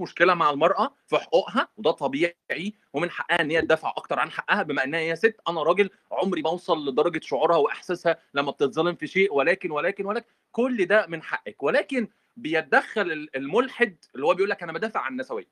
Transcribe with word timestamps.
مشكلة 0.00 0.34
مع 0.34 0.50
المرأة 0.50 0.94
في 1.06 1.16
حقوقها 1.16 1.68
وده 1.76 1.90
طبيعي 1.90 2.34
ومن 2.92 3.10
حقها 3.10 3.40
إن 3.40 3.50
هي 3.50 3.60
تدافع 3.62 3.88
أكتر 3.96 4.18
عن 4.18 4.30
حقها 4.30 4.62
بما 4.62 4.84
إنها 4.84 5.00
هي 5.00 5.16
ست 5.16 5.36
أنا 5.48 5.62
راجل 5.62 5.90
عمري 6.12 6.42
ما 6.42 6.50
أوصل 6.50 6.88
لدرجة 6.88 7.20
شعورها 7.22 7.56
وإحساسها 7.56 8.16
لما 8.34 8.50
بتتظلم 8.50 8.94
في 8.94 9.06
شيء 9.06 9.34
ولكن 9.34 9.70
ولكن 9.70 10.06
ولكن 10.06 10.26
كل 10.52 10.84
ده 10.86 11.06
من 11.06 11.22
حقك. 11.22 11.62
ولكن 11.62 12.08
بيتدخل 12.36 13.28
الملحد 13.36 13.96
اللي 14.14 14.26
هو 14.26 14.34
بيقول 14.34 14.50
لك 14.50 14.62
أنا 14.62 14.72
بدافع 14.72 15.00
عن 15.00 15.12
النسوية 15.12 15.48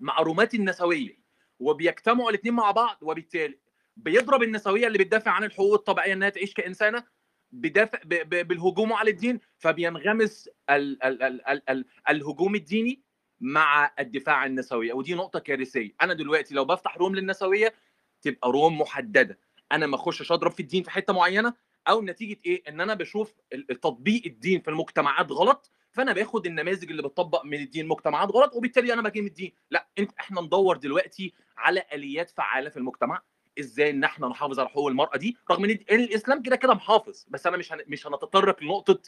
مع 0.00 0.18
رومات 0.20 0.54
النسوية 0.54 1.18
وبيجتمعوا 1.58 2.30
الاثنين 2.30 2.54
مع 2.54 2.70
بعض 2.70 2.96
وبالتالي 3.02 3.58
بيضرب 3.96 4.42
النسوية 4.42 4.86
اللي 4.86 4.98
بتدافع 4.98 5.30
عن 5.30 5.44
الحقوق 5.44 5.74
الطبيعية 5.74 6.12
إنها 6.12 6.28
تعيش 6.28 6.54
كإنسانة 6.54 7.04
بدافع 7.52 7.98
بالهجوم 8.24 8.92
على 8.92 9.10
الدين 9.10 9.40
فبينغمس 9.58 10.48
ال 10.70 11.02
ال 11.04 11.22
ال 11.22 11.48
ال 11.48 11.70
ال 11.70 11.84
الهجوم 12.08 12.54
الديني 12.54 13.02
مع 13.40 13.92
الدفاع 13.98 14.34
عن 14.36 14.50
النسويه 14.50 14.92
ودي 14.92 15.14
نقطة 15.14 15.38
كارثية. 15.38 15.90
أنا 16.02 16.14
دلوقتي 16.14 16.54
لو 16.54 16.64
بفتح 16.64 16.96
روم 16.96 17.14
للنسوية 17.14 17.74
تبقى 18.22 18.50
روم 18.50 18.80
محددة. 18.80 19.38
أنا 19.72 19.86
ما 19.86 19.96
أخشش 19.96 20.32
أضرب 20.32 20.50
في 20.50 20.60
الدين 20.60 20.82
في 20.82 20.90
حتة 20.90 21.12
معينة 21.12 21.54
أو 21.88 22.02
نتيجة 22.02 22.36
إيه؟ 22.46 22.62
إن 22.68 22.80
أنا 22.80 22.94
بشوف 22.94 23.34
تطبيق 23.82 24.22
الدين 24.26 24.60
في 24.60 24.70
المجتمعات 24.70 25.32
غلط 25.32 25.70
فأنا 25.90 26.12
باخد 26.12 26.46
النماذج 26.46 26.90
اللي 26.90 27.02
بتطبق 27.02 27.44
من 27.44 27.54
الدين 27.60 27.88
مجتمعات 27.88 28.28
غلط 28.30 28.54
وبالتالي 28.54 28.92
أنا 28.92 29.02
بجيم 29.02 29.26
الدين. 29.26 29.52
لا 29.70 29.88
أنت 29.98 30.10
إحنا 30.20 30.40
ندور 30.40 30.76
دلوقتي 30.76 31.34
على 31.56 31.82
آليات 31.92 32.30
فعالة 32.30 32.70
في 32.70 32.76
المجتمع. 32.76 33.22
إزاي 33.58 33.90
إن 33.90 34.04
إحنا 34.04 34.28
نحافظ 34.28 34.60
على 34.60 34.68
حقوق 34.68 34.88
المرأة 34.88 35.16
دي؟ 35.16 35.36
رغم 35.50 35.64
إن 35.64 35.70
الإسلام 35.70 36.42
كده 36.42 36.56
كده 36.56 36.74
محافظ 36.74 37.24
بس 37.28 37.46
أنا 37.46 37.56
مش 37.56 37.72
هن... 37.72 37.78
مش 37.86 38.06
هنتطرق 38.06 38.62
لنقطة 38.62 39.00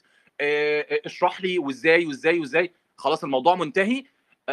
اشرح 1.06 1.40
لي 1.40 1.58
وإزاي 1.58 2.06
وإزاي 2.06 2.38
وإزاي. 2.40 2.72
خلاص 2.96 3.24
الموضوع 3.24 3.54
منتهي. 3.54 4.04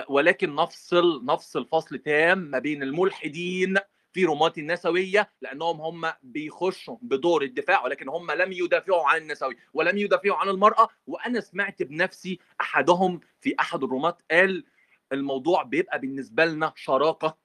ولكن 0.09 0.55
نفصل 0.55 1.25
نفصل 1.25 1.65
فصل 1.65 1.97
تام 1.97 2.37
ما 2.37 2.59
بين 2.59 2.83
الملحدين 2.83 3.76
في 4.13 4.26
رومات 4.26 4.57
النسوية 4.57 5.29
لأنهم 5.41 5.81
هم 5.81 6.13
بيخشوا 6.23 6.98
بدور 7.01 7.43
الدفاع 7.43 7.84
ولكن 7.84 8.09
هم 8.09 8.31
لم 8.31 8.51
يدافعوا 8.51 9.07
عن 9.07 9.21
النسوية 9.21 9.55
ولم 9.73 9.98
يدافعوا 9.98 10.37
عن 10.37 10.49
المرأة. 10.49 10.87
وأنا 11.07 11.39
سمعت 11.39 11.84
بنفسي 11.84 12.39
أحدهم 12.62 13.20
في 13.41 13.55
أحد 13.59 13.84
الرومات 13.84 14.21
قال 14.31 14.63
الموضوع 15.12 15.63
بيبقى 15.63 15.99
بالنسبة 15.99 16.45
لنا 16.45 16.73
شراكة 16.76 17.37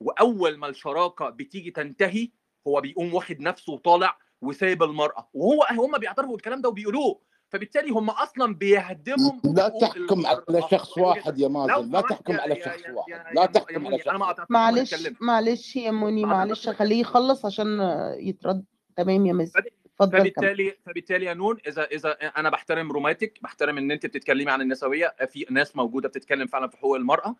وأول 0.00 0.56
ما 0.56 0.68
الشراكة 0.68 1.30
بتيجي 1.30 1.70
تنتهي 1.70 2.28
هو 2.66 2.80
بيقوم 2.80 3.14
واخد 3.14 3.40
نفسه 3.40 3.72
وطالع 3.72 4.18
وسايب 4.40 4.82
المرأة. 4.82 5.28
وهو 5.34 5.66
هم 5.70 5.98
بيعترفوا 5.98 6.32
بالكلام 6.32 6.60
ده 6.60 6.68
وبيقولوه. 6.68 7.20
فبالتالي 7.50 7.90
هم 7.90 8.10
أصلا 8.10 8.54
بيهدموا 8.54 9.32
لا 9.44 9.68
تحكم 9.68 10.26
على. 10.26 10.62
شخص 10.70 10.98
واحد 10.98 11.38
يا 11.38 11.48
مازن 11.48 11.90
لا 11.90 12.00
تحكم 12.00 12.40
على 12.40 12.56
شخص 12.56 12.82
واحد 12.90 13.34
لا 13.34 13.46
تحكم 13.46 13.86
على 13.86 13.98
شخص 13.98 14.46
معلش. 14.50 15.08
معلش 15.20 15.76
يا 15.76 15.90
موني 15.90 16.24
معلش 16.24 16.68
خليه 16.68 17.00
يخلص 17.00 17.46
عشان 17.46 17.80
يترد. 18.18 18.64
تمام 18.96 19.26
يا 19.26 19.32
مازن. 19.32 19.60
اتفضل 20.00 20.18
فبالتالي 20.18 20.76
فبالتالي 20.86 21.26
يا 21.26 21.34
نون 21.34 21.56
اذا 21.66 21.84
إذا 21.84 22.10
أنا 22.12 22.50
بحترم 22.50 22.92
روماتك 22.92 23.38
بحترم 23.42 23.78
إن 23.78 23.90
أنت 23.90 24.06
بتتكلمي 24.06 24.50
عن 24.50 24.60
النسوية. 24.60 25.14
في 25.28 25.46
ناس 25.50 25.76
موجودة 25.76 26.08
بتتكلم 26.08 26.46
فعلا 26.46 26.68
في 26.68 26.76
حقوق 26.76 26.96
المرأة 26.96 27.36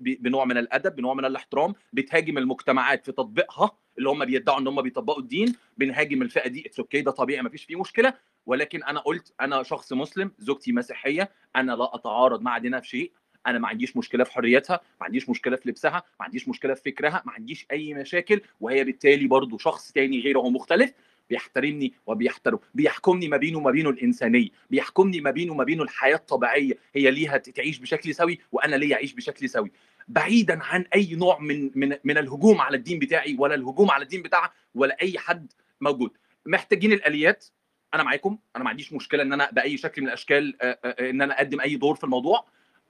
بنوع 0.00 0.44
من 0.44 0.58
الأدب 0.58 0.96
بنوع 0.96 1.14
من 1.14 1.24
الاحترام 1.24 1.74
بتهاجم 1.92 2.38
المجتمعات 2.38 3.04
في 3.04 3.12
تطبيقها 3.12 3.70
اللي 3.98 4.08
هم 4.08 4.24
بيدعوا 4.24 4.58
إن 4.58 4.66
هم 4.66 4.82
بيطبقوا 4.82 5.20
الدين 5.20 5.54
بنهاجم 5.78 6.22
الفئة 6.22 6.48
دي. 6.48 6.66
it's 6.66 6.78
okay 6.78 7.00
ده 7.00 7.10
طبيعي 7.10 7.42
ما 7.42 7.48
فيش 7.48 7.64
فيه 7.64 7.80
مشكلة. 7.80 8.14
ولكن 8.46 8.84
أنا 8.84 9.00
قلت 9.00 9.34
أنا 9.40 9.62
شخص 9.62 9.92
مسلم 9.92 10.32
زوجتي 10.38 10.72
مسيحية 10.72 11.30
أنا 11.56 11.72
لا 11.72 11.94
أتعارض 11.94 12.42
مع 12.42 12.58
دينها 12.58 12.80
في 12.80 12.88
شيء 12.88 13.12
أنا 13.46 13.58
ما 13.58 13.68
عنديش 13.68 13.96
مشكلة 13.96 14.24
في 14.24 14.32
حريتها 14.32 14.80
ما 15.00 15.06
عنديش 15.06 15.28
مشكلة 15.28 15.56
في 15.56 15.68
لبسها 15.68 16.02
ما 16.20 16.24
عنديش 16.24 16.48
مشكلة 16.48 16.74
في 16.74 16.82
فكرها 16.82 17.22
ما 17.26 17.32
عنديش 17.32 17.66
أي 17.70 17.94
مشاكل 17.94 18.40
وهي 18.60 18.84
بالتالي 18.84 19.26
برضو 19.26 19.58
شخص 19.58 19.92
تاني 19.92 20.20
غيره 20.20 20.48
مختلف 20.48 20.92
بيحترمني 21.30 21.92
وبيحترم 22.06 22.58
بيحكمني 22.74 23.28
ما 23.28 23.36
بينه 23.36 23.58
وما 23.58 23.70
بينه 23.70 23.90
الإنسانية 23.90 24.48
بيحكمني 24.70 25.20
ما 25.20 25.30
بينه 25.30 25.52
وما 25.52 25.64
بينه 25.64 25.82
الحياة 25.82 26.16
الطبيعية 26.16 26.74
هي 26.94 27.10
ليها 27.10 27.36
تعيش 27.36 27.78
بشكل 27.78 28.14
سوي 28.14 28.38
وأنا 28.52 28.76
ليا 28.76 28.94
أعيش 28.96 29.12
بشكل 29.12 29.48
سوي. 29.48 29.72
بعيدا 30.08 30.62
عن 30.62 30.84
أي 30.94 31.14
نوع 31.14 31.38
من 31.38 31.70
من 31.74 31.96
من 32.04 32.18
الهجوم 32.18 32.60
على 32.60 32.76
الدين 32.76 32.98
بتاعي 32.98 33.36
ولا 33.38 33.54
الهجوم 33.54 33.90
على 33.90 34.02
الدين 34.02 34.22
بتاعها 34.22 34.52
ولا 34.74 34.96
أي 35.02 35.18
حد 35.18 35.52
موجود. 35.80 36.10
محتاجين 36.46 36.92
الآليات 36.92 37.46
أنا 37.94 38.02
معاكم 38.02 38.38
أنا 38.56 38.64
ما 38.64 38.70
عنديش 38.70 38.92
مشكلة 38.92 39.22
ان 39.22 39.32
أنا 39.32 39.50
بأي 39.50 39.76
شكل 39.76 40.02
من 40.02 40.08
الأشكال 40.08 40.62
آه، 40.62 40.78
آه، 40.84 41.10
ان 41.10 41.22
أنا 41.22 41.34
أقدم 41.36 41.60
أي 41.60 41.76
دور 41.76 41.94
في 41.94 42.04
الموضوع 42.04 42.44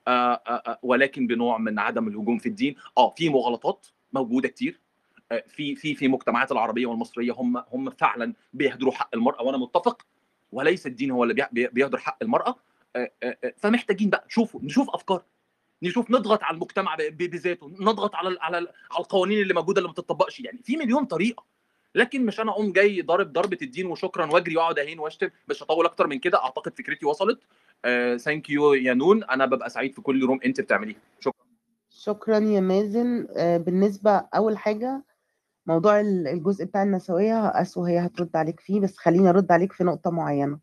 آه، 0.09 0.11
آه، 0.11 0.63
آه، 0.67 0.79
ولكن 0.83 1.27
بنوع 1.27 1.59
من 1.59 1.79
عدم 1.79 2.09
الهجوم 2.09 2.39
في 2.39 2.49
الدين. 2.49 2.75
آه 2.99 3.11
في 3.17 3.29
مغالطات 3.29 3.87
موجودة 4.13 4.49
كتير 4.49 4.81
آه، 5.33 5.45
في 5.49 5.75
في 5.77 5.95
في 5.95 6.07
المجتمعات 6.07 6.53
العربية 6.53 6.87
والمصرية 6.87 7.33
هم 7.33 7.57
هم 7.73 7.91
فعلا 7.91 8.35
بيهدروا 8.53 8.93
حق 8.93 9.11
المرأة 9.15 9.43
وأنا 9.43 9.59
متفق 9.59 10.07
وليس 10.53 10.87
الدين 10.87 11.11
هو 11.11 11.23
اللي 11.23 11.35
بي- 11.35 11.47
بي- 11.53 11.69
بيهدر 11.69 11.99
حق 11.99 12.19
المرأة 12.23 12.57
آه، 12.97 13.11
آه، 13.23 13.39
آه، 13.45 13.55
فمحتاجين 13.59 14.11
بقى 14.11 14.25
شوفوا 14.29 14.61
نشوف 14.63 14.91
أفكار 14.91 15.23
نشوف 15.83 16.11
نضغط 16.11 16.43
على 16.43 16.55
المجتمع 16.55 16.97
بذاته 17.11 17.69
نضغط 17.81 18.15
على 18.15 18.37
على 18.41 18.57
على 18.57 19.01
القوانين 19.01 19.43
اللي 19.43 19.55
موجودة 19.55 19.79
اللي 19.79 19.89
ما 19.89 19.93
بتطبقش. 19.93 20.41
يعني 20.41 20.61
في 20.65 20.77
مليون 20.77 21.05
طريقة 21.05 21.45
لكن 21.95 22.27
مش 22.27 22.41
أنا 22.41 22.51
أقوم 22.51 22.73
جاي 22.73 23.03
ضارب 23.03 23.33
ضربة 23.33 23.59
الدين 23.63 23.87
وشكرا 23.87 24.27
وأجري 24.33 24.57
وأقعد 24.57 24.79
أهين 24.79 24.99
وأشتم 24.99 25.29
مش 25.49 25.63
هطول 25.63 25.87
أكتر 25.87 26.07
من 26.07 26.19
كده. 26.19 26.45
أعتقد 26.45 26.75
فكرتي 26.79 27.07
وصلت. 27.07 27.39
thank 28.17 28.51
you 28.51 28.73
يا 28.75 28.95
نون. 28.95 29.25
أنا 29.25 29.47
ببقى 29.47 29.71
سعيد 29.71 29.95
في 29.95 30.01
كل 30.03 30.25
room 30.25 30.39
أنت 30.45 30.61
بتعمليه 30.61 30.95
شكرا. 31.21 31.47
شكرا 31.91 32.39
يا 32.39 32.61
مازن. 32.61 33.27
آه، 33.37 33.57
بالنسبة 33.57 34.11
أول 34.35 34.59
حاجة 34.59 35.03
موضوع 35.67 36.01
ال- 36.01 36.29
الجزء 36.29 36.65
بتاع 36.65 36.83
النسوية 36.83 37.47
أسو 37.49 37.85
هي 37.85 37.99
هترد 37.99 38.37
عليك 38.37 38.61
فيه 38.61 38.81
بس 38.81 38.97
خليني 38.99 39.29
أرد 39.29 39.53
عليك 39.53 39.73
في 39.73 39.85
نقطة 39.85 40.11
معينة. 40.11 40.59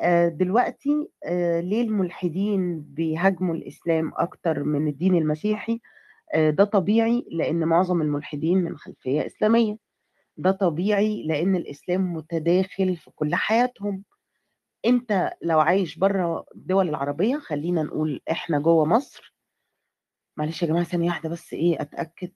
آه، 0.00 0.28
دلوقتي 0.28 1.08
آه، 1.24 1.60
ليه 1.60 1.82
الملحدين 1.82 2.80
بيهاجموا 2.80 3.54
الإسلام 3.54 4.12
أكتر 4.16 4.62
من 4.64 4.88
الدين 4.88 5.14
المسيحي؟ 5.16 5.80
آه، 6.34 6.50
ده 6.50 6.64
طبيعي 6.64 7.26
لأن 7.30 7.64
معظم 7.64 8.02
الملحدين 8.02 8.64
من 8.64 8.76
خلفية 8.78 9.26
إسلامية. 9.26 9.85
ده 10.36 10.50
طبيعي 10.50 11.22
لأن 11.22 11.56
الإسلام 11.56 12.14
متداخل 12.14 12.96
في 12.96 13.10
كل 13.10 13.34
حياتهم. 13.34 14.04
أنت 14.86 15.32
لو 15.42 15.60
عايش 15.60 15.98
بره 15.98 16.44
الدول 16.54 16.88
العربية 16.88 17.38
خلينا 17.38 17.82
نقول 17.82 18.20
إحنا 18.30 18.58
جوه 18.58 18.84
مصر. 18.84 19.34
معلش 20.36 20.62
يا 20.62 20.68
جماعة 20.68 20.84
ثانية 20.84 21.06
واحدة 21.08 21.28
بس 21.28 21.52
إيه 21.52 21.80
أتأكد 21.82 22.30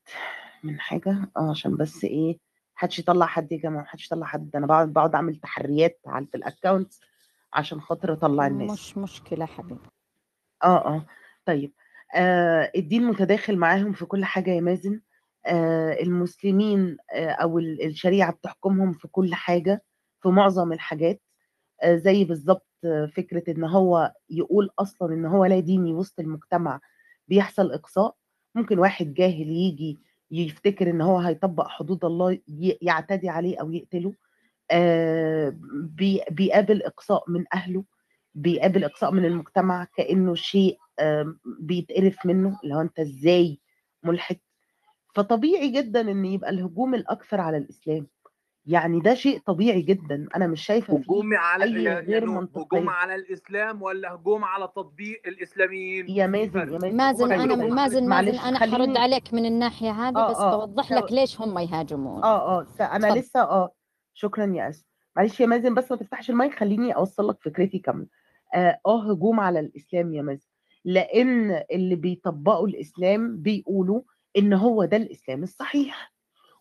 من 0.65 0.81
حاجة. 0.81 1.31
آه 1.37 1.51
عشان 1.51 1.77
بس 1.77 2.05
إيه 2.05 2.39
محدش 2.77 2.99
يطلع 2.99 3.27
حد 3.27 3.53
يا 3.53 3.59
جماعة 3.59 3.83
محدش 3.83 4.07
يطلع 4.07 4.27
حد. 4.27 4.57
أنا 4.57 4.67
بقعد 4.67 4.93
بقعد 4.93 5.15
أعمل 5.15 5.37
تحريات 5.37 6.01
على 6.07 6.27
في 6.27 6.35
الأكونت 6.37 6.93
عشان 7.53 7.81
خاطر 7.81 8.13
أطلع 8.13 8.47
الناس. 8.47 8.71
مش 8.71 8.99
مشكلة 8.99 9.47
حبيبي. 9.47 9.81
آه 10.65 10.87
آه. 10.95 11.07
طيب 11.45 11.73
آه 12.15 12.73
الدين 12.77 13.05
متداخل 13.05 13.57
معاهم 13.57 13.93
في 13.93 14.05
كل 14.05 14.25
حاجة 14.25 14.51
يا 14.51 14.61
مازن. 14.61 15.01
المسلمين 16.03 16.97
آه 17.15 17.31
أو 17.31 17.59
ال- 17.59 17.85
الشريعة 17.87 18.33
بتحكمهم 18.33 18.93
في 18.93 19.09
كل 19.09 19.35
حاجة 19.35 19.83
في 20.23 20.29
معظم 20.29 20.73
الحاجات. 20.73 21.23
آه 21.83 21.97
زي 21.97 22.25
بالظبط 22.25 22.67
آه، 22.85 23.07
فكرة 23.07 23.51
إن 23.53 23.65
هو 23.65 24.13
يقول 24.31 24.71
أصلا 24.79 25.15
إن 25.15 25.25
هو 25.27 25.45
لا 25.45 25.61
ديني 25.61 25.93
وسط 25.95 26.21
المجتمع 26.21 26.81
بيحصل 27.29 27.73
إقصاء. 27.73 28.15
ممكن 28.55 28.79
واحد 28.79 29.15
جاهل 29.15 29.49
يجي 29.51 29.99
يفتكر 30.31 30.91
إن 30.91 31.01
هو 31.01 31.19
هيطبق 31.19 31.69
حدود 31.69 32.05
الله 32.05 32.39
يعتدي 32.83 33.29
عليه 33.29 33.61
أو 33.61 33.71
يقتله. 33.73 34.15
آه 34.71 35.55
بي- 35.75 36.21
بيقابل 36.31 36.83
إقصاء 36.83 37.31
من 37.31 37.45
أهله 37.55 37.85
بيقابل 38.35 38.85
إقصاء 38.85 39.13
من 39.13 39.25
المجتمع 39.25 39.85
كأنه 39.97 40.35
شيء 40.35 40.79
بيتقرف 41.61 42.27
منه. 42.27 42.59
اللي 42.65 42.75
هو 42.75 42.81
أنت 42.81 42.99
إزاي 42.99 43.61
ملحد 44.03 44.37
فطبيعي 45.15 45.69
جدا 45.69 46.01
إن 46.01 46.25
يبقى 46.25 46.51
الهجوم 46.51 46.95
الأكثر 46.95 47.41
على 47.41 47.57
الإسلام 47.57 48.07
يعني 48.67 49.01
ده 49.01 49.15
شيء 49.15 49.39
طبيعي 49.39 49.83
جدا 49.83 50.29
أنا 50.37 50.47
مش 50.47 50.67
شايفة 50.67 50.97
فيه 50.97 51.03
هجوم 51.05 51.35
على 51.35 51.65
أي 51.65 51.85
يا 51.85 52.01
غير 52.01 52.27
منطقية. 52.27 52.79
هجوم 52.79 52.89
على 52.89 53.15
الإسلام 53.15 53.83
ولا 53.83 54.15
هجوم 54.15 54.45
على 54.45 54.69
تطبيق 54.77 55.23
الإسلاميين 55.27 56.09
يا 56.09 56.27
مازن. 56.27 56.59
يا 56.59 56.65
مازن 56.65 56.97
مازن 56.97 57.33
أنا 57.33 57.55
طيب، 57.55 57.73
مازن 57.73 58.07
معلش 58.09 58.29
مازن 58.37 58.49
أنا 58.49 58.59
حرد 58.59 58.97
عليك 58.97 59.35
من 59.35 59.47
الناحية 59.47 59.91
هذه 59.91 60.17
آه، 60.19 60.31
بس 60.31 60.37
آه، 60.37 60.57
بوضح 60.67 60.93
لك 60.93 61.13
ليش 61.13 61.41
هم 61.41 61.59
يهاجمون 61.59 62.23
آه 62.25 62.61
آه 62.61 62.65
س- 62.65 62.81
أنا 62.81 63.07
اتفضل. 63.07 63.19
لسه 63.21 63.41
آه 63.41 63.73
شكرا 64.15 64.47
يا 64.55 64.69
اسف 64.69 64.85
معلش 65.17 65.41
يا 65.41 65.47
مازن 65.47 65.75
بس 65.75 65.91
ما 65.91 65.97
تفتحش 65.97 66.31
المايك 66.31 66.55
خليني 66.55 66.95
أوصل 66.97 67.29
لك 67.29 67.37
فكرتي 67.43 67.79
كاملة 67.79 68.07
آه 68.55 68.81
آه، 68.87 69.11
هجوم 69.11 69.41
على 69.41 69.61
الإسلام 69.61 70.15
يا 70.15 70.23
مازن 70.23 70.47
لأن 70.85 71.63
اللي 71.73 71.95
بيطبقوا 71.95 72.69
الإسلام 72.69 73.37
بيقولوا 73.37 74.01
إن 74.37 74.53
هو 74.53 74.85
ده 74.85 74.97
الإسلام 74.97 75.43
الصحيح 75.43 76.13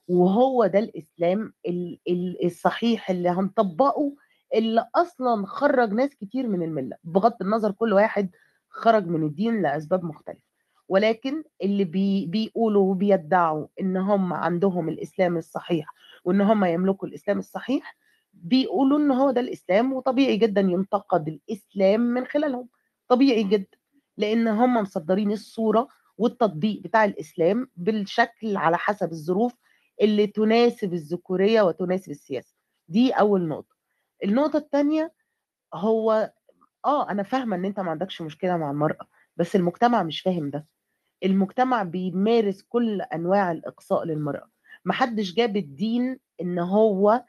وهو 0.08 0.66
ده 0.66 0.80
الإسلام 0.80 1.54
ال- 1.68 2.00
ال- 2.08 2.46
الصحيح 2.46 3.10
اللي 3.10 3.30
هنطبقه 3.30 4.16
اللي 4.56 4.88
أصلا 4.96 5.46
خرج 5.46 5.94
ناس 5.94 6.16
كتير 6.16 6.48
من 6.48 6.64
الملة 6.64 6.98
بغض 7.04 7.34
النظر 7.42 7.72
كل 7.72 7.94
واحد 7.94 8.30
خرج 8.70 9.08
من 9.08 9.24
الدين 9.24 9.62
لأسباب 9.62 10.04
مختلفة. 10.04 10.50
ولكن 10.88 11.44
اللي 11.64 11.84
بي 11.84 12.26
بيقولوا 12.26 12.92
وبيدعوا 12.92 13.68
إن 13.82 13.98
هم 13.98 14.34
عندهم 14.34 14.90
الإسلام 14.90 15.38
الصحيح 15.38 15.94
وإن 16.26 16.42
هم 16.42 16.66
يملكوا 16.66 17.08
الإسلام 17.08 17.40
الصحيح 17.40 17.98
بيقولوا 18.34 18.98
إن 19.00 19.12
هو 19.12 19.32
ده 19.32 19.42
الإسلام 19.42 19.94
وطبيعي 19.94 20.38
جدا 20.38 20.62
ينتقد 20.62 21.28
الإسلام 21.28 22.02
من 22.02 22.26
خلالهم 22.26 22.68
طبيعي 23.08 23.44
جدا 23.44 23.78
لأن 24.18 24.48
هم 24.48 24.74
مصدرين 24.78 25.32
الصورة 25.32 25.88
والتطبيق 26.20 26.82
بتاع 26.82 27.06
الإسلام 27.06 27.70
بالشكل 27.76 28.58
على 28.58 28.78
حسب 28.78 29.12
الظروف 29.12 29.54
اللي 30.02 30.28
تناسب 30.28 30.94
الذكورية 30.94 31.62
وتناسب 31.62 32.12
السياسة. 32.12 32.56
دي 32.88 33.12
أول 33.12 33.48
نقطة. 33.48 33.76
النقطة 34.24 34.58
الثانية 34.58 35.14
هو 35.74 36.32
آه 36.86 37.10
أنا 37.12 37.24
فاهمة 37.24 37.56
إن 37.56 37.66
أنت 37.66 37.80
ما 37.80 37.92
عندكش 37.92 38.22
مشكلة 38.22 38.58
مع 38.58 38.72
المرأة 38.72 39.08
بس 39.38 39.56
المجتمع 39.56 40.04
مش 40.04 40.22
فاهم 40.22 40.50
ده. 40.50 40.68
المجتمع 41.24 41.84
بيمارس 41.84 42.62
كل 42.62 43.02
أنواع 43.02 43.52
الإقصاء 43.52 44.04
للمرأة. 44.06 44.50
محدش 44.86 45.34
جاب 45.34 45.58
الدين 45.58 46.20
إن 46.42 46.60
هو 46.60 47.24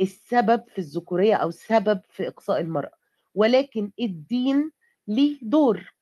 السبب 0.00 0.64
في 0.68 0.78
الذكورية 0.78 1.34
أو 1.34 1.48
السبب 1.48 2.00
في 2.08 2.28
إقصاء 2.28 2.60
المرأة 2.60 2.92
ولكن 3.34 3.92
الدين 4.00 4.70
ليه 5.08 5.38
دور. 5.42 5.95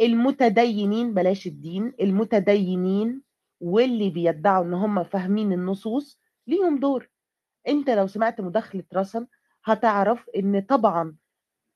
المتدينين 0.00 1.14
بلاش 1.14 1.46
الدين 1.46 1.92
المتدينين 2.00 3.22
واللي 3.60 4.10
بيدعوا 4.10 4.64
إن 4.64 4.74
هم 4.74 5.04
فاهمين 5.04 5.52
النصوص 5.52 6.20
ليهم 6.46 6.78
دور. 6.80 7.08
أنت 7.68 7.90
لو 7.90 8.06
سمعت 8.06 8.40
مداخلة 8.40 8.84
رسل 8.94 9.26
هتعرف 9.64 10.26
إن 10.36 10.60
طبعا 10.60 11.16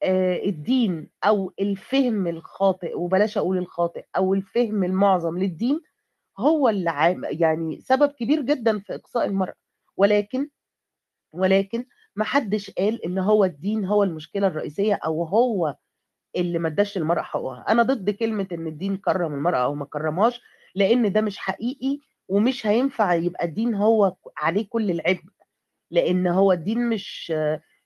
آه، 0.03 0.37
الدين 0.45 1.11
أو 1.25 1.53
الفهم 1.61 2.27
الخاطئ 2.27 2.99
وبلاش 2.99 3.39
أقول 3.39 3.59
الخاطئ 3.59 4.05
أو 4.17 4.35
الفهم 4.35 4.85
المعظم 4.85 5.39
للدين 5.39 5.81
هو 6.39 6.69
اللي 6.69 6.91
عام 6.91 7.25
يعني 7.25 7.81
سبب 7.81 8.13
كبير 8.13 8.41
جدا 8.43 8.79
في 8.79 8.95
إقصاء 8.95 9.25
المراه 9.27 9.55
ولكن 9.97 10.49
ولكن 11.33 11.87
ما 12.17 12.25
حدش 12.25 12.71
قال 12.71 13.05
إن 13.05 13.19
هو 13.19 13.45
الدين 13.45 13.85
هو 13.85 14.03
المشكلة 14.03 14.47
الرئيسية 14.47 14.95
أو 14.95 15.25
هو 15.25 15.77
اللي 16.37 16.59
ما 16.59 16.69
اداش 16.69 16.97
المرأة 16.97 17.23
حقوقها 17.23 17.65
أنا 17.69 17.82
ضد 17.82 18.11
كلمة 18.11 18.47
إن 18.53 18.67
الدين 18.67 18.97
كرم 18.97 19.35
المرأة 19.35 19.59
أو 19.65 19.75
ما 19.75 19.85
كرمهاش 19.85 20.41
لأن 20.75 21.12
ده 21.12 21.21
مش 21.21 21.38
حقيقي 21.38 21.99
ومش 22.29 22.67
هينفع 22.67 23.15
يبقى 23.15 23.44
الدين 23.44 23.75
هو 23.75 24.15
عليه 24.37 24.67
كل 24.69 24.91
العبء. 24.91 25.23
لأن 25.91 26.27
هو 26.27 26.53
الدين 26.53 26.88
مش 26.88 27.32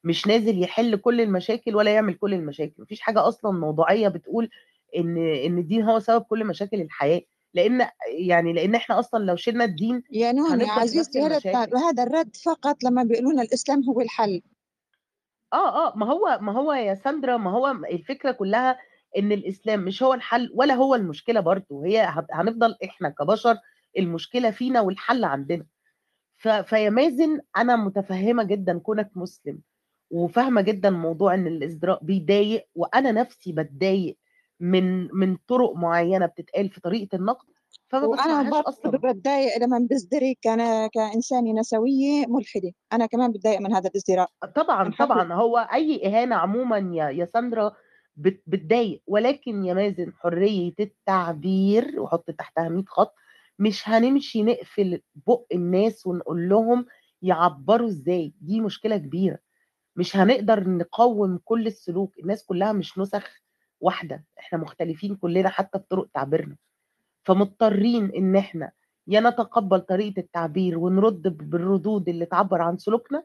مش 0.05 0.26
نازل 0.26 0.62
يحل 0.62 0.96
كل 0.96 1.20
المشاكل 1.20 1.76
ولا 1.76 1.94
يعمل 1.94 2.14
كل 2.14 2.35
المشاكل. 2.35 2.73
مفيش 2.79 3.00
حاجة 3.00 3.29
أصلا 3.29 3.50
موضوعية 3.52 4.08
بتقول 4.08 4.50
إن 4.97 5.17
إن 5.19 5.58
الدين 5.58 5.82
هو 5.82 5.99
سبب 5.99 6.23
كل 6.23 6.44
مشاكل 6.44 6.81
الحياة. 6.81 7.20
لأن 7.55 7.88
يعني 8.19 8.52
لأن 8.52 8.75
إحنا 8.75 8.99
أصلا 8.99 9.25
لو 9.25 9.37
شلنا 9.37 9.64
الدين 9.64 10.02
يا 10.11 10.32
نون 10.32 10.61
يا 10.61 10.70
عزيزتي. 10.70 11.20
هذا 11.76 12.02
الرد 12.02 12.37
فقط 12.37 12.85
لما 12.85 13.02
بيقولون 13.02 13.40
الإسلام 13.40 13.85
هو 13.85 14.00
الحل. 14.00 14.43
آه 15.55 15.89
آه 15.89 15.97
ما 15.97 16.06
هو 16.06 16.39
ما 16.43 16.53
هو 16.53 16.73
يا 16.73 16.95
ساندرا 16.95 17.37
ما 17.37 17.51
هو 17.51 17.71
الفكرة 17.91 18.33
كلها 18.33 18.79
إن 19.19 19.33
الإسلام 19.33 19.81
مش 19.85 20.03
هو 20.03 20.15
الحل 20.15 20.51
ولا 20.55 20.75
هو 20.75 20.95
المشكلة 20.95 21.41
برضه 21.41 21.85
هي 21.87 22.09
هنفضل 22.33 22.77
إحنا 22.85 23.09
كبشر 23.09 23.56
المشكلة 23.99 24.51
فينا 24.51 24.81
والحل 24.81 25.25
عندنا. 25.25 25.67
فيا 26.65 26.91
مازن 26.91 27.41
أنا 27.56 27.77
متفهمة 27.77 28.43
جدا 28.45 28.79
كونك 28.79 29.11
مسلم 29.17 29.61
وفاهمة 30.11 30.61
جدا 30.61 30.91
موضوع 30.91 31.35
إن 31.35 31.47
الإزدراء 31.47 32.05
بيضايق 32.05 32.67
وأنا 32.75 33.12
نفسي 33.12 33.53
بتضايق 33.53 34.19
من 34.61 35.09
من 35.15 35.37
طرق 35.37 35.73
معينة 35.77 36.27
بتتقال 36.27 36.71
في 36.71 36.81
طريقة 36.81 37.17
النقد 37.17 37.47
فما 37.88 38.06
بسمعهاش 38.06 38.47
برضه 38.49 38.69
أصلا. 38.69 38.91
بتضايق 39.12 39.59
لما 39.59 39.87
بزدري 39.91 40.38
كان 40.43 40.88
كإنسانة 40.88 41.53
نسوية 41.61 42.26
ملحدة. 42.29 42.73
أنا 42.93 43.06
كمان 43.06 43.32
بتضايق 43.32 43.61
من 43.61 43.75
هذا 43.75 43.88
الازدراء. 43.88 44.29
طبعا. 44.55 44.93
طبعا. 44.99 45.32
هو 45.32 45.59
أي 45.59 46.06
إهانة 46.06 46.37
عموما 46.37 46.79
يا 46.94 47.11
يا 47.11 47.25
ساندرا 47.25 47.73
بت- 48.17 48.43
بتضايق. 48.47 49.03
ولكن 49.06 49.65
يا 49.65 49.75
مازن 49.75 50.12
حرية 50.12 50.75
التعبير 50.81 52.00
وحط 52.00 52.31
تحتها 52.31 52.69
100 52.69 52.85
خط 52.87 53.15
مش 53.59 53.88
هنمشي 53.88 54.43
نقفل 54.43 55.00
بق 55.26 55.44
الناس 55.53 56.06
ونقول 56.06 56.49
لهم 56.49 56.87
يعبروا 57.23 57.88
إزاي. 57.88 58.35
دي 58.41 58.61
مشكلة 58.61 58.97
كبيرة. 58.97 59.38
مش 59.97 60.17
هنقدر 60.17 60.69
نقوم 60.69 61.38
كل 61.44 61.67
السلوك. 61.67 62.19
الناس 62.19 62.44
كلها 62.44 62.73
مش 62.73 62.99
نسخ 62.99 63.31
واحدة. 63.81 64.25
إحنا 64.38 64.59
مختلفين 64.59 65.17
كلنا 65.17 65.49
حتى 65.49 65.79
في 65.79 65.85
طرق 65.91 66.09
تعبيرنا. 66.15 66.56
فمضطرين 67.25 68.11
إن 68.17 68.37
إحنا 68.37 68.71
يا 69.06 69.21
نتقبل 69.21 69.81
طريقة 69.81 70.21
التعبير 70.21 70.79
ونرد 70.79 71.23
بالردود 71.23 72.09
اللي 72.09 72.26
تعبر 72.26 72.62
عن 72.62 72.79
سلوكنا 72.79 73.23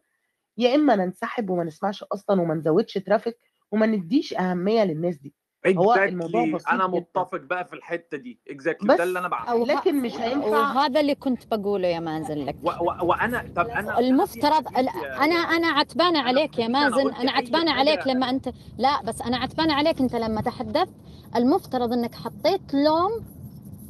يا 0.57 0.75
إما 0.75 0.95
ننسحب 0.95 1.49
وما 1.49 1.63
نسمعش 1.63 2.03
أصلا 2.03 2.41
وما 2.41 2.53
نزودش 2.55 2.93
traffic 2.93 3.37
وما 3.71 3.85
نديش 3.85 4.33
أهمية 4.33 4.83
للناس 4.83 5.17
دي. 5.17 5.33
هو 5.67 5.93
الموضوع 5.95 6.45
Exactly. 6.45 6.55
بسيط 6.55 6.69
أنا. 6.69 6.87
متفق 6.87 7.37
بقى 7.41 7.65
في 7.65 7.73
الحتة 7.73 8.17
دي. 8.17 8.39
exactly 8.49 8.87
بس 8.87 8.97
ده 8.97 9.03
اللي 9.03 9.19
أنا 9.19 9.27
بعمله 9.27 9.65
لكن 9.65 10.01
مش 10.01 10.15
هينفع 10.15 10.47
وهذا 10.47 10.99
اللي 10.99 11.15
كنت 11.15 11.47
بقوله 11.55 11.87
يا 11.87 11.99
مازن 11.99 12.37
لك. 12.45 12.55
و- 12.63 12.69
و- 12.69 13.05
وأنا 13.05 13.45
طب 13.55 13.67
أنا 13.67 13.99
المفترض 13.99 14.67
أنا 14.77 14.91
أنا 15.23 15.35
أنا 15.35 15.67
عتبانه 15.67 16.09
أنا 16.09 16.19
عليك 16.27 16.59
يا 16.59 16.65
أنا 16.65 16.89
مازن. 16.89 17.13
أنا 17.13 17.31
أي 17.31 17.37
عتبانه 17.37 17.71
عليك 17.71 18.07
لما 18.07 18.29
أنت 18.29 18.49
لا 18.77 19.01
بس 19.03 19.21
أنا 19.21 19.37
عتبانه 19.37 19.73
عليك 19.73 20.01
أنت 20.01 20.15
لما 20.15 20.41
تحدثت. 20.41 20.93
المفترض 21.35 21.93
إنك 21.93 22.15
حطيت 22.15 22.73
لوم 22.73 23.25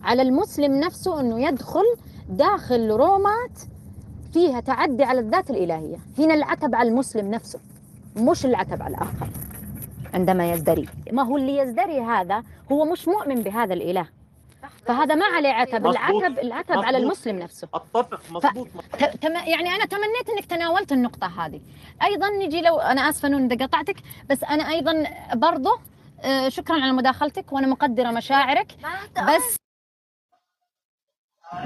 على 0.03 0.21
المسلم 0.21 0.79
نفسه 0.79 1.19
إنه 1.19 1.47
يدخل 1.47 1.83
داخل 2.29 2.91
رومات 2.91 3.59
فيها 4.33 4.59
تعدي 4.59 5.03
على 5.03 5.19
الذات 5.19 5.49
الإلهية. 5.49 5.97
هنا 6.17 6.33
العتب 6.33 6.75
على 6.75 6.89
المسلم 6.89 7.31
نفسه 7.31 7.59
مش 8.15 8.45
العتب 8.45 8.81
على 8.81 8.95
الآخر 8.95 9.27
عندما 10.13 10.51
يزدري. 10.51 10.85
ما 11.11 11.23
هو 11.23 11.37
اللي 11.37 11.57
يزدري 11.57 11.99
هذا؟ 11.99 12.43
هو 12.71 12.85
مش 12.85 13.07
مؤمن 13.07 13.35
بهذا 13.41 13.73
الإله. 13.73 14.07
فهذا 14.85 15.15
ما 15.15 15.25
عليه 15.25 15.49
عتب. 15.49 15.87
العتب 15.87 16.39
العتب 16.39 16.77
على. 16.77 16.97
المسلم 16.97 17.39
نفسه. 17.39 17.67
أتفق. 17.73 18.21
مظبوط. 18.31 18.67
تم 19.21 19.31
يعني 19.31 19.75
أنا 19.75 19.85
تمنيت 19.85 20.29
إنك 20.37 20.45
تناولت 20.45 20.91
النقطة 20.91 21.45
هذه. 21.45 21.61
أيضا 22.03 22.29
نجي 22.29 22.61
لو 22.61 22.79
أنا 22.79 23.09
آسفة 23.09 23.27
إنه 23.27 23.53
إذا 23.53 23.65
قطعتك 23.65 23.95
بس 24.29 24.43
أنا 24.43 24.69
أيضا 24.69 25.03
برضه 25.33 25.79
آه، 26.21 26.49
شكرا 26.49 26.75
على 26.81 26.91
مداخلتك 26.91 27.53
وأنا 27.53 27.67
مقدرة 27.67 28.11
مشاعرك 28.11 28.67
بس 29.27 29.55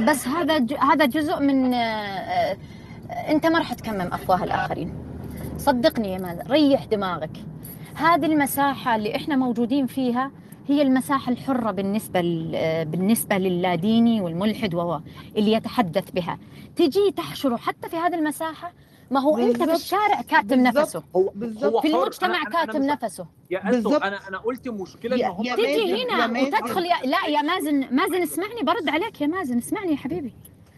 بس 0.08 0.28
هذا 0.28 0.66
هذا 0.80 1.06
جزء 1.06 1.40
من 1.40 1.74
آه، 1.74 1.78
آه، 1.80 2.58
انت 3.10 3.46
ما 3.46 3.60
راح 3.60 3.74
تكمم 3.74 4.14
افواه 4.14 4.44
الاخرين. 4.44 4.94
صدقني 5.58 6.14
يا 6.14 6.18
مازن 6.18 6.52
ريح 6.52 6.86
دماغك. 6.86 7.38
هذه 7.96 8.26
المساحة 8.26 8.96
اللي 8.96 9.16
إحنا 9.16 9.36
موجودين 9.36 9.88
فيها 9.88 10.32
هي 10.68 10.82
المساحة 10.82 11.32
الحرة 11.32 11.72
بالنسبة 11.72 12.50
آه، 12.56 12.84
بالنسبة 12.84 13.38
للاديني 13.38 14.22
والملحد 14.22 14.74
وهو 14.76 15.02
اللي 15.38 15.52
يتحدث 15.54 16.12
بها. 16.12 16.38
تجي 16.76 17.12
تحشره 17.18 17.58
حتى 17.58 17.90
في 17.90 17.96
هذه 17.96 18.16
المساحة 18.16 18.74
ما 19.12 19.20
هو 19.20 19.38
أنت 19.38 19.48
بالضبط. 19.48 19.70
بالشارع 19.70 20.22
كاتم. 20.22 20.60
نفسه. 20.64 21.04
هو 21.16 21.30
في. 21.82 21.88
المجتمع 21.88 22.44
كاتم 22.44 22.84
نفسه 22.84 23.26
يا 23.52 23.60
بالظبط. 23.72 24.04
أنا 24.04 24.20
أنا 24.30 24.38
قلت 24.38 24.68
مشكلة 24.68 25.16
يا- 25.16 25.28
إن 25.28 25.32
هم 25.32 25.46
يا 25.46 25.56
تجي 25.56 25.64
يا 25.64 26.06
هنا 26.06 26.28
مازن. 26.28 26.48
وتدخل 26.48 26.86
يا 26.86 26.96
لا 27.06 27.26
يا 27.30 27.42
مازن 27.42 27.80
مازن 27.96 28.22
اسمعني 28.22 28.62
برد 28.64 28.90
عليك 28.90 29.22
يا 29.22 29.28
مازن 29.28 29.58
اسمعني 29.58 29.92
يا 29.92 29.98
حبيبي 29.98 30.34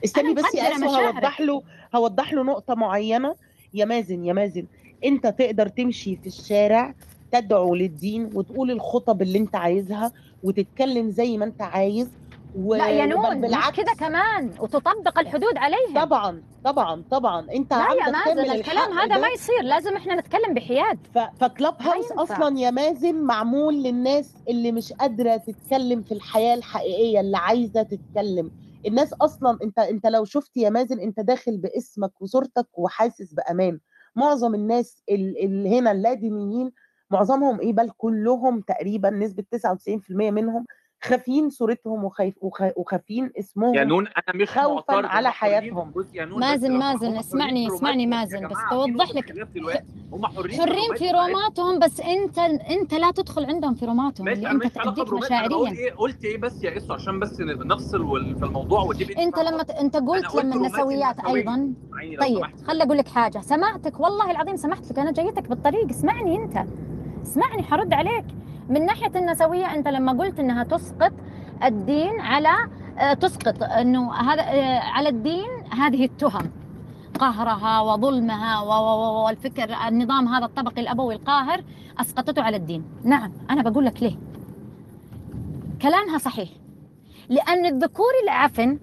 استني 0.05 0.25
أنا 0.31 0.33
بس 0.33 0.55
يا 0.55 0.75
اسو. 0.75 0.85
هوضح 0.85 1.41
له 1.41 1.63
هوضح 1.95 2.33
له 2.33 2.43
نقطة 2.43 2.75
معينة 2.75 3.35
يا 3.73 3.85
مازن 3.85 4.25
يا 4.25 4.33
مازن 4.33 4.65
أنت 5.05 5.27
تقدر 5.27 5.67
تمشي 5.67 6.15
في 6.15 6.27
الشارع 6.27 6.93
تدعو 7.31 7.75
للدين 7.75 8.29
وتقول 8.33 8.71
الخطب 8.71 9.21
اللي 9.21 9.37
أنت 9.39 9.55
عايزها 9.55 10.11
وتتكلم 10.43 11.09
زي 11.11 11.37
ما 11.37 11.45
أنت 11.45 11.61
عايز 11.61 12.07
و... 12.55 12.75
لا 12.75 12.87
يا 12.89 13.05
نون 13.05 13.41
بالعكس 13.41 13.75
كذا 13.77 13.93
كمان. 13.93 14.51
وتطبق 14.59 15.19
الحدود 15.19 15.57
عليهم 15.57 16.05
طبعا 16.05 16.43
طبعا 16.63 17.03
طبعا. 17.11 17.47
انت 17.51 17.73
لا 17.73 17.87
يا 17.93 18.11
مازن 18.11 18.51
الكلام 18.51 18.91
هذا. 18.97 19.17
ما 19.17 19.27
يصير. 19.27 19.61
لازم 19.63 19.95
إحنا 19.95 20.15
نتكلم 20.15 20.53
بحياد. 20.53 20.99
ف... 21.13 21.17
فكلاب 21.17 21.75
هاوس. 21.81 22.11
أصلا 22.11 22.59
يا 22.59 22.71
مازن 22.71 23.15
معمول 23.15 23.73
للناس 23.83 24.33
اللي 24.49 24.71
مش 24.71 24.93
قادرة 24.93 25.37
تتكلم 25.37 26.01
في 26.01 26.11
الحياة 26.11 26.53
الحقيقية 26.55 27.19
اللي 27.19 27.37
عايزة 27.37 27.83
تتكلم. 27.83 28.51
الناس 28.87 29.13
أصلا 29.13 29.57
انت 29.63 29.79
انت 29.79 30.07
لو 30.07 30.25
شفت 30.25 30.57
يا 30.57 30.69
مازن 30.69 30.99
انت 30.99 31.19
داخل 31.19 31.57
باسمك 31.57 32.21
وصورتك 32.21 32.67
وحاسس 32.79 33.33
بأمان. 33.33 33.79
معظم 34.15 34.55
الناس 34.55 35.03
ال- 35.09 35.43
اللي 35.43 35.79
هنا 35.79 35.91
اللادينيين 35.91 36.71
معظمهم 37.11 37.59
إيه 37.61 37.73
بل 37.73 37.89
كلهم 37.97 38.61
تقريبا 38.61 39.09
نسبة 39.09 39.43
99% 39.55 40.09
منهم 40.09 40.65
خافين 41.05 41.49
صورتهم 41.49 42.03
وخايف 42.03 42.35
وخ- 42.41 42.77
وخافين 42.77 43.31
اسمهم 43.39 43.75
يا 43.75 43.83
نون 43.83 44.07
أنا 44.07 44.41
مش 44.41 44.49
خوفاً 44.49 44.69
معترض 44.93 45.05
على. 45.05 45.31
حياتهم. 45.31 45.91
بص 45.91 46.05
يا 46.13 46.25
نون 46.25 46.39
مازن- 46.39 46.71
مازن، 46.71 47.17
اسمعني- 47.17 47.67
اسمعني. 47.67 48.07
مازن، 48.07 48.47
بس 48.47 48.57
توضح 48.69 49.11
لك. 49.15 49.31
هم 50.13 50.25
حرين 50.25 50.51
في 50.51 50.61
حرين 50.61 50.95
في 50.97 51.11
روماتهم 51.11 51.79
بس 51.79 51.99
انت 52.01 52.39
انت 52.39 52.93
لا 52.93 53.11
تدخل 53.11 53.45
عندهم 53.45 53.73
في 53.75 53.85
روماتهم 53.85 54.25
ماشي 54.25 54.37
اللي 54.37 54.49
أنا 54.51 54.65
انت 54.65 54.75
تأديك 54.75 55.13
مشاعريا 55.13 55.71
إيه 55.71 55.91
قلت 55.93 56.25
إيه 56.25 56.37
بس 56.37 56.63
يا 56.63 56.77
اسو 56.77 56.93
عشان 56.93 57.19
بس 57.19 57.41
نفصل 57.41 58.35
في 58.39 58.45
الموضوع 58.45 58.81
وتبقى 58.83 59.23
انت 59.23 59.39
لما 59.39 59.65
انت 59.81 59.95
قلت 59.97 60.35
لما 60.35 60.55
النسويات. 60.55 61.19
أيضا 61.19 61.73
طيب 62.21 62.37
سمحت. 62.37 62.61
خل 62.61 62.81
أقول 62.81 62.97
لك 62.97 63.07
حاجة 63.07 63.39
سمعتك 63.41 63.99
والله 63.99 64.31
العظيم 64.31 64.55
سمحت 64.55 64.91
لك 64.91 64.99
أنا 64.99 65.11
جايتك 65.11 65.49
بالطريق 65.49 65.89
اسمعني 65.89 66.35
أنت 66.43 66.65
اسمعني 67.25 67.63
حرد 67.63 67.93
عليك. 67.93 68.25
من 68.69 68.85
ناحية 68.85 69.11
النسوية 69.15 69.73
أنت 69.73 69.87
لما 69.87 70.11
قلت 70.11 70.39
إنها 70.39 70.63
تسقط 70.63 71.11
الدين 71.63 72.19
على 72.19 72.49
آه، 72.99 73.13
تسقط. 73.13 73.63
إنه 73.63 74.13
هذا 74.13 74.41
آه، 74.41 74.79
على 74.79 75.09
الدين 75.09 75.49
هذه 75.71 76.05
التهم. 76.05 76.51
قهرها 77.19 77.81
وظلمها 77.81 78.59
والفكر 79.25 79.75
النظام 79.87 80.27
هذا 80.27 80.45
الطبقي 80.45 80.81
الأبوي 80.81 81.15
القاهر 81.15 81.63
أسقطته 81.99 82.41
على 82.41 82.57
الدين. 82.57 82.83
نعم 83.03 83.31
أنا 83.49 83.69
بقول 83.69 83.85
لك 83.85 84.03
ليه. 84.03 84.17
كلامها 85.81 86.17
صحيح. 86.17 86.49
لأن 87.29 87.65
الذكور 87.65 88.11
العفن 88.23 88.79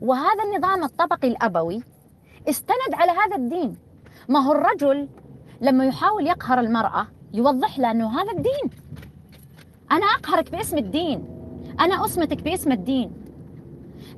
وهذا 0.00 0.44
النظام 0.44 0.84
الطبقي 0.84 1.28
الأبوي 1.28 1.82
استند 2.48 2.94
على 2.94 3.10
هذا 3.10 3.36
الدين. 3.36 3.76
ما 4.28 4.40
هو 4.40 4.52
الرجل 4.52 5.08
لما 5.60 5.84
يحاول 5.84 6.26
يقهر 6.26 6.60
المرأة 6.60 7.06
يوضح 7.34 7.78
لها 7.78 7.90
أنه 7.90 8.20
هذا 8.22 8.32
الدين. 8.32 8.70
أنا 9.90 10.06
أقهرك 10.06 10.50
باسم 10.50 10.78
الدين. 10.78 11.28
أنا 11.80 12.04
اسمتك 12.04 12.42
باسم 12.42 12.72
الدين. 12.72 13.12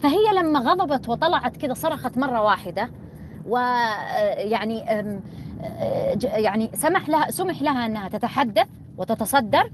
فهي 0.01 0.33
لما 0.35 0.61
غضبت 0.61 1.09
وطلعت 1.09 1.57
كده 1.57 1.75
صرخت 1.75 2.19
مرة 2.19 2.43
واحدة 2.43 2.91
ويعني 3.47 4.79
يعني 6.23 6.71
سمح 6.75 7.09
لها 7.09 7.31
سمح 7.31 7.63
لها 7.63 7.87
أنها 7.87 8.09
تتحدث 8.09 8.69
وتتصدر. 8.99 9.71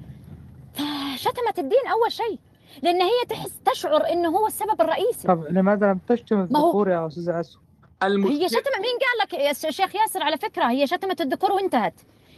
فشتمت 0.72 1.58
الدين 1.58 1.86
أول 1.92 2.12
شيء 2.12 2.38
لأن 2.82 3.02
هي 3.02 3.24
تحس 3.28 3.60
تشعر 3.64 4.12
إنه 4.12 4.28
هو 4.28 4.46
السبب 4.46 4.80
الرئيسي. 4.80 5.28
طب 5.28 5.44
لماذا 5.50 5.86
لم 5.86 6.00
تشتم 6.08 6.40
الذكور 6.40 6.90
يا 6.90 7.06
أستاذ 7.06 7.28
اسو؟ 7.28 7.58
هي 8.02 8.48
شتمت 8.48 8.76
مين 8.76 8.98
قال 9.02 9.18
لك 9.22 9.32
يا 9.32 9.52
شيخ 9.70 9.94
ياسر 9.94 10.22
على 10.22 10.38
فكرة 10.38 10.70
هي 10.70 10.86
شتمت 10.86 11.20
الذكور 11.20 11.52
وانتهت. 11.52 11.94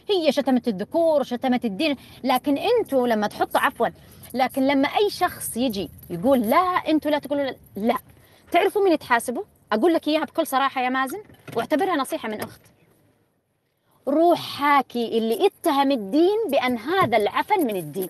هي 0.09 0.31
شتمت 0.31 0.67
الذكور 0.67 1.19
وشتمت 1.21 1.65
الدين 1.65 1.95
لكن 2.23 2.57
أنتوا 2.57 3.07
لما 3.07 3.27
تحطوا 3.27 3.59
عفوا 3.59 3.87
لكن 4.33 4.67
لما 4.67 4.87
أي 4.87 5.09
شخص 5.09 5.57
يجي 5.57 5.89
يقول 6.09 6.41
لا 6.41 6.57
أنتوا 6.57 7.11
لا 7.11 7.19
تقولوا 7.19 7.43
لا, 7.43 7.55
لا. 7.75 7.97
تعرفوا 8.51 8.83
مين 8.83 8.99
تحاسبوا 8.99 9.43
أقول 9.71 9.93
لك 9.93 10.07
إياها 10.07 10.25
بكل 10.25 10.47
صراحة 10.47 10.81
يا 10.81 10.89
مازن 10.89 11.21
واعتبرها 11.55 11.95
نصيحة 11.95 12.29
من 12.29 12.41
أخت. 12.41 12.61
روح 14.07 14.39
حاكي 14.39 15.17
اللي 15.17 15.45
اتهم 15.47 15.91
الدين 15.91 16.37
بأن 16.49 16.77
هذا 16.77 17.17
العفن 17.17 17.67
من 17.67 17.75
الدين. 17.75 18.09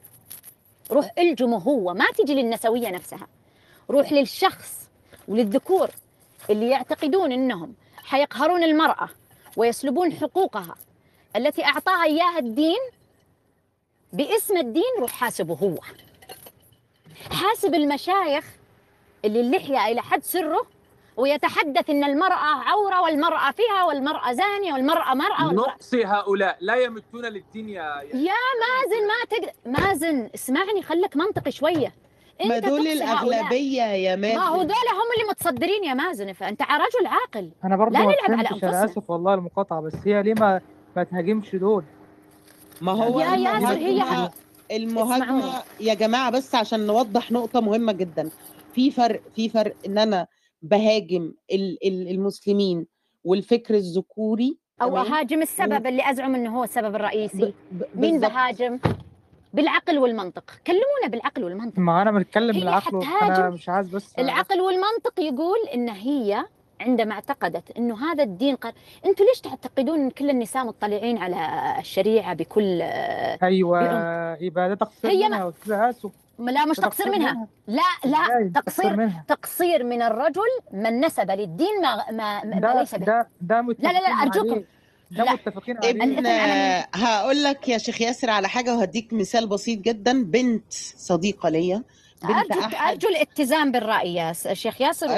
روح 0.92 1.12
الجمه 1.18 1.58
هو 1.58 1.94
ما 1.94 2.06
تجي 2.18 2.34
للنسوية 2.34 2.90
نفسها. 2.90 3.28
روح 3.90 4.12
للشخص 4.12 4.90
وللذكور 5.28 5.90
اللي 6.50 6.70
يعتقدون 6.70 7.32
إنهم 7.32 7.74
حيقهرون 8.04 8.64
المرأة 8.64 9.10
ويسلبون 9.58 10.14
حقوقها. 10.14 10.76
التي 11.36 11.66
أعطاها 11.66 12.04
إياها 12.04 12.40
الدين 12.40 12.80
باسم 14.14 14.58
الدين 14.58 14.84
روح 15.00 15.12
حاسبه 15.12 15.54
هو. 15.54 15.78
حاسب 17.32 17.74
المشايخ 17.76 18.46
اللي 19.26 19.40
اللحية 19.42 19.88
إلى 19.92 20.02
حد 20.02 20.24
سره 20.24 20.62
ويتحدث 21.18 21.90
إن 21.90 22.04
المرأة 22.04 22.34
عورة 22.70 23.02
والمرأة 23.02 23.52
فيها 23.52 23.84
والمرأة 23.84 24.34
زانية 24.34 24.74
والمرأة 24.74 25.14
مرأة 25.14 25.48
والمرأة 25.48 25.68
نقص 25.74 25.94
هؤلاء. 25.96 26.58
لا 26.62 26.76
يمتون 26.76 27.26
للدين 27.26 27.70
يا 27.70 28.02
يا- 28.14 28.34
مازن 28.62 29.08
ما 29.08 29.26
تقدر 29.30 29.52
مازن 29.66 30.30
اسمعني 30.36 30.82
خليك 30.82 31.16
منطقي 31.18 31.52
شوية. 31.52 31.94
ما 32.46 32.58
انت 32.58 32.66
دول 32.66 32.86
تقصي 32.86 33.04
هؤلاء. 33.04 33.24
الأغلبية 33.40 33.82
يا 33.84 34.16
مازن 34.16 34.36
ما 34.38 34.48
هو 34.48 34.64
دول 34.64 34.76
هم 34.76 35.12
اللي 35.18 35.30
متصدرين 35.30 35.84
يا 35.84 35.94
مازن 35.94 36.34
فأنت 36.34 36.62
رجل 36.62 37.08
عاقل. 37.08 37.50
أنا 37.64 37.76
برضه 37.76 38.00
لا 38.00 38.06
ما 38.06 38.12
نلعب 38.12 38.42
على. 38.54 38.60
أنا 38.64 38.86
اسف 38.86 39.10
والله 39.10 39.34
المقاطعة 39.34 39.82
بس 39.82 39.94
هي 40.06 40.24
ليه 40.24 40.34
ما 40.34 40.62
ما 40.96 41.04
تهاجمش 41.04 41.56
دول؟ 41.56 41.84
ما 42.82 42.92
هو 42.92 43.20
يا 43.20 43.36
ياسر 43.36 43.74
هي 43.78 43.92
المهاجمة 43.92 44.32
المهاجمة 44.72 45.26
اسمعوني. 45.40 45.64
يا 45.80 45.94
جماعة 45.94 46.32
بس 46.32 46.56
عشان 46.56 46.88
نوضح 46.88 47.32
نقطة 47.32 47.62
مهمة 47.62 47.92
جدا 47.94 48.30
في 48.74 48.92
فرق 48.92 49.22
في 49.36 49.50
فرق 49.50 49.74
إن 49.86 49.98
أنا 49.98 50.28
بهاجم 50.62 51.34
ال- 51.52 51.78
ال- 51.88 52.08
المسلمين 52.12 52.88
والفكر 53.24 53.74
الذكوري 53.76 54.58
أو 54.82 54.90
تمام؟ 54.90 55.14
أهاجم 55.14 55.42
السبب 55.42 55.88
اللي 55.88 56.10
أزعم 56.12 56.36
إنه 56.36 56.58
هو 56.60 56.64
السبب 56.64 56.96
الرئيسي 56.96 57.54
ب- 57.72 57.84
مين 57.96 58.12
بالظبط. 58.12 58.32
بهاجم 58.32 58.80
بالعقل 59.54 59.98
والمنطق 60.00 60.52
كلمونا 60.68 61.08
بالعقل 61.10 61.44
والمنطق 61.44 61.80
ما 61.80 62.02
أنا 62.02 62.12
بنتكلم 62.12 62.56
هي 62.56 62.60
بالعقل 62.60 63.04
أنا. 63.22 63.50
مش 63.50 63.70
عايز 63.70 63.90
بس 63.90 64.14
العقل 64.20 64.62
والمنطق 64.62 65.20
يقول 65.20 65.58
إن 65.74 65.90
هي 65.90 66.46
عندما 66.82 67.14
اعتقدت 67.14 67.72
إنه 67.78 68.12
هذا 68.12 68.24
الدين 68.24 68.56
قال 68.56 68.74
أنتوا 69.06 69.26
ليش 69.26 69.42
تعتقدون 69.42 70.00
إن 70.00 70.10
كل 70.10 70.30
النساء 70.30 70.66
مطلعين 70.66 71.18
على 71.18 71.76
الشريعة 71.80 72.34
بكل 72.34 72.82
أيوه 73.44 73.80
بيقوم. 73.80 74.48
يبقى 74.48 74.70
ده 74.70 74.76
تقصير 74.76 75.12
هي 75.12 75.28
منها 75.30 75.54
اسو 75.70 76.12
لا 76.40 76.66
مش 76.66 76.78
تقصير 76.78 77.10
منها 77.12 77.48
لا 77.68 77.82
إزاي؟ 78.06 78.12
لا 78.12 78.48
ده 78.48 78.62
تقصير 78.62 78.96
منها 78.96 79.26
تقصير 79.28 79.84
من 79.84 80.02
الرجل 80.02 80.42
من 80.74 81.06
نسب 81.06 81.32
للدين 81.32 81.82
ما 81.82 82.12
ما, 82.12 82.44
ما 82.46 82.60
ده 82.60 82.80
ليس 82.80 82.96
به 82.96 83.06
ده 83.06 83.28
ده 83.42 83.62
متفقين 83.62 83.92
لا، 83.94 84.00
لا،. 84.00 84.10
عليه. 84.16 84.66
ده 85.12 85.24
لا. 85.24 85.34
متفقين 85.34 85.78
عليه 85.78 85.90
ابن 85.90 86.26
هقول 87.02 87.44
لك 87.44 87.70
يا 87.70 87.78
شيخ 87.78 88.02
ياسر 88.02 88.30
على 88.30 88.50
حاجة 88.50 88.76
وهديك 88.76 89.14
مثال 89.14 89.48
بسيط 89.48 89.80
جدا 89.80 90.24
بنت 90.24 90.74
صديقة 90.98 91.50
ليا 91.50 91.84
أحد. 92.24 92.76
أرجو 92.90 93.08
الاتزان 93.10 93.72
بالرأي 93.72 94.16
يا 94.16 94.34
شيخ 94.34 94.82
ياسر. 94.82 95.08
آه، 95.10 95.12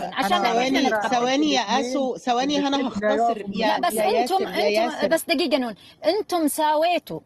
أنا- 0.00 0.14
عشان 0.14 0.42
أنا- 0.44 0.46
ثواني. 0.46 0.90
ثواني 0.90 1.52
يا 1.52 1.60
أسو 1.60 2.16
ثواني 2.16 2.58
أنا 2.58 2.76
الاتنين 2.76 2.86
هختصر 2.86 3.38
لا 3.48 3.66
يا 3.66 3.78
بس 3.80 3.92
يا 3.94 4.20
أنتم 4.22 4.34
ياسر 4.42 4.58
يا 4.58 4.84
أنتم 4.84 4.94
ياسر. 4.96 5.08
بس 5.08 5.24
دقيقة 5.24 5.58
نون. 5.58 5.74
أنتم 6.06 6.48
ساويتوا 6.48 7.20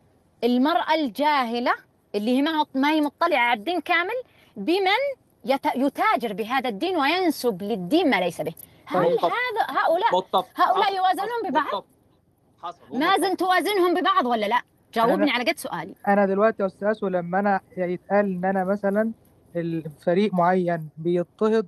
المرأة 0.45 0.95
الجاهلة 0.95 1.75
اللي 2.15 2.37
هي 2.37 2.43
ما 2.43 2.67
ما 2.75 2.91
هي 2.91 3.01
مطلعة 3.01 3.39
على 3.41 3.59
الدين 3.59 3.81
كامل 3.81 4.15
بمن 4.57 5.03
يت- 5.45 5.77
يتاجر 5.77 6.33
بهذا 6.33 6.69
الدين 6.69 6.97
وينسب 6.97 7.63
للدين 7.63 8.11
ما 8.11 8.17
ليس 8.17 8.41
به. 8.41 8.55
هل. 8.87 8.99
هذا 9.07 9.67
هؤلاء 9.69 10.25
هؤلاء. 10.57 10.95
يوازنون. 10.97 11.29
ببعض؟ 11.51 11.85
مازن 12.93 13.37
توازنهم 13.37 13.95
ببعض 13.95 14.27
ولا 14.27 14.47
لا؟ 14.47 14.63
جاوبني 14.95 15.31
على 15.31 15.45
قد 15.45 15.59
سؤالي. 15.59 15.95
أنا 16.09 16.27
دلوقتي 16.27 16.63
يا 16.63 16.67
أستاذ 16.67 16.89
اسو 16.89 17.09
لما 17.09 17.39
أنا 17.41 17.61
يتقال 17.77 18.27
إن 18.27 18.45
أنا 18.45 18.65
مثلا 18.65 19.11
الفريق 19.57 20.35
معين 20.35 20.89
بيضطهد 20.99 21.67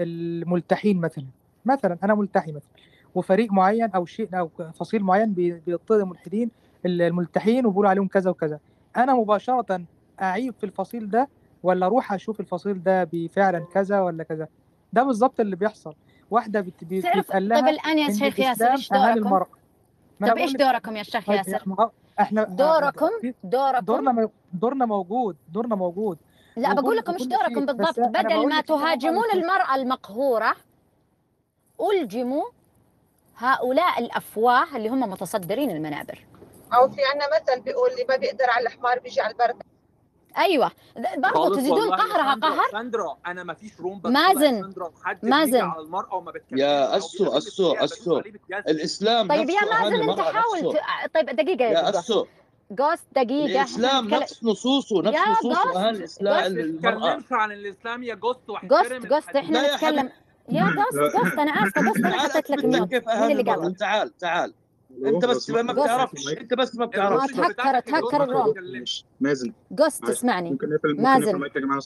الملتحين 0.00 1.00
مثلا 1.00 1.26
مثلا 1.64 1.98
أنا 2.04 2.14
ملتحي 2.14 2.52
مثلا 2.52 2.70
وفريق 3.14 3.52
معين 3.52 3.90
أو 3.90 4.06
شيء 4.06 4.28
أو 4.38 4.50
فصيل 4.74 5.02
معين 5.02 5.32
بي- 5.32 5.52
بيضطهد 5.66 6.00
الملحدين 6.00 6.50
الملتحين 6.86 7.66
وبيقولوا 7.66 7.90
عليهم 7.90 8.08
كذا 8.08 8.30
وكذا. 8.30 8.58
أنا 8.96 9.14
مباشرة 9.14 9.80
أعيب 10.22 10.54
في 10.58 10.64
الفصيل 10.64 11.10
ده 11.10 11.28
ولا 11.62 11.86
أروح 11.86 12.12
أشوف 12.12 12.40
الفصيل 12.40 12.82
ده 12.82 13.08
فعلا 13.32 13.58
كذا 13.72 14.00
ولا 14.00 14.22
كذا؟ 14.24 14.48
ده 14.92 15.02
بالظبط 15.02 15.40
اللي 15.40 15.56
بيحصل. 15.56 15.94
واحدة 16.30 16.60
بت- 16.60 16.84
بيتقال 16.84 17.48
لها 17.48 17.70
الان 17.70 17.98
يا 17.98 18.12
شيخ 18.12 18.40
ياسر 18.40 18.72
إيش 18.72 18.88
دوركم؟ 18.92 19.28
طيب 20.20 20.36
إيش 20.38 20.52
دوركم 20.52 20.96
يا 20.96 21.02
شيخ 21.02 21.26
طيب 21.26 21.36
ياسر؟ 21.36 21.64
إحنا 22.20 22.44
دوركم 22.44 23.08
في- 23.20 23.34
دوركم. 23.44 23.84
دورنا 23.84 24.28
دورنا 24.52 24.86
موجود 24.86 25.36
دورنا 25.48 25.74
موجود. 25.76 26.18
لا 26.56 26.74
بقول 26.74 26.96
لكم 26.96 27.12
وكل 27.14 27.28
دوركم. 27.28 27.66
بالضبط؟ 27.66 28.00
بدل 28.00 28.48
ما 28.48 28.60
تهاجمون 28.60 29.24
مش- 29.28 29.34
المرأة 29.34 29.74
المقهورة 29.74 30.56
ألجموا 31.80 32.44
هؤلاء 33.36 33.98
الأفواه 33.98 34.76
اللي 34.76 34.88
هم 34.88 35.00
متصدرين 35.00 35.70
المنابر. 35.70 36.26
أو 36.74 36.88
في 36.90 37.00
عنا 37.04 37.24
مثل 37.36 37.60
بيقول 37.60 37.90
اللي 37.90 38.04
ما 38.08 38.16
بيقدر 38.16 38.50
على 38.50 38.66
الحمار 38.66 38.98
بيجي 38.98 39.20
على 39.20 39.32
البركة. 39.32 39.69
أيوة. 40.38 40.70
برضه 41.16 41.56
تزيدون 41.56 41.90
قهرها 41.94 42.34
قهر 42.34 42.64
ساندرا 42.72 43.16
أنا 43.26 43.42
ما 43.44 43.54
فيش 43.54 43.80
روم 43.80 44.00
مازن، 44.04 44.72
مازن. 45.22 45.60
على 45.60 45.80
المرأة 45.82 46.14
وما 46.14 46.30
بتكلمش. 46.32 46.60
يا. 46.60 46.98
بيقول 46.98 48.18
عليه 48.18 48.30
بتجازف. 48.32 48.68
الإسلام 48.68 49.28
طيب 49.28 49.50
يا 49.50 49.60
مازن 49.64 49.94
أنت 49.94 50.02
المرأة 50.02 50.32
حاول. 50.32 50.76
طيب 51.14 51.26
دقيقة 51.36 51.64
يا 51.64 51.70
يا 51.70 51.98
اسو 51.98 52.26
جوست 52.70 53.04
دقيقة. 53.16 53.60
الإسلام 53.60 54.04
نتكلم- 54.06 54.20
نفس 54.22 54.44
نصوصه 54.44 55.02
نفس 55.02 55.18
نصوصه 55.28 55.90
جوست، 55.90 56.00
جوست. 56.00 56.22
ما 56.22 56.46
المرأة. 56.46 57.14
تتكلمش 57.14 57.32
عن 57.32 57.52
الإسلام 57.52 58.02
يا 58.02 58.14
جوست 58.14 58.38
جوست 58.48 58.50
واحترم 58.50 59.02
جوست 59.02 59.34
لا 59.34 59.40
يا 59.40 59.74
نتكلم 59.76 60.10
يا 60.48 60.62
جوست 60.64 61.16
جوست 61.16 61.38
أنا 61.38 61.50
آسفة 61.52 61.82
جوست 61.82 61.96
أنا 61.98 62.18
حطيت 62.22 62.50
لك 62.50 62.64
mute 62.64 62.92
مين 63.08 63.30
اللي 63.40 63.52
قال 63.52 63.74
تعال 63.76 64.16
تعال. 64.18 64.54
أنت 65.06 65.24
بس 65.24 65.50
ما. 65.50 65.72
بتعرفش. 65.72 66.28
أنت 66.28 66.54
بس 66.54 66.76
ما 66.76 66.86
بتعرفش. 66.86 67.32
تهكر 67.32 67.80
تهكر 67.80 68.24
ال 68.24 68.29
room. 68.29 68.54
مازن. 69.20 69.52
جوست. 69.70 70.04
اسمعني. 70.04 70.50
ممكن 70.50 70.68
نقفل 70.70 70.88
ممكن 70.88 71.02
مازن. 71.02 71.38
نقفل 71.38 71.56
يا 71.56 71.60
جماعة 71.60 71.80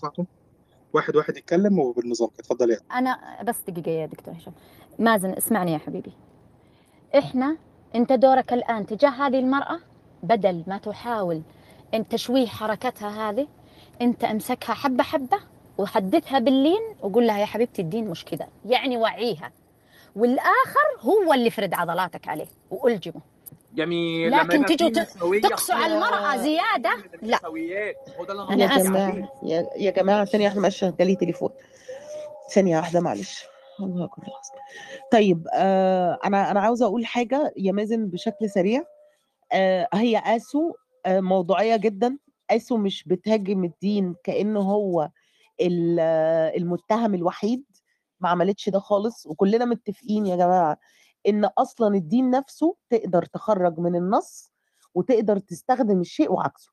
واحد 0.92 1.16
واحد 1.16 1.36
يتكلم 1.36 1.78
وبالنظام 1.78 2.28
اتفضل 2.38 2.70
يا 2.70 2.78
أنا 2.92 3.18
بس 3.42 3.56
دقيقة 3.68 3.90
يا 3.90 4.06
دكتور 4.06 4.34
هشام. 4.34 4.52
مازن 4.98 5.30
اسمعني 5.30 5.72
يا 5.72 5.78
حبيبي. 5.78 6.12
إحنا 7.18 7.56
أنت 7.94 8.12
دورك 8.12 8.52
الآن 8.52 8.86
تجاه 8.86 9.08
هذه 9.10 9.38
المرأة؟ 9.38 9.80
بدل 10.22 10.64
ما 10.66 10.78
تحاول 10.78 11.42
أن 11.94 12.08
تشويه 12.08 12.46
حركتها 12.46 13.30
هذه 13.30 13.48
أنت 14.02 14.24
أمسكها 14.24 14.74
حبة 14.74 15.02
حبة 15.02 15.38
وحدثها 15.78 16.38
باللين 16.38 16.80
وقول 17.02 17.26
لها 17.26 17.38
يا 17.38 17.44
حبيبتي 17.46 17.82
الدين 17.82 18.08
مش 18.08 18.24
كذا 18.24 18.48
يعني 18.66 18.96
وعيها. 18.96 19.52
والآخر 20.16 21.00
هو 21.00 21.32
اللي 21.32 21.50
فرد 21.50 21.74
عضلاتك 21.74 22.28
عليه 22.28 22.46
وألجمه 22.70 23.20
جميل 23.74 24.30
لكن 24.32 24.64
تجوا 24.64 24.88
تقسوا 25.40 25.74
على 25.74 25.94
المرأة 25.94 26.36
زيادة؟ 26.36 26.96
من 26.96 27.28
لا. 27.28 27.36
النسويات. 27.36 27.96
هو 28.18 28.24
ده 28.24 28.32
اللي 28.32 28.42
أنا 28.66 29.28
يا 29.76 29.90
جماعة 29.90 30.24
ثانية 30.24 30.44
واحدة 30.46 30.60
معلش 30.60 30.84
جالي 30.84 31.16
تليفون 31.16 31.50
ثانية 32.54 32.76
واحدة 32.76 33.00
معلش 33.00 33.44
الله 33.80 33.96
العظيم. 34.18 34.60
طيب 35.12 35.48
آه 35.54 36.18
أنا 36.24 36.50
أنا 36.50 36.60
عاوزة 36.60 36.86
أقول 36.86 37.06
حاجة 37.06 37.52
يا 37.56 37.72
مازن 37.72 38.06
بشكل 38.06 38.50
سريع 38.50 38.82
آه 39.52 39.88
هي 39.94 40.18
آسو 40.26 40.72
آه 41.06 41.20
موضوعية 41.20 41.76
جدا 41.76 42.18
آسو 42.50 42.76
مش 42.76 43.04
بتهاجم 43.06 43.64
الدين 43.64 44.14
كأنه 44.24 44.60
هو 44.60 45.08
ال- 45.60 46.00
المتهم 46.56 47.14
الوحيد 47.14 47.64
ما 48.24 48.30
عملتش 48.30 48.68
ده 48.68 48.78
خالص 48.78 49.26
وكلنا 49.26 49.64
متفقين 49.64 50.26
يا 50.26 50.36
جماعة 50.36 50.78
إن 51.28 51.44
أصلا 51.44 51.94
الدين 51.96 52.30
نفسه 52.30 52.76
تقدر 52.90 53.24
تخرج 53.24 53.78
من 53.78 53.96
النص 53.96 54.52
وتقدر 54.94 55.38
تستخدم 55.38 56.00
الشيء 56.00 56.32
وعكسه. 56.32 56.70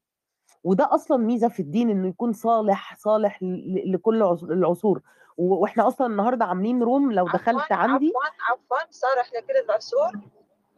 وده 0.63 0.89
أصلا 0.96 1.17
ميزة 1.17 1.48
في 1.48 1.60
الدين 1.62 1.89
إنه 1.89 2.08
يكون 2.08 2.34
صالح 2.34 2.98
صالح 2.98 3.39
لكل 3.86 4.24
عص- 4.24 4.43
العصور. 4.43 5.01
وإحنا 5.38 5.88
أصلا 5.88 6.08
النهارده 6.08 6.46
عاملين 6.46 6.84
room 6.84 7.12
لو 7.12 7.25
دخلت 7.25 7.72
عندي 7.72 8.12
عفوا 8.50 8.53
عفوا 8.75 8.91
صالح 8.91 9.29
لكل 9.38 9.53
العصور. 9.70 10.12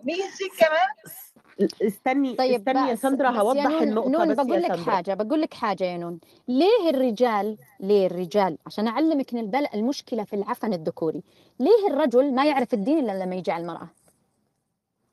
ميزي 0.04 0.50
كمان؟ 0.60 1.68
استني 1.82 2.36
طيب 2.36 2.60
استني 2.70 2.90
يا 2.90 2.94
بس 2.94 3.02
ساندرا 3.02 3.32
يا 3.32 3.40
هوضح 3.42 3.64
نون 3.64 3.84
النقطة 3.84 4.10
نون 4.10 4.28
بس 4.30 4.38
بقول 4.38 4.62
لك 4.62 4.80
حاجة 4.80 5.14
بقول 5.14 5.42
لك 5.42 5.54
حاجة 5.54 5.84
يا 5.84 5.98
نون. 5.98 6.20
ليه 6.48 6.90
الرجال 6.90 7.58
ليه 7.80 8.08
الرجال؟ 8.08 8.58
عشان 8.66 8.88
أعلمك 8.88 9.34
إن 9.34 9.40
البل 9.40 9.68
المشكلة 9.74 10.24
في 10.24 10.36
العفن 10.36 10.74
الذكوري. 10.74 11.24
ليه 11.60 11.88
الرجل 11.90 12.36
ما 12.36 12.46
يعرف 12.46 12.74
الدين 12.74 13.00
إلا 13.00 13.24
لما 13.24 13.36
يجي 13.36 13.52
على 13.52 13.62
المرأة؟ 13.62 13.88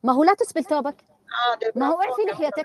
ما 0.02 0.12
هو 0.12 0.24
لا 0.24 0.34
تسبل 0.34 0.64
ثوبك. 0.64 0.96
ما 1.76 1.86
هو 1.88 2.00
اعفي 2.00 2.22
لحيتك 2.30 2.64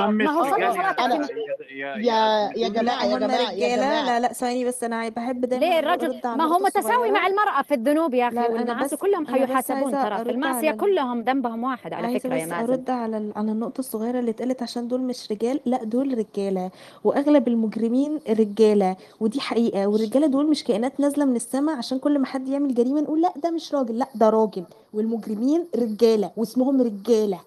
ما 0.00 0.30
هو 0.30 0.50
صلي 0.50 0.60
يعني- 0.62 0.74
صلاتك 0.74 1.00
أنا- 1.00 1.26
في- 1.26 1.74
يا 1.78 1.86
يا 1.96 2.50
يا 2.56 2.68
جماعة 2.68 3.04
يا 3.04 3.18
جماعة 3.18 3.40
يا 3.40 3.50
رجاله 3.50 3.76
جماعة. 3.76 4.04
لا 4.06 4.20
لا 4.20 4.32
ثواني 4.32 4.64
بس 4.64 4.84
أنا 4.84 5.08
بحب 5.08 5.40
دايما 5.44 5.64
ليه 5.64 5.78
الرجل 5.78 6.20
ما 6.24 6.44
هو 6.44 6.58
متساوي. 6.58 7.10
مع 7.10 7.26
المرأة 7.26 7.62
في 7.62 7.74
الذنوب 7.74 8.14
يا 8.14 8.30
والمعاصي 8.50 8.94
بس- 8.96 9.00
كلهم 9.00 9.26
حيحاسبون 9.26 9.92
ترى. 9.92 10.24
في 10.24 10.72
على- 10.72 10.76
كلهم 10.76 11.20
ذنبهم 11.22 11.64
واحد 11.64 11.92
على 11.92 12.20
فكرة 12.20 12.34
يا 12.34 12.46
مازن. 12.46 12.70
أرد 12.70 12.90
على 12.90 13.32
على 13.36 13.52
النقطة 13.52 13.78
الصغيرة 13.78 14.18
اللي 14.18 14.30
اتقالت 14.30 14.62
عشان 14.62 14.88
دول 14.88 15.00
مش 15.00 15.32
رجال. 15.32 15.60
لا 15.66 15.84
دول 15.84 16.18
رجالة. 16.18 16.70
وأغلب 17.04 17.48
المجرمين 17.48 18.20
رجالة. 18.30 18.96
ودي 19.20 19.40
حقيقة. 19.40 19.86
والرجالة 19.86 20.26
دول 20.26 20.50
مش 20.50 20.64
كائنات 20.64 21.00
نازلة 21.00 21.24
من 21.24 21.36
السماء 21.36 21.76
عشان 21.76 21.98
كل 21.98 22.18
ما 22.18 22.26
حد 22.26 22.48
يعمل 22.48 22.74
جريمة 22.74 23.00
نقول 23.00 23.22
لا 23.22 23.32
ده 23.36 23.50
مش 23.50 23.74
راجل. 23.74 23.98
لا 23.98 24.06
ده 24.14 24.30
راجل. 24.30 24.64
والمجرمين 24.94 25.66
رجالة 25.76 26.30
واسمهم 26.36 26.82
رجالة. 26.82 27.40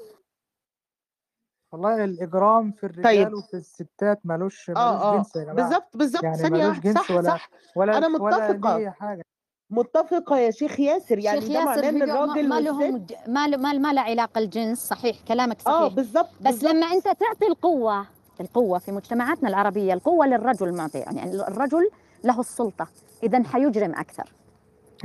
والله 1.71 2.03
الإجرام 2.03 2.71
في 2.71 2.83
الرجال 2.83 3.03
طيب. 3.03 3.33
وفي 3.33 3.53
الستات 3.53 4.19
ملوش 4.25 4.69
ملوش 4.69 4.79
آه. 4.79 5.13
آه 5.13 5.17
جنس 5.17 5.35
يا 5.35 5.43
جماعة. 5.43 5.55
بالظبط 5.55 5.97
بالظبط 5.97 6.23
يعني 6.23 6.37
ثانية 6.37 6.57
ملوش 6.63 6.67
واحدة 6.67 6.91
جنس 6.91 6.99
صح 7.01 7.11
ولا 7.11 7.29
صح. 7.29 7.49
ولا 7.75 7.97
أنا 7.97 8.07
ولا 8.21 8.49
متفقة. 8.53 8.77
ليه 8.77 8.89
حاجة. 8.89 9.21
متفقة 9.69 10.37
يا 10.37 10.51
شيخ 10.51 10.79
ياسر. 10.79 11.19
يعني 11.19 11.41
شيخ 11.41 11.49
ده 11.53 11.65
معناه 11.65 11.89
إن 11.89 12.01
الراجل 12.01 12.49
ما 12.49 12.59
لهم 12.59 12.97
ج- 12.97 13.13
ما 13.27 13.47
له- 13.47 13.57
ما 13.57 13.73
ما 13.73 13.93
له 13.93 14.01
علاقة 14.01 14.39
الجنس. 14.39 14.79
صحيح 14.79 15.17
كلامك 15.27 15.57
آه 15.67 15.79
صحيح. 15.79 15.93
بالظبط 15.95 16.29
بس 16.41 16.47
بالظبط. 16.51 16.71
لما 16.71 16.85
أنت 16.85 17.03
تعطي 17.03 17.47
القوة 17.49 18.05
القوة 18.41 18.79
في 18.79 18.91
مجتمعاتنا 18.91 19.49
العربية 19.49 19.93
القوة 19.93 20.27
للرجل 20.27 20.73
معطي 20.77 20.99
يعني 20.99 21.23
الرجل 21.23 21.89
له 22.23 22.39
السلطة. 22.39 22.87
اذا 23.23 23.43
حيجرم 23.43 23.91
أكثر. 23.95 24.31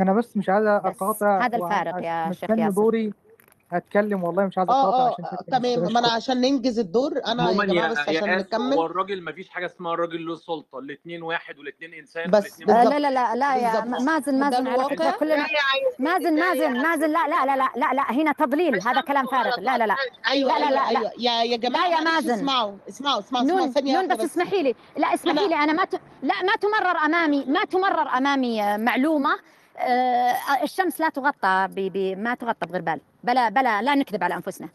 أنا 0.01 0.13
بس 0.13 0.37
مش 0.37 0.49
عايز 0.49 0.65
بس 0.65 0.97
أقاطع 0.97 1.47
هذا 1.47 1.57
الفارق 1.57 2.05
يا 2.05 2.33
شيخ 2.33 2.51
ياسر. 2.51 2.71
دوري. 2.71 3.13
اتكلم 3.77 4.25
والله 4.25 4.45
مش 4.47 4.59
عايز 4.59 4.69
آه 4.71 4.89
اقاطع 4.89 5.23
آه 5.25 5.27
عشان 5.27 5.47
تمام 5.63 5.93
ما 5.93 6.01
أنا. 6.01 6.09
عشان 6.13 6.41
ننجز 6.41 6.79
الدور 6.79 7.13
أنا 7.27 7.51
يا 7.51 7.65
جماعة 7.65 7.87
يا 7.87 7.93
بس 7.93 7.99
يا 8.09 8.19
عشان 8.23 8.37
نكمل 8.37 8.73
هو 8.75 8.87
الراجل 8.87 9.23
ما 9.23 9.33
فيش 9.33 9.49
حاجة 9.51 9.67
اسمها 9.67 9.95
الراجل 9.95 10.27
له 10.27 10.37
سلطه 10.37 10.79
الاثنين 10.79 11.23
واحد 11.23 11.59
والاثنين 11.59 11.95
انسان 11.95 12.31
بس 12.31 12.61
آه. 12.63 12.85
لا 12.85 12.99
لا 12.99 13.11
لا 13.11 13.35
لا 13.35 13.57
يا. 13.57 13.85
مازن 13.85 14.39
مازن 14.41 14.67
على 14.69 14.85
فكره. 14.85 15.11
كلنا 15.11 15.47
مازن 15.99 16.41
مازن 16.41 16.73
مازن 16.83 17.13
لا 17.13 17.27
لا 17.29 17.47
لا 17.47 17.57
لا 17.57 17.69
لا 17.77 17.93
لا 17.95 18.13
هنا 18.13 18.33
تضليل 18.33 18.83
هذا 18.89 19.01
كلام 19.01 19.27
فارغ 19.27 19.61
لا 19.61 19.79
لا 19.79 19.87
لا 19.87 19.95
أيوه 20.29 20.59
لا، 20.59 20.71
لا، 20.71 20.89
أيوه 20.89 21.01
لا، 21.01 21.01
أيوه 21.01 21.13
يا 21.19 21.43
يا 21.43 21.57
جماعة 21.57 21.89
لا 21.89 21.97
يا 21.99 22.01
مازن. 22.05 22.31
اسمعوا 22.35 22.73
اسمعوا 22.89 23.21
اسمعوا 23.21 23.45
نون 23.45 23.71
ثانية 23.73 24.01
نون 24.01 24.09
بس 24.17 24.21
اسمحي 24.25 24.63
لي 24.63 24.75
لا 24.97 25.15
اسمحي 25.15 25.49
لي 25.49 25.55
أنا 25.55 25.73
ما 25.73 25.85
ت... 25.85 25.95
لا 26.23 26.35
ما 26.43 26.53
تمرر 26.61 26.97
امامي 27.05 27.45
ما 27.45 27.65
تمرر 27.65 28.09
امامي 28.19 28.63
آه، 28.63 28.77
معلومه 28.77 29.31
آه، 29.33 29.39
الشمس 30.63 31.01
لا 31.01 31.09
تغطى 31.09 31.69
ب... 31.71 31.75
ب... 31.75 32.19
ما 32.19 32.35
تغطى 32.35 32.67
بغربال 32.67 33.01
بلا 33.25 33.49
بلا 33.49 33.83
لا 33.83 33.95
نكذب 33.95 34.25
على 34.25 34.35
أنفسنا. 34.35 34.69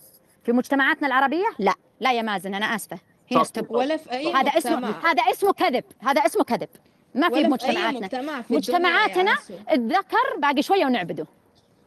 في 0.43 0.51
مجتمعاتنا 0.51 1.07
العربية 1.07 1.45
لا 1.59 1.73
لا 1.99 2.13
يا 2.13 2.21
مازن 2.21 2.53
أنا 2.53 2.65
آسفة. 2.65 2.99
استب 3.31 3.71
ولا 3.71 3.97
في 3.97 4.12
أي 4.12 4.33
هذا 4.33 4.49
اسمه 4.49 4.89
هذا 4.89 5.23
اسمه 5.31 5.53
كذب. 5.53 5.83
هذا 5.99 6.21
اسمه 6.21 6.43
كذب. 6.43 6.69
ما 7.15 7.29
في 7.29 7.43
مجتمعاتنا. 7.43 7.99
مجتمع 7.99 8.41
في 8.41 8.53
مجتمعاتنا. 8.53 9.35
الذكر 9.71 10.38
باقي 10.41 10.62
شوية 10.62 10.85
ونعبده. 10.85 11.25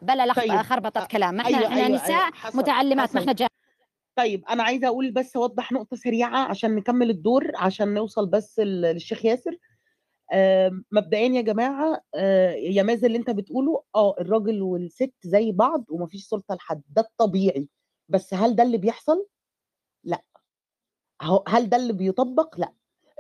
بلا 0.02 0.26
لخ... 0.26 0.36
طيب. 0.36 0.62
خربطة 0.62 1.04
كلام. 1.06 1.34
ما 1.34 1.42
إحنا 1.42 1.58
أيوة، 1.58 1.68
إحنا 1.68 1.86
أيوة، 1.86 1.96
نساء 1.96 2.10
أيوة. 2.10 2.32
حصل، 2.34 2.58
متعلمات 2.58 2.96
ما 2.96 3.02
حصل. 3.02 3.18
إحنا 3.18 3.32
جا... 3.32 3.46
طيب 4.16 4.44
أنا 4.50 4.62
عايزة 4.62 4.86
أقول 4.86 5.10
بس 5.10 5.36
أوضح 5.36 5.72
نقطة 5.72 5.96
سريعة 5.96 6.38
عشان 6.38 6.76
نكمل 6.76 7.10
الدور 7.10 7.52
عشان 7.56 7.94
نوصل 7.94 8.26
بس 8.26 8.58
للشيخ 8.58 9.24
ياسر. 9.24 9.56
مبدئيا 10.92 11.28
يا 11.28 11.40
جماعة 11.40 12.00
آه، 12.14 12.50
يا 12.52 12.82
مازن 12.82 13.06
اللي 13.06 13.18
أنت 13.18 13.30
بتقوله 13.30 13.82
آه 13.94 14.14
الراجل 14.20 14.62
والست 14.62 15.14
زي 15.22 15.52
بعض 15.52 15.84
ومفيش 15.90 16.24
سلطة 16.26 16.54
لحد 16.54 16.82
ده 16.88 17.02
الطبيعي. 17.02 17.68
بس 18.08 18.34
هل 18.34 18.56
ده 18.56 18.62
اللي 18.62 18.78
بيحصل؟ 18.78 19.26
لأ. 20.04 20.22
هل 21.48 21.68
ده 21.68 21.76
اللي 21.76 21.92
بيطبق؟ 21.92 22.60
لأ. 22.60 22.72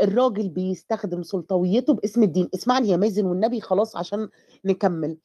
الراجل 0.02 0.48
بيستخدم 0.48 1.22
سلطويته 1.22 1.94
باسم 1.94 2.22
الدين. 2.22 2.48
اسمعني 2.54 2.88
يا 2.88 2.96
مازن 2.96 3.24
والنبي 3.26 3.60
خلاص 3.60 3.96
عشان 3.96 4.28
نكمل. 4.64 5.18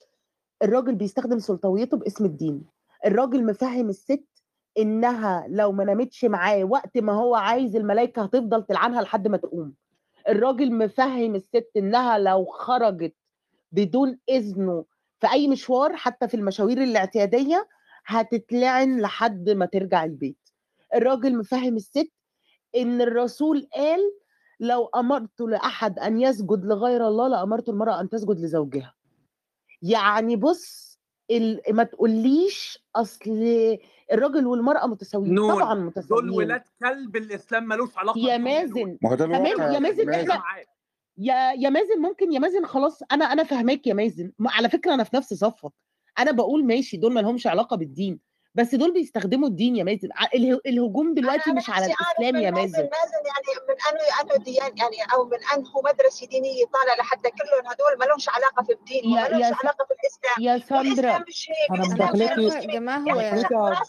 الراجل 0.64 0.96
بيستخدم 0.96 1.40
سلطويته 1.40 1.98
باسم 1.98 2.26
الدين. 2.26 2.66
الراجل 3.06 3.46
مفهم 3.46 3.90
الست 3.90 4.26
إنها 4.78 5.46
لو 5.50 5.72
ما 5.72 5.84
نامتش 5.84 6.26
معاه 6.26 6.64
وقت 6.64 6.98
ما 6.98 7.14
هو 7.14 7.36
عايز 7.36 7.76
الملائكه 7.76 8.24
هتفضل 8.24 8.64
تلعنها 8.64 9.02
لحد 9.02 9.28
ما 9.28 9.38
تقوم. 9.38 9.74
الراجل 10.30 10.74
مفهم 10.74 11.36
الست 11.36 11.72
إنها 11.78 12.18
لو 12.18 12.46
خرجت 12.46 13.16
بدون 13.72 14.20
إذنه 14.30 14.86
في 15.20 15.32
أي 15.32 15.48
مشوار 15.48 15.96
حتى 15.96 16.28
في 16.28 16.34
المشاوير 16.38 16.84
الاعتيادية 16.84 17.68
هتتلعن 18.06 19.02
لحد 19.02 19.50
ما 19.50 19.66
ترجع 19.66 20.04
البيت 20.04 20.50
الراجل 20.96 21.38
مفهم 21.38 21.76
الست 21.76 22.12
إن 22.76 23.02
الرسول 23.02 23.68
قال 23.76 24.00
لو 24.60 24.86
أمرت 24.86 25.42
لأحد 25.42 26.00
أن 26.00 26.22
يسجد 26.22 26.66
لغير 26.66 27.08
الله 27.08 27.28
لأمرت 27.28 27.70
المرأة 27.70 28.02
أن 28.02 28.10
تسجد 28.10 28.40
لزوجها 28.40 28.94
يعني 29.82 30.36
بص. 30.36 30.87
ما 31.70 31.84
تقوليش 31.84 32.86
أصل 32.96 33.32
الراجل 34.12 34.48
والمرأة 34.48 34.88
متساويين. 34.88 35.40
طبعا 35.40 35.74
دول 35.74 35.86
متساويين. 35.86 36.30
ولاد 36.30 36.64
كلب 36.84 37.16
الإسلام 37.16 37.64
ملوش 37.64 37.98
علاقة 37.98 38.20
يا 38.20 38.38
مازن. 38.38 38.98
ما 39.02 39.10
هو 39.10 39.16
ده 39.16 39.26
الواقع 39.26 39.72
يا 39.74 39.80
مازن. 39.80 40.10
إحنا 40.10 40.44
يا 41.18 41.54
يا 41.58 41.70
مازن 41.70 42.00
ممكن 42.00 42.32
يا 42.32 42.40
مازن 42.40 42.66
خلاص 42.66 43.00
أنا 43.12 43.26
أنا 43.26 43.44
فاهماك 43.44 43.88
يا 43.88 43.94
مازن. 43.94 44.32
على 44.46 44.70
فكرة 44.70 44.94
أنا 44.94 45.04
في 45.04 45.16
نفس 45.16 45.34
صفك. 45.34 45.72
أنا 46.20 46.32
بقول 46.32 46.66
ماشي 46.66 46.98
دول 46.98 47.14
ما 47.14 47.20
لهمش 47.20 47.48
علاقة 47.48 47.78
بالدين. 47.78 48.20
بس 48.56 48.76
دول 48.76 48.94
بيستخدموا 48.94 49.48
الدين 49.48 49.76
يا 49.76 49.84
مازن. 49.84 50.10
الهجوم 50.66 51.14
دلوقتي 51.14 51.52
مش 51.52 51.70
على 51.70 51.86
الإسلام 51.86 52.44
يا 52.44 52.52
مازن. 52.52 52.90
انه 53.90 54.22
انه 54.32 54.44
ديان 54.44 54.78
يعني 54.78 54.98
أو 55.14 55.26
من 55.26 55.38
انه 55.54 55.82
مدرسة 55.86 56.28
دينية 56.28 56.66
طالع 56.66 56.96
لحد 57.00 57.22
كلهم 57.22 57.72
هدول 57.72 58.00
ما 58.00 58.06
لهمش 58.06 58.30
علاقة 58.30 58.64
في 58.64 58.72
الدين 58.74 59.04
يا- 59.04 59.10
وما 59.10 59.28
لهمش 59.28 59.58
علاقة 59.64 59.86
في 59.86 59.94
الإسلام 59.94 60.46
يا 60.46 60.58
ساندرا 60.58 61.24
هيك. 62.40 62.64
يا 62.64 62.74
جماعة 62.74 62.98
هو 63.00 63.20
يعني 63.20 63.42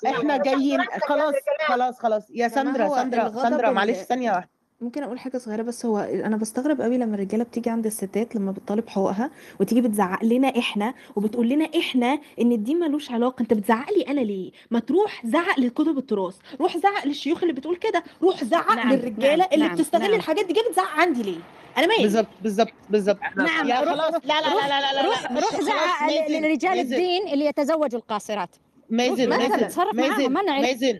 إحنا 0.07 0.31
يعني 0.35 0.39
جايين 0.43 0.81
خلاص 1.09 1.35
خلاص. 1.69 1.99
خلاص 1.99 2.23
يا 2.31 2.49
ساندرا 2.49 2.89
ساندرا 2.89 3.29
ساندرا 3.43 3.71
معلش 3.71 3.99
ثانية 3.99 4.33
واحدة 4.33 4.51
ممكن 4.81 5.03
أقول 5.03 5.19
حاجة 5.19 5.39
صغيرة 5.39 5.63
بس 5.63 5.87
هو 5.87 5.99
أنا 5.99 6.37
بستغرب 6.37 6.81
قوي 6.81 6.99
لما 6.99 7.15
الرجالة 7.15 7.45
بتيجي 7.45 7.71
عند 7.71 7.87
الستات 7.87 8.37
لما 8.37 8.53
بتطالب 8.53 8.89
حقوقها 8.89 9.31
وتيجي 9.61 9.81
بتزعق 9.81 10.25
لنا 10.25 10.49
إحنا 10.59 10.95
وبتقول 11.17 11.49
لنا 11.49 11.69
إحنا 11.79 12.19
إن 12.41 12.53
الدين 12.53 12.79
ملوش 12.79 13.11
علاقة 13.11 13.43
أنت 13.43 13.55
بتزعق 13.55 13.93
لي 13.93 14.03
أنا 14.03 14.21
ليه؟ 14.21 14.51
ما 14.71 14.79
تروح 14.79 15.27
زعق 15.27 15.61
لكتب 15.61 15.99
التراث 15.99 16.37
روح 16.61 16.77
زعق 16.79 17.07
للشيوخ 17.07 17.43
اللي 17.43 17.53
بتقول 17.55 17.77
كده 17.77 18.05
روح 18.23 18.45
زعق 18.45 18.73
نعم، 18.73 18.93
للرجالة 18.93 19.37
نعم، 19.37 19.49
اللي 19.53 19.67
نعم، 19.67 19.75
بتستغل 19.77 20.03
نعم. 20.03 20.15
الحاجات 20.15 20.47
دي 20.47 20.53
جاي 20.53 20.65
بتزعق 20.71 20.89
عندي 20.89 21.23
ليه؟ 21.23 21.39
أنا 21.79 21.87
مالي؟ 21.87 22.03
بالظبط 22.03 22.29
بالظبط 22.43 22.73
بالظبط. 22.91 23.19
نعم 23.37 23.69
يا 23.69 23.81
روح 23.81 23.93
خلاص 23.93 24.15
لا 24.25 24.41
لا 24.41 24.49
لا 24.49 24.69
لا 24.69 24.81
لا 24.81 25.03
لا 25.03 25.07
روح 25.07 25.33
روح 25.33 25.61
زعق 25.61 26.29
لرجال 26.29 26.79
الدين 26.79 27.29
اللي 27.29 27.45
يتزوجوا 27.45 27.99
القاصرات. 27.99 28.51
مازن 28.91 29.29
مازن 29.29 29.69
مازن 29.95 30.33
مازن 30.33 30.99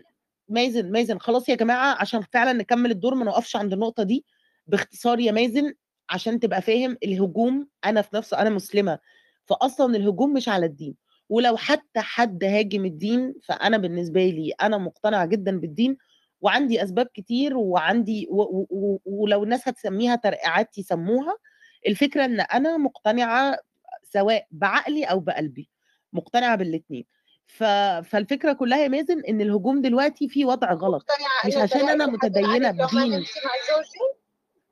مازن 0.49 0.91
مازن 0.91 1.19
خلاص 1.19 1.49
يا 1.49 1.55
جماعة 1.55 2.01
عشان 2.01 2.21
فعلا 2.33 2.53
نكمل 2.53 2.91
الدور 2.91 3.15
ما 3.15 3.25
نوقفش 3.25 3.55
عند 3.55 3.73
النقطة 3.73 4.03
دي. 4.03 4.25
باختصار 4.67 5.19
يا 5.19 5.31
مازن 5.31 5.73
عشان 6.09 6.39
تبقى 6.39 6.61
فاهم 6.61 6.97
الهجوم 7.03 7.67
أنا 7.85 8.01
في 8.01 8.09
نفسه 8.15 8.41
أنا 8.41 8.49
مسلمة. 8.49 8.99
فاصلا 9.45 9.95
الهجوم 9.95 10.33
مش 10.33 10.49
على 10.49 10.65
الدين. 10.65 10.95
ولو 11.29 11.57
حتى 11.57 11.99
حد 11.99 12.43
هاجم 12.43 12.85
الدين 12.85 13.33
فأنا 13.43 13.77
بالنسبة 13.77 14.25
لي 14.25 14.51
أنا 14.61 14.77
مقتنعة 14.77 15.25
جدا 15.25 15.59
بالدين 15.59 15.97
وعندي 16.41 16.83
أسباب 16.83 17.07
كتير 17.13 17.57
وعندي 17.57 18.27
و 18.29 18.41
و 18.41 18.67
و 18.71 18.99
ولو 19.05 19.43
الناس 19.43 19.67
هتسميها 19.67 20.15
ترقيعات 20.15 20.77
يسموها. 20.77 21.37
الفكرة 21.87 22.25
إن 22.25 22.39
أنا 22.39 22.77
مقتنعة 22.77 23.57
سواء 24.03 24.47
بعقلي 24.51 25.03
أو 25.05 25.19
بقلبي 25.19 25.69
مقتنعة 26.13 26.55
بالاثنين 26.55 27.05
ف... 27.49 27.63
فالفكرة 28.09 28.53
كلها 28.53 28.77
يا 28.77 28.87
مازن 28.87 29.21
إن 29.29 29.41
الهجوم 29.41 29.81
دلوقتي 29.81 30.29
في 30.29 30.45
وضع 30.45 30.73
غلط. 30.73 31.05
مقتنعة 31.09 31.47
مش 31.47 31.57
عشان 31.57 31.89
أنا 31.89 32.05
متدينة 32.05 32.71
بدين. 32.71 33.23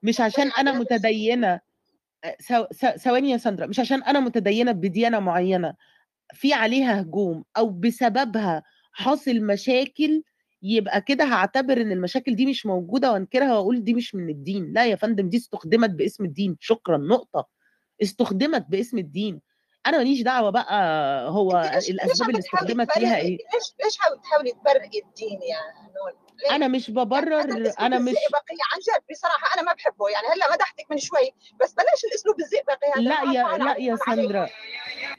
مش 0.04 0.22
عشان 0.22 0.52
أنا 0.58 0.72
متدينة. 0.72 1.60
ثواني 2.98 3.30
يا 3.30 3.38
ساندرا. 3.38 3.66
مش 3.66 3.80
عشان 3.80 4.04
أنا 4.04 4.20
متدينة 4.20 4.72
بديانة 4.72 5.20
معينة. 5.20 5.74
في 6.34 6.54
عليها 6.54 7.02
هجوم 7.02 7.44
أو 7.58 7.70
بسببها 7.70 8.64
حاصل 8.92 9.40
مشاكل 9.42 10.24
يبقى 10.64 11.02
كده 11.02 11.24
هعتبر 11.26 11.82
إن 11.82 11.92
المشاكل 11.92 12.36
دي 12.36 12.46
مش 12.46 12.66
موجودة 12.66 13.12
وأنكرها 13.12 13.54
وأقول 13.54 13.84
دي 13.84 13.94
مش 13.94 14.16
من 14.16 14.30
الدين. 14.30 14.74
لا 14.74 14.86
يا 14.86 14.96
فندم 14.96 15.30
دي 15.30 15.38
استخدمت 15.38 15.90
باسم 15.90 16.26
الدين. 16.26 16.58
شكرا. 16.60 16.98
نقطة. 16.98 17.48
استخدمت 18.02 18.66
باسم 18.70 18.98
الدين. 18.98 19.42
أنا 19.88 19.98
ماليش 19.98 20.22
دعوة 20.22 20.50
بقى 20.50 21.30
هو 21.30 21.72
الأسباب 21.90 22.30
اللي 22.30 22.40
استخدمت 22.40 22.92
تبرئي؟ 22.92 23.16
إيه؟ 23.16 23.38
ليش 23.54 23.74
ليش 23.84 23.98
عم 24.02 24.18
بتحاولي 24.18 24.52
تبرئي 24.52 25.04
الدين 25.06 25.42
يا 25.42 25.60
نون؟ 25.84 26.14
ليه؟ 26.44 26.56
أنا 26.56 26.68
مش 26.68 26.90
يعني 26.90 27.06
ببرر 27.06 27.42
أنا 27.80 28.00
مش 28.00 28.12
الزئبقي 28.12 28.58
عن 28.74 28.80
جد 28.80 29.04
بصراحة 29.12 29.56
أنا 29.56 29.62
ما 29.62 29.74
بحبه. 29.74 30.10
يعني 30.10 30.28
هلأ 30.28 30.54
مدحتك 30.54 30.86
من 30.92 30.98
شوي 30.98 31.34
بس 31.62 31.74
بلاش 31.74 32.06
الأسلوب 32.12 32.36
الزئبقي 32.40 32.92
هذا. 32.96 33.02
لا 33.02 33.34
يا 33.34 33.58
لا 33.58 33.78
يا 33.78 33.96
ساندرا. 33.96 34.50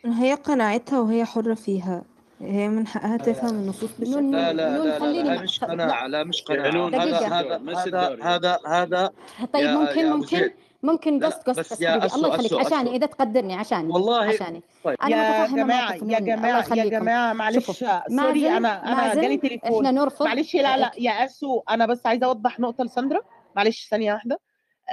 هي 0.05 0.35
قناعتها 0.35 1.01
وهي 1.01 1.25
حرة 1.25 1.55
فيها. 1.55 2.03
هي 2.41 2.69
من 2.69 2.87
حقها 2.87 3.17
تفهم 3.17 3.51
النصوص 3.51 3.91
بالشكل 3.99 4.31
لا 4.31 4.53
لا 4.53 4.79
لا 4.79 4.85
لا, 4.85 4.99
خليني 4.99 5.29
لا 5.29 5.43
مش 5.43 5.65
قناعة 5.65 6.07
لا 6.07 6.25
مش 6.25 6.43
قناعة. 6.43 6.71
نون 6.71 6.95
هذا. 6.95 7.19
هذا 7.19 7.59
مش 7.59 7.77
هذا. 7.77 8.19
هذا 8.23 8.59
هذا 8.67 9.13
طيب 9.53 9.71
ممكن 9.71 10.11
ممكن. 10.11 10.51
ممكن 10.83 11.25
قص 11.25 11.35
قص 11.35 11.73
أسو- 11.73 11.83
الله 12.15 12.35
يخليك 12.35 12.53
عشاني. 12.67 12.97
إذا 12.97 13.07
تقدرني 13.07 13.55
عشاني 13.55 13.93
والله 13.93 14.23
عشاني. 14.25 14.63
طيب 14.85 14.97
أنا 15.03 15.43
يا 15.43 15.47
جماعة 15.47 15.95
يا 15.95 16.19
جماعة 16.21 16.75
يا 16.75 16.85
جماعة 16.85 17.33
معلش 17.33 17.71
sorry 18.09 18.49
أنا 18.57 18.93
أنا 18.93 19.15
جالي 19.15 19.37
تليفون. 19.37 19.87
إحنا 19.87 19.91
نرفض 20.01 20.27
معلش 20.27 20.55
لا 20.57 20.77
لا 20.77 20.91
يا 20.99 21.25
أسو 21.25 21.63
أنا 21.71 21.87
بس 21.87 22.07
عايزة 22.07 22.27
أوضح 22.27 22.61
نقطة 22.61 22.85
لساندرا. 22.85 23.21
معلش 23.57 23.89
ثانية 23.91 24.13
واحدة. 24.13 24.41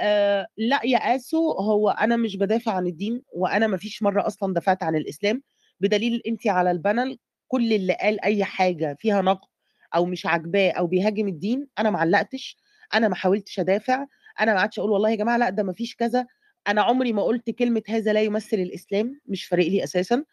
آه 0.00 0.46
لا 0.56 0.80
يا 0.84 1.16
أسو 1.16 1.52
هو 1.52 1.90
أنا 1.90 2.16
مش 2.16 2.36
بدافع 2.36 2.72
عن 2.72 2.86
الدين 2.86 3.22
وأنا 3.32 3.66
ما 3.66 3.76
فيش 3.76 4.02
مرة 4.02 4.26
أصلا 4.26 4.54
دافعت 4.54 4.82
عن 4.82 4.96
الإسلام. 4.96 5.42
بدليل 5.80 6.22
انت 6.26 6.46
على 6.46 6.70
ال 6.70 6.78
panel 6.78 7.18
كل 7.48 7.72
اللي 7.72 7.92
قال 7.94 8.24
أي 8.24 8.44
حاجة 8.44 8.96
فيها 9.00 9.22
نقد 9.22 9.48
أو 9.94 10.04
مش 10.04 10.26
عاجباه 10.26 10.70
أو 10.70 10.86
بيهاجم 10.86 11.28
الدين 11.28 11.66
أنا 11.78 11.90
ما 11.90 11.98
علقتش 11.98 12.56
أنا 12.94 13.08
ما 13.08 13.14
حاولتش 13.14 13.60
أدافع. 13.60 14.06
أنا 14.40 14.52
ما 14.54 14.58
قعدتش 14.60 14.78
أقول 14.78 14.90
والله 14.90 15.10
يا 15.10 15.14
جماعة 15.16 15.36
لأ 15.36 15.50
ده 15.50 15.62
ما 15.62 15.72
فيش 15.72 15.94
كذا. 15.96 16.26
أنا 16.68 16.82
عمري 16.82 17.12
ما 17.12 17.22
قلت 17.22 17.50
كلمة 17.50 17.82
هذا 17.88 18.12
لا 18.12 18.22
يمثل 18.22 18.56
الإسلام 18.56 19.20
مش 19.26 19.44
فارق 19.44 19.66
لي 19.68 19.84
أساسا. 19.84 20.24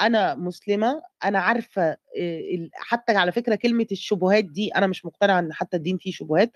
أنا 0.00 0.34
مسلمة 0.34 1.02
أنا 1.24 1.38
عارفة 1.38 1.82
آه، 2.18 2.68
حتى 2.74 3.12
على 3.12 3.32
فكرة 3.32 3.54
كلمة 3.54 3.86
الشبهات 3.92 4.44
دي 4.44 4.68
أنا 4.74 4.86
مش 4.86 5.04
مقتنعة 5.04 5.38
إن 5.38 5.52
حتى 5.52 5.76
الدين 5.76 5.98
فيه 5.98 6.12
شبهات. 6.12 6.52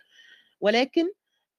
ولكن 0.60 1.06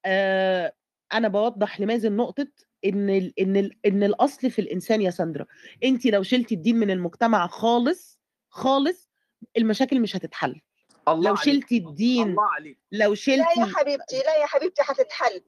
آه، 0.06 0.74
أنا 1.14 1.28
بوضح 1.28 1.82
لمازن 1.82 2.16
نقطه 2.16 2.48
إن 2.86 3.10
ال 3.10 3.40
إن 3.40 3.58
ال 3.58 3.72
إن 3.86 4.04
الأصل 4.04 4.52
في 4.52 4.60
الإنسان 4.60 5.02
يا 5.02 5.10
ساندرا. 5.10 5.46
انت 5.84 6.06
لو 6.06 6.24
شلتي 6.24 6.56
الدين 6.56 6.76
من 6.78 6.92
المجتمع 6.92 7.48
خالص 7.48 8.20
خالص 8.50 9.10
المشاكل 9.58 10.00
مش 10.00 10.16
هتتحل. 10.16 10.62
الله 11.08 11.30
لو 11.30 11.36
عليك. 11.36 11.44
شلتي 11.44 11.78
الدين 11.78 12.30
الله 12.30 12.44
عليك. 12.44 12.78
لو 12.92 13.00
لا 13.00 13.10
يا 13.10 13.16
شلتي 13.16 13.76
حبيبتي 13.76 14.16
لا 14.16 14.36
يا 14.42 14.46
حبيبتي 14.46 14.84
حتتحل 14.84 15.42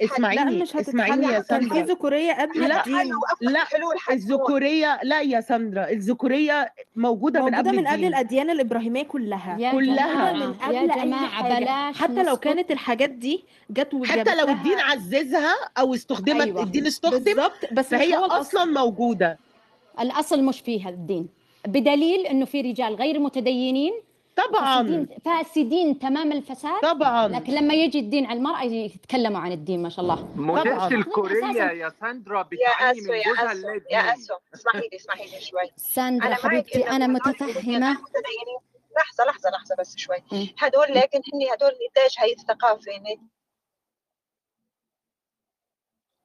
لا 0.00 0.06
اسمعيني 0.06 0.62
مش 0.62 0.76
اسمعيني 0.76 1.26
يا 1.26 1.38
هتتحل. 1.38 1.58
كان 1.58 1.68
في 1.68 1.74
ساندرا 1.74 1.94
ذكورية 1.94 2.32
قبل 2.32 2.68
لا 2.68 2.86
الدين. 2.86 3.12
لا 3.40 3.64
الذكورية 4.10 5.00
لا 5.02 5.20
يا 5.20 5.40
ساندرا 5.40 5.88
الذكورية 5.90 6.72
موجودة 6.96 7.40
من 7.40 7.50
موجودة 7.50 7.70
قبل 7.70 7.76
من 7.76 7.86
قبل 7.86 7.94
الدين. 7.94 8.08
الأديان 8.08 8.50
الإبراهيمية 8.50 9.02
كلها. 9.02 9.56
يا 9.60 9.72
كلها. 9.72 10.32
موجودة 10.32 10.46
من 10.46 10.54
قبل 10.54 10.74
يا 10.74 10.80
أي 10.80 10.86
جماعة 10.86 11.28
حاجة 11.28 11.58
بلاش 11.58 11.98
حتى 11.98 12.22
لو. 12.22 12.36
كانت 12.36 12.70
الحاجات 12.70 13.10
دي 13.10 13.44
جت 13.70 13.94
حتى 14.04 14.34
لو 14.34 14.48
الدين 14.48 14.78
عززها 14.78 15.54
أو 15.78 15.94
استخدمت 15.94 16.40
أيوة. 16.40 16.62
الدين 16.62 16.86
استخدم 16.86 17.24
بالظبط 17.24 17.72
بس 17.72 17.86
فهي 17.86 18.16
أصلا 18.16 18.64
موجودة. 18.64 19.38
الأصل 20.00 20.42
مش 20.42 20.60
فيها 20.60 20.88
الدين. 20.88 21.28
بدليل 21.66 22.26
إنه 22.26 22.44
في 22.44 22.60
رجال 22.60 22.94
غير 22.94 23.18
متدينين 23.18 23.92
طبعا. 24.36 24.82
فاسدين 24.82 25.18
فاسدين 25.24 25.98
تمام 25.98 26.32
الفساد. 26.32 26.80
طبعا. 26.82 27.28
لكن 27.28 27.52
لما 27.52 27.74
يجي 27.74 27.98
الدين 27.98 28.26
على 28.26 28.38
المرأة 28.38 28.62
يتكلموا 28.62 29.40
عن 29.40 29.52
الدين 29.52 29.82
ما 29.82 29.88
شاء 29.88 30.00
الله. 30.00 30.28
موديلة 30.36 30.74
طبعاً. 30.76 30.88
الكورية. 30.88 31.62
يا 31.70 31.92
ساندرا 32.00 32.38
يا 32.38 32.42
بتعاني 32.42 33.00
من 33.00 33.14
يا 33.14 33.22
جوزها 33.24 33.74
يا 33.90 34.14
أسو. 34.14 34.34
اسمحي 34.54 34.78
لي 34.78 34.96
اسمحي 34.96 35.24
لي 35.24 35.40
شوي. 35.40 35.70
ساندرا 35.76 36.28
معك 36.28 36.40
حبيبتي 36.40 36.84
هدول 36.84 37.08
متفهمة. 37.08 37.98
لحظة 38.96 39.24
لحظة 39.24 39.50
لحظة 39.50 39.74
بس 39.78 39.96
شوي. 39.96 40.16
مم. 40.32 40.46
هدول 40.58 40.86
لكن 40.88 41.18
هن 41.18 41.52
هدول 41.52 41.72
نتاج 41.90 42.14
هاي 42.18 42.32
الثقافه 42.32 42.92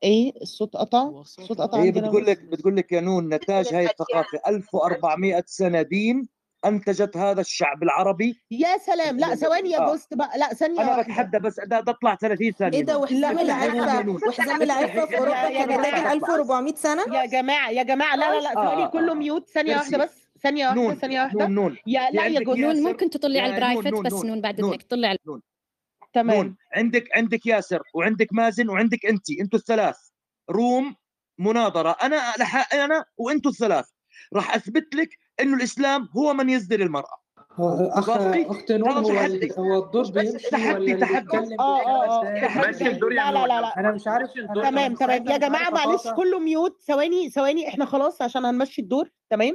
إيه 0.04 0.41
الصوت 0.41 0.76
قطع؟ 0.78 1.04
الصوت 1.08 1.62
قطع 1.62 1.78
هي 1.78 1.88
عندنا 1.88 2.08
بتقول. 2.08 2.26
لك 2.26 2.41
بتقول 2.43 2.76
لك 2.76 2.91
يا 2.91 3.02
نون 3.02 3.34
نتاج 3.34 3.74
هاي 3.74 3.86
الثقافة. 3.86 4.39
1400 4.48 5.43
سنة 5.48 5.82
دين 5.82 6.30
أنتجت 6.65 7.17
هذا 7.17 7.41
الشعب 7.41 7.84
العربي 7.84 8.41
يا 8.52 8.78
سلام. 8.78 9.17
لا 9.17 9.36
ثواني 9.36 9.69
يا 9.72 9.80
آه. 9.80 9.91
بوست 9.91 10.13
بقى. 10.13 10.38
لا 10.39 10.48
ثانية 10.54 10.82
أنا 10.82 10.89
واحدة. 10.89 11.04
بتحدى 11.04 11.39
بس 11.39 11.60
ده 11.60 11.80
ده 11.80 11.91
اطلع 11.91 12.15
30 12.15 12.52
ثانية 12.52 12.78
إيه 12.78 12.84
ده؟ 12.84 12.93
نون. 12.93 13.04
وحزام 13.04 14.06
نون. 14.06 14.19
وحزام 14.28 14.62
العفة 14.62 15.06
في 15.06 15.13
يا 15.13 15.65
كان. 15.65 15.82
ناتج 15.82 16.08
1400 16.12 16.76
سنة؟ 16.76 17.15
يا 17.15 17.26
جماعة 17.26 17.69
يا 17.69 17.84
جماعة. 17.84 18.15
لا 18.15 18.36
لا 18.36 18.41
لا 18.41 18.50
آه، 18.52 18.54
ثواني. 18.54 18.84
آه، 18.84 18.88
كله. 18.88 19.13
ميوت 19.13 19.50
ثانية. 19.50 19.76
واحدة 19.76 19.98
بس. 19.98 20.30
ثانية 20.43 20.65
واحدة 20.65 20.82
نون. 20.82 20.95
ثانية 20.95 21.22
واحدة. 21.22 21.39
نون 21.48 21.56
نون. 21.56 21.78
يا 21.88 22.10
لا 22.12 22.26
يا 22.26 22.39
نون. 22.39 22.84
ممكن 22.84 23.10
تطلعي 23.10 23.45
البرايفت 23.56 23.88
نون، 23.88 24.04
بس 24.04 24.13
نون، 24.13 24.28
نون 24.28 24.41
بعد 24.41 24.62
نون. 24.62 24.69
إذنك. 24.69 24.84
طلع. 24.84 25.08
على 25.08 25.17
تمام. 26.13 26.36
نون. 26.38 26.56
عندك 26.76 27.08
عندك 27.15 27.45
ياسر 27.45 27.82
وعندك 27.93 28.28
مازن 28.32 28.69
وعندك 28.69 29.06
انت 29.06 29.26
أنتوا 29.41 29.60
الثلاث. 29.60 29.98
روم 30.50 30.95
مناظرة. 31.38 31.89
أنا 32.04 32.34
لح... 32.39 32.74
أنا 32.74 33.06
وأنتوا 33.17 33.52
الثلاث. 33.52 33.86
راح 34.34 34.56
أثبت 34.56 34.95
لك 34.95 35.10
إنه 35.41 35.58
الإسلام 35.58 36.10
هو 36.17 36.34
من 36.34 36.49
يزدر 36.49 36.80
المرأة. 36.82 37.19
اخ؟ 37.60 38.10
أخت 38.10 38.71
خلاص 38.71 39.10
هو 39.58 39.63
هو 39.63 39.84
الدور 39.86 40.02
بس 40.04 40.10
بيمشي 40.10 40.49
تحدي- 40.49 40.95
تحدي. 40.95 41.38
آه 41.60 41.82
آه 41.88 42.58
ماشي 42.58 42.88
الدور 42.88 43.12
يا 43.13 43.32
لا 43.32 43.47
لا 43.47 43.62
لا 43.62 43.80
أنا 43.80 43.91
مش 43.91 44.08
عارف 44.08 44.30
أنا 44.38 44.69
تمام 44.69 44.91
مش 44.91 44.97
تمام. 44.99 45.28
يا 45.28 45.38
جماعة 45.38 45.69
معلش. 45.69 46.08
كله 46.08 46.39
ميوت. 46.39 46.82
ثواني 46.88 47.30
ثواني. 47.30 47.67
إحنا 47.67 47.86
خلاص 47.86 48.21
عشان 48.21 48.45
هنمشي 48.45 48.82
الدور. 48.82 49.10
تمام؟ 49.30 49.54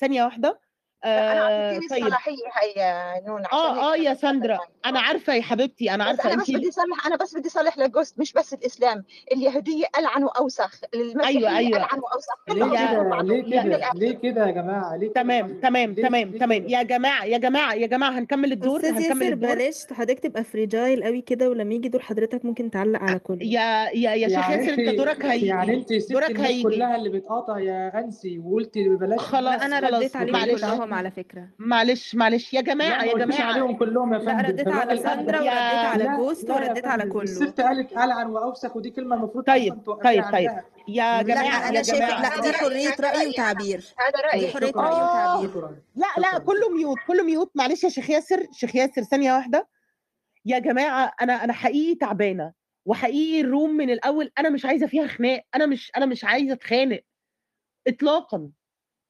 ثانية 0.00 0.24
واحدة. 0.24 0.60
أنا 1.04 1.48
آه 1.48 1.66
اعطيتيني 1.70 1.88
طيب 1.88 2.02
الصلاحيه 2.02 2.36
يا 2.76 3.20
نون 3.26 3.40
عشان 3.46 3.58
آه 3.58 3.92
آه 3.92 3.94
أنا 3.94 4.02
يا 4.04 4.14
ساندرا. 4.14 4.58
أنا 4.86 5.00
عارفة 5.00 5.34
يا 5.34 5.42
حبيبتي 5.42 5.94
أنا 5.94 6.04
بس 6.12 6.20
عارفة 6.20 6.32
أنا 6.34 6.42
بس 6.42 6.50
بدي 6.50 6.68
اصلح 6.68 7.06
أنا 7.06 7.16
بس 7.16 7.34
بدي 7.36 7.48
اصلح 7.48 7.78
لجوست 7.78 8.18
مش 8.18 8.32
بس 8.32 8.54
الإسلام 8.54 9.04
اليهودية 9.32 9.84
ألعن 9.98 10.24
وأوسخ 10.24 10.80
المسيحية 10.94 11.36
أيوة، 11.38 11.56
أيوة. 11.58 11.76
ألعن 11.78 11.98
وأوسخ 11.98 12.38
ليه 12.48 13.62
كده. 13.62 13.90
ليه 13.94 14.12
كده 14.12 14.46
يا 14.46 14.50
جماعة 14.50 14.96
ليه 14.96 15.12
تمام 15.12 15.46
طيب؟ 15.48 15.60
تمام 15.60 15.94
تمام 15.94 16.30
تمام؟ 16.38 16.64
يا 16.68 16.82
جماعة 16.82 17.24
يا 17.24 17.38
جماعة 17.38 17.74
يا 17.74 17.86
جماعة 17.86 18.10
هنكمل 18.10 18.52
الدور 18.52 18.80
هنكمل 18.86 19.02
ياسر 19.02 19.12
الدور 19.32 19.34
بلاش 19.54 19.84
حضرتك 19.92 20.18
تبقى 20.20 20.44
fragile 20.44 21.04
قوي 21.04 21.20
كده 21.20 21.50
ولما 21.50 21.74
يجي 21.74 21.88
دور 21.88 22.00
حضرتك 22.02 22.44
ممكن 22.44 22.70
تعلق 22.70 23.00
على 23.02 23.18
كله 23.18 23.38
يا 23.42 23.88
يا 23.94 24.14
يا 24.14 24.28
شيخ 24.28 24.38
يعني 24.50 24.66
ياسر 24.66 24.80
أنت 24.82 24.98
دورك 24.98 25.24
هي 25.24 25.46
يعني 25.46 25.74
أنت 25.74 25.88
دورك 26.12 26.30
الناس 26.30 26.46
هيجي. 26.50 26.62
كلها 26.62 26.96
اللي 26.96 27.08
بتقاطع 27.08 27.58
يا 27.58 27.98
انسي 27.98 28.38
وقلتي 28.38 28.88
بلاش 28.88 29.18
خلاص 29.20 29.60
خلاص 29.62 29.82
رديت 29.94 30.16
عليهم 30.16 30.32
معلش 30.32 30.64
كلهم. 30.88 30.94
كلهم 30.94 30.94
على 30.94 31.10
فكرة. 31.10 31.48
معلش 31.58 32.14
معلش 32.14 32.54
يا 32.54 32.60
جماعة 32.60 33.04
لا 33.04 33.10
يا 33.12 33.18
جماعة. 33.18 33.42
عليهم 33.42 33.76
كلهم 33.76 34.12
يا 34.14 34.18
لا 34.18 34.24
فندم. 34.24 34.46
رديت 34.46 34.66
ده 34.66 34.74
على. 34.74 34.96
ساندرا 34.96 35.36
يا- 35.36 35.42
ورديت 35.42 35.84
على 35.92 36.04
لا 36.04 36.16
جوست 36.16 36.48
لا 36.48 36.54
يا 36.54 36.68
ورديت 36.68 36.86
على 36.86 37.10
كله. 37.10 37.22
الست 37.22 37.60
قالت 37.60 37.92
ألعن 37.92 38.26
وأوسخ 38.30 38.76
ودي 38.76 38.90
كلمة 38.90 39.16
المفروض 39.16 39.44
طيب 39.44 39.74
طيب 40.04 40.24
طيب. 40.32 40.50
يا 40.88 41.22
لا، 41.22 41.22
لا 41.22 41.22
جماعة 41.22 41.68
أنا 41.68 41.78
يا 41.78 41.82
شايفة 41.82 42.06
جماعة. 42.06 42.36
لا 42.36 42.42
دي 42.42 42.52
حرية 42.52 42.88
هذا 42.88 43.28
وتعبير. 43.28 43.84
هذا 43.98 44.10
دي 44.10 44.22
رأيي 44.26 44.48
حرية 44.52 44.66
شكرا. 44.66 44.82
رأي 44.82 45.46
وتعبير. 45.46 45.68
لا 45.96 46.06
لا 46.18 46.38
كله 46.38 46.68
ميوت 46.76 46.98
كله 47.08 47.22
ميوت. 47.22 47.50
معلش 47.54 47.84
يا 47.84 47.88
شيخ 47.88 48.10
ياسر 48.10 48.46
شيخ 48.52 48.76
ياسر 48.76 49.02
ثانية 49.02 49.32
واحدة. 49.34 49.68
يا 50.44 50.58
جماعة 50.58 51.12
أنا 51.22 51.44
أنا 51.44 51.52
حقيقي 51.52 51.94
تعبانة. 51.94 52.52
وحقيقي 52.86 53.40
الروم 53.40 53.70
من 53.70 53.90
الأول 53.90 54.30
أنا 54.38 54.48
مش 54.48 54.64
عايزة 54.64 54.86
فيها 54.86 55.06
خناق. 55.06 55.42
أنا 55.54 55.66
مش 55.66 55.92
أنا 55.96 56.06
مش 56.06 56.24
عايزة 56.24 56.52
أتخانق. 56.52 57.00
اطلاقا. 57.86 58.50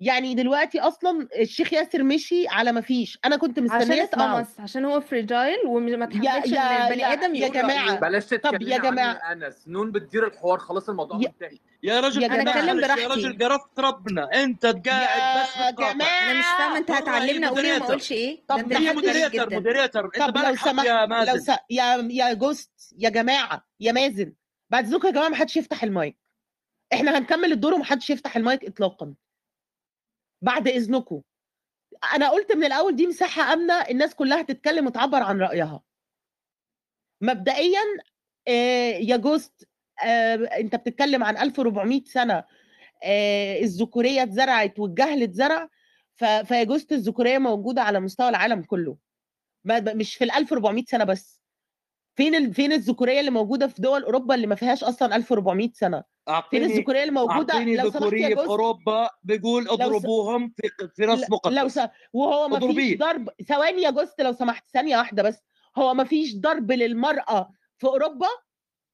يعني 0.00 0.34
دلوقتي 0.34 0.80
أصلا 0.80 1.28
الشيخ 1.40 1.72
ياسر 1.72 2.02
مشي 2.02 2.48
على 2.48 2.72
ما 2.72 2.80
فيش. 2.80 3.18
أنا 3.24 3.36
كنت 3.36 3.58
عشان 3.58 3.64
مستنيه 3.78 4.04
أسمعه. 4.04 4.40
اتقمص 4.40 4.60
عشان 4.60 4.84
هو 4.84 5.00
فريجايل 5.00 5.58
وما 5.66 5.90
يا 5.90 6.06
تحملش 6.06 6.46
إن 6.46 6.52
يا 6.54 6.86
البني 6.88 7.02
يا 7.02 7.12
آدم 7.12 7.34
يا 7.34 7.48
جماعة. 7.48 8.00
بلاش 8.00 8.24
طب 8.28 8.62
يا 8.62 8.78
جماعة 8.78 9.14
يا 9.14 9.32
أنس. 9.32 9.68
نون 9.68 9.92
بتدير 9.92 10.26
الحوار 10.26 10.58
خلاص 10.58 10.88
الموضوع 10.88 11.20
يا 11.20 11.28
منتهي 11.28 11.58
يا 11.82 12.00
رجل 12.00 12.22
يا 12.22 12.26
أنا 12.26 12.42
جماعة. 12.42 12.58
أتكلم 12.58 12.80
معلش 12.80 12.88
يا 13.02 13.06
براحتي. 13.08 13.26
رجل 13.26 13.44
قرفت 13.44 13.80
ربنا. 13.80 14.28
أنت 14.44 14.66
قاعد 14.66 15.42
بس 15.44 15.56
يا 15.56 15.70
بتقاطع 15.70 16.06
أنا 16.06 16.38
مش 16.38 16.44
فاهمة 16.44 16.58
جماعة 16.58 16.78
أنت 16.78 16.90
والله 16.90 17.02
هتعلمني 17.02 17.46
أقول 17.46 17.58
إيه 17.64 17.72
وما 17.72 17.78
مودريتر 17.78 17.84
أقولش 17.84 18.12
إيه؟ 18.12 18.42
طب 18.48 18.72
غريب 18.72 18.94
مودريتر 18.94 19.50
مودريتر 19.50 20.04
أنت 20.04 20.18
طب 20.18 20.36
لو 20.38 20.42
بالك 20.42 20.58
سمحت 20.58 20.86
يا 20.86 21.00
لو 21.00 21.06
مازن؟ 21.06 21.38
س... 21.40 21.56
يا 21.70 22.08
يا 22.10 22.32
جوست 22.32 22.94
يا 22.98 23.08
جماعة 23.08 23.66
يا 23.80 23.92
مازن. 23.92 24.32
بعد 24.70 24.86
اذنكم 24.86 25.06
يا 25.08 25.12
جماعة 25.12 25.28
ما 25.28 25.36
حدش 25.36 25.56
يفتح 25.56 25.82
المايك. 25.84 26.16
إحنا 26.92 27.18
هنكمل 27.18 27.52
الدور 27.52 27.74
وما 27.74 27.84
حدش 27.84 28.10
يفتح 28.10 28.36
المايك 28.36 28.64
اطلاقا. 28.64 29.14
بعد 30.42 30.68
إذنكم. 30.68 31.22
أنا 32.14 32.28
قلت 32.30 32.52
من 32.52 32.64
الأول 32.64 32.96
دي 32.96 33.06
مساحة 33.06 33.52
آمنة 33.52 33.74
الناس 33.74 34.14
كلها 34.14 34.42
تتكلم 34.42 34.86
وتعبر 34.86 35.22
عن 35.22 35.40
رأيها. 35.40 35.82
مبدئيا 37.20 37.80
آه، 38.48 38.90
يا 38.92 39.16
جوست 39.16 39.68
آه، 40.04 40.34
أنت 40.34 40.76
بتتكلم 40.76 41.24
عن 41.24 41.36
1400 41.36 42.04
سنة 42.04 42.44
آه، 43.04 43.58
الذكورية 43.60 44.22
اتزرعت 44.22 44.78
والجهل 44.78 45.22
اتزرع 45.22 45.68
فيا 46.16 46.64
جوست 46.64 46.92
الذكورية 46.92 47.38
موجودة 47.38 47.82
على 47.82 48.00
مستوى 48.00 48.28
العالم 48.28 48.62
كله. 48.62 48.96
مش 49.64 50.14
في 50.16 50.24
ال 50.24 50.30
1400 50.30 50.84
سنة 50.84 51.04
بس. 51.04 51.37
فين 52.18 52.34
ال... 52.34 52.54
فين 52.54 52.72
الذكورية 52.72 53.20
اللي 53.20 53.30
موجودة 53.30 53.66
في 53.66 53.82
دول 53.82 54.04
أوروبا 54.04 54.34
اللي 54.34 54.46
ما 54.46 54.54
فيهاش 54.54 54.84
أصلا 54.84 55.16
1400 55.16 55.70
سنة؟ 55.74 56.04
فين 56.50 56.62
الذكورية 56.64 57.02
اللي 57.02 57.12
موجودة؟ 57.12 57.54
لو 57.64 57.90
سمحت 57.90 57.92
يا 57.92 57.98
ذكوريه 57.98 58.34
في 58.34 58.40
أوروبا 58.46 59.08
بيقول 59.22 59.64
لو 59.64 59.76
س... 59.76 59.80
اضربوهم 59.80 60.52
في 60.56 60.88
في 60.96 61.06
نص 61.06 61.20
ل- 61.20 61.54
لو 61.54 61.68
س... 61.68 61.78
مقدس 61.78 61.90
وهو 62.12 62.48
ما 62.48 62.60
فيش 62.60 62.98
ضرب. 62.98 63.28
ثواني 63.48 63.82
يا 63.82 63.90
جوست 63.90 64.20
لو 64.20 64.32
سمحت 64.32 64.64
ثانية 64.72 64.96
واحدة 64.96 65.22
بس. 65.22 65.38
هو 65.78 65.94
ما 65.94 66.04
فيش 66.04 66.36
ضرب 66.36 66.72
للمرأة 66.72 67.50
في 67.78 67.86
أوروبا؟ 67.86 68.26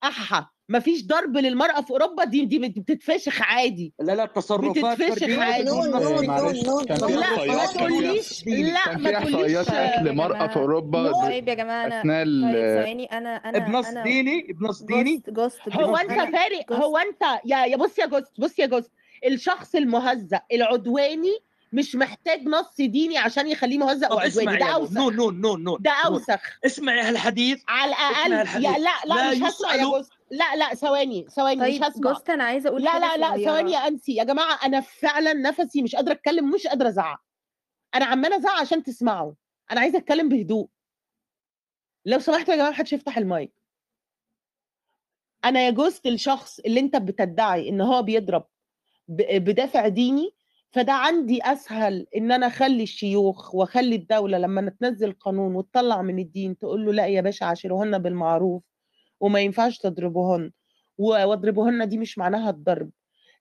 أحا 0.05 0.51
ما 0.69 0.79
فيش 0.79 1.07
ضرب 1.07 1.37
للمرأة 1.37 1.81
في 1.81 1.91
أوروبا 1.91 2.25
دي 2.25 2.45
دي 2.45 2.59
بتتفشخ 2.59 3.43
عادي. 3.43 3.93
لا 4.01 4.13
لا 4.15 4.27
تصرفات 4.27 5.01
بتتفشخ 5.01 5.39
عادي. 5.39 5.65
نون 5.65 5.91
نون 5.91 6.27
نون 6.67 6.85
لا 6.85 7.47
ما 7.47 7.67
تقوليش. 7.67 8.47
لا 8.47 8.97
ما 8.97 9.11
تقوليش 9.21 9.57
احصائيات 9.57 9.67
طيب 9.67 9.77
قتل 9.93 10.07
يا 10.07 10.13
مرأة 10.13 10.47
في 10.47 10.59
نون 10.59 11.13
طيب 11.29 11.49
يا 11.49 11.55
جماعة 11.55 11.87
أنا 11.87 12.01
أثناء 12.01 12.23
ال- 12.23 12.43
طيب 12.43 12.85
ثواني. 12.85 13.05
أنا 13.05 13.37
أنا 13.37 13.59
بنص 13.59 13.89
ديني 13.89 14.43
بنص 14.61 14.83
ديني 14.83 15.23
هو 15.73 15.97
أنا 15.97 16.31
فارق 16.31 16.73
هو 16.73 16.97
أنت 16.97 17.23
يا 17.45 17.65
يا 17.67 17.77
بص 17.77 17.99
يا 17.99 18.07
جوست 18.07 18.33
بص 18.41 18.59
يا 18.59 18.67
جوست. 18.67 18.91
الشخص 19.27 19.75
المهزأ 19.75 20.41
العدواني 20.53 21.39
مش 21.75 21.95
محتاج 21.97 22.43
نص 22.49 22.77
ديني 22.77 23.19
عشان 23.19 23.49
يخليه 23.49 23.79
مهزأ 23.79 24.13
وعدواني. 24.13 24.59
ده 24.59 24.67
أوسخ. 24.67 24.93
نون 24.93 25.17
نون 25.17 25.41
نون 25.41 25.65
نون 25.65 25.79
ده 25.83 25.91
أوسخ. 26.07 26.41
اسمعي 26.67 27.01
هالحديث. 27.01 27.63
على 27.69 27.91
الأقل 27.91 28.33
يا 28.65 28.71
لا 28.71 28.79
لا 28.79 29.15
لا 29.15 29.31
مش 29.31 29.43
هسمع 29.43 29.75
يا 29.75 29.83
جوست 29.85 30.13
لا 30.31 30.57
لا 30.57 30.75
ثواني 30.75 31.27
ثواني 31.31 31.57
مش 31.57 31.63
طيب 31.63 31.83
هسمع. 31.85 32.13
جوست 32.13 32.31
أنا 32.31 32.45
عايزة 32.45 32.69
أقول 32.69 32.83
لا 32.83 32.91
حاجة 32.91 33.17
لا 33.17 33.37
لا 33.37 33.45
ثواني 33.45 33.73
يا 33.73 33.79
أنسي. 33.89 34.15
يا 34.15 34.25
جماعة 34.25 34.59
أنا 34.67 34.81
فعلا 34.81 35.33
نفسي 35.33 35.83
مش 35.83 35.97
قادرة 35.97 36.13
أتكلم 36.13 36.51
مش 36.51 36.67
قادرة 36.67 36.89
أزعق. 36.89 37.21
أنا 37.95 38.05
عمالة 38.05 38.37
أزعق 38.37 38.61
عشان 38.61 38.83
تسمعوا. 38.83 39.33
أنا 39.73 39.81
عايزة 39.81 39.99
أتكلم 39.99 40.29
بهدوء. 40.29 40.69
لو 42.07 42.19
سمحتوا 42.19 42.55
يا 42.55 42.59
جماعة 42.59 42.71
محدش 42.71 42.93
يفتح 42.93 43.19
المايك. 43.19 43.53
أنا 45.45 45.61
يا 45.61 45.71
جوست 45.71 46.07
الشخص 46.07 46.59
اللي 46.59 46.81
أنت 46.81 46.97
بتدعي 46.97 47.69
إن 47.69 47.81
هو 47.81 48.03
بيضرب 48.03 48.47
ب- 49.09 49.45
بدافع 49.45 49.89
ديني 49.89 50.35
فده 50.75 50.93
عندي 50.93 51.41
أسهل 51.43 52.07
إن 52.17 52.33
أنا 52.33 52.47
أخلي 52.47 52.83
الشيوخ 52.83 53.55
وأخلي 53.55 53.97
الدولة 53.97 54.39
لما 54.39 54.71
تنزل 54.81 55.13
قانون 55.13 55.55
وتطلع 55.57 56.03
من 56.03 56.19
الدين 56.19 56.59
تقول 56.59 56.87
له 56.87 56.93
لا 56.93 57.07
يا 57.07 57.21
باشا 57.21 57.47
عاشروهن 57.47 57.99
بالمعروف 57.99 58.63
وما 59.21 59.41
ينفعش 59.41 59.79
تضربوهن 59.79 60.53
واضربوهن 60.99 61.89
دي 61.89 61.99
مش 61.99 62.19
معناها 62.19 62.51
الضرب. 62.51 62.91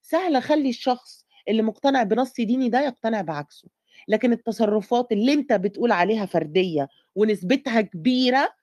سهل 0.02 0.36
أخلي 0.36 0.68
الشخص 0.68 1.26
اللي 1.48 1.62
مقتنع 1.62 2.02
بنص 2.02 2.32
ديني 2.36 2.68
ده 2.68 2.80
يقتنع 2.80 3.20
بعكسه 3.20 3.68
لكن 4.08 4.32
التصرفات 4.32 5.12
اللي 5.12 5.32
أنت 5.32 5.52
بتقول 5.52 5.92
عليها 5.92 6.26
فردية 6.26 6.88
ونسبتها 7.14 7.80
كبيرة 7.80 8.54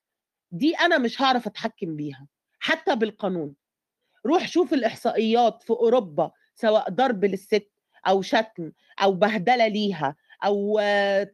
دي 0.52 0.74
أنا 0.76 0.98
مش 0.98 1.22
هعرف 1.22 1.48
أتحكم 1.48 1.96
بيها 1.96 2.28
حتى 2.60 2.96
بالقانون. 2.96 3.54
روح 4.26 4.48
شوف 4.48 4.74
الإحصائيات 4.74 5.64
في 5.64 5.70
أوروبا 5.70 6.32
سواء 6.56 6.90
ضرب 6.90 7.26
للست 7.26 7.72
أو 8.08 8.22
شتم 8.22 8.72
أو 9.04 9.12
بهدلة 9.14 9.68
ليها 9.68 10.16
أو 10.46 10.80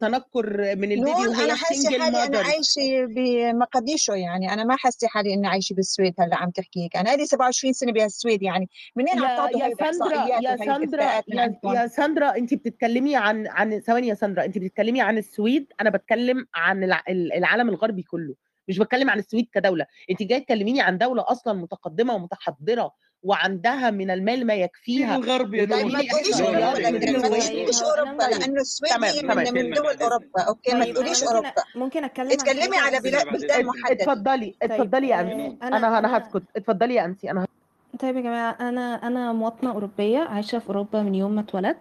تنكر 0.00 0.76
من 0.76 0.92
البيبي 0.92 1.10
وهي 1.28 1.44
أنا 1.44 1.54
حاسة 1.54 1.74
single 1.82 2.02
حالي 2.02 2.24
أنا 2.26 2.38
عايشة 2.38 3.06
بمقديشو 3.06 4.12
يعني. 4.12 4.52
أنا 4.52 4.64
ما 4.64 4.76
حاسة 4.76 5.08
حالي 5.08 5.34
إني 5.34 5.46
عايشة 5.46 5.74
بالسويد 5.74 6.14
هلأ 6.20 6.36
عم 6.36 6.50
تحكي 6.50 6.84
هيك. 6.84 6.96
أنا 6.96 7.16
لي 7.16 7.26
27 7.26 7.72
سنة 7.72 7.92
بالسويد 7.92 8.42
يعني. 8.42 8.68
منين 8.96 9.18
عم 9.18 9.20
تعطوا 9.36 9.58
يا 9.60 9.74
ساندرا 9.74 10.26
يا 10.40 10.56
ساندرا 10.56 11.02
يا 11.02 11.52
يا 11.64 11.86
ساندرا 11.86 12.36
انت 12.36 12.54
بتتكلمي 12.54 13.16
عن 13.16 13.46
عن 13.46 13.80
ثواني 13.80 14.08
يا 14.08 14.14
ساندرا 14.14 14.44
انت 14.44 14.58
بتتكلمي 14.58 15.00
عن 15.00 15.18
السويد؟ 15.18 15.72
أنا 15.80 15.90
بتكلم 15.90 16.46
عن 16.54 16.84
الع- 16.84 17.04
العالم 17.08 17.68
الغربي 17.68 18.02
كله. 18.02 18.34
مش 18.68 18.78
بتكلم 18.78 19.10
عن 19.10 19.18
السويد 19.18 19.48
كدولة. 19.52 19.86
انت 20.10 20.22
جاي 20.22 20.40
تكلميني 20.40 20.80
عن 20.80 20.98
دولة 20.98 21.24
أصلا 21.28 21.52
متقدمة 21.52 22.14
ومتحضرة. 22.14 22.92
وعندها 23.22 23.90
من 23.90 24.10
المال 24.10 24.46
ما 24.46 24.54
يكفيها 24.54 25.16
الغرب 25.16 25.54
يا 25.54 25.66
ما 25.66 25.76
تقوليش 26.02 26.40
أوروبا 26.40 26.78
دول 26.78 26.82
لك 26.84 27.22
ما 27.22 27.38
تقوليش 27.38 27.82
هو 27.82 27.90
أنا 27.90 28.00
أوروبا 28.00 28.26
طيب 28.26 28.40
لأنه 28.40 28.60
السويد 28.60 29.04
هي 29.04 29.20
تمام 29.20 29.54
من 29.54 29.70
دول 29.70 29.86
أوروبا 30.02 30.42
أوكي؟ 30.48 30.74
ما 30.74 30.84
طيب 30.84 30.94
تقوليش 30.94 31.22
ممكن 31.22 31.28
أوروبا. 31.34 31.52
ممكن 31.74 32.04
أتكلم 32.04 32.26
عن 32.26 32.32
اتكلمي 32.32 32.76
حاجة 32.76 32.96
على 32.96 33.00
بلدان 33.30 33.66
محددة. 33.66 33.92
اتفضلي 34.02 34.54
طيب 34.60 34.72
اتفضلي 34.72 35.08
يا 35.08 35.20
انسي 35.20 35.56
أنا 35.62 35.98
أنا 35.98 36.18
هسكت. 36.18 36.42
اتفضلي 36.56 36.94
يا 36.94 37.04
انسي 37.04 37.30
أنا 37.30 37.46
طيب 37.98 38.16
يا 38.16 38.20
جماعة 38.20 38.56
أنا 38.60 39.06
أنا 39.06 39.32
مواطنة 39.32 39.70
أوروبية 39.72 40.18
عايشة 40.18 40.58
في 40.58 40.68
أوروبا 40.68 41.02
من 41.02 41.14
يوم 41.14 41.32
ما 41.34 41.40
اتولدت. 41.40 41.76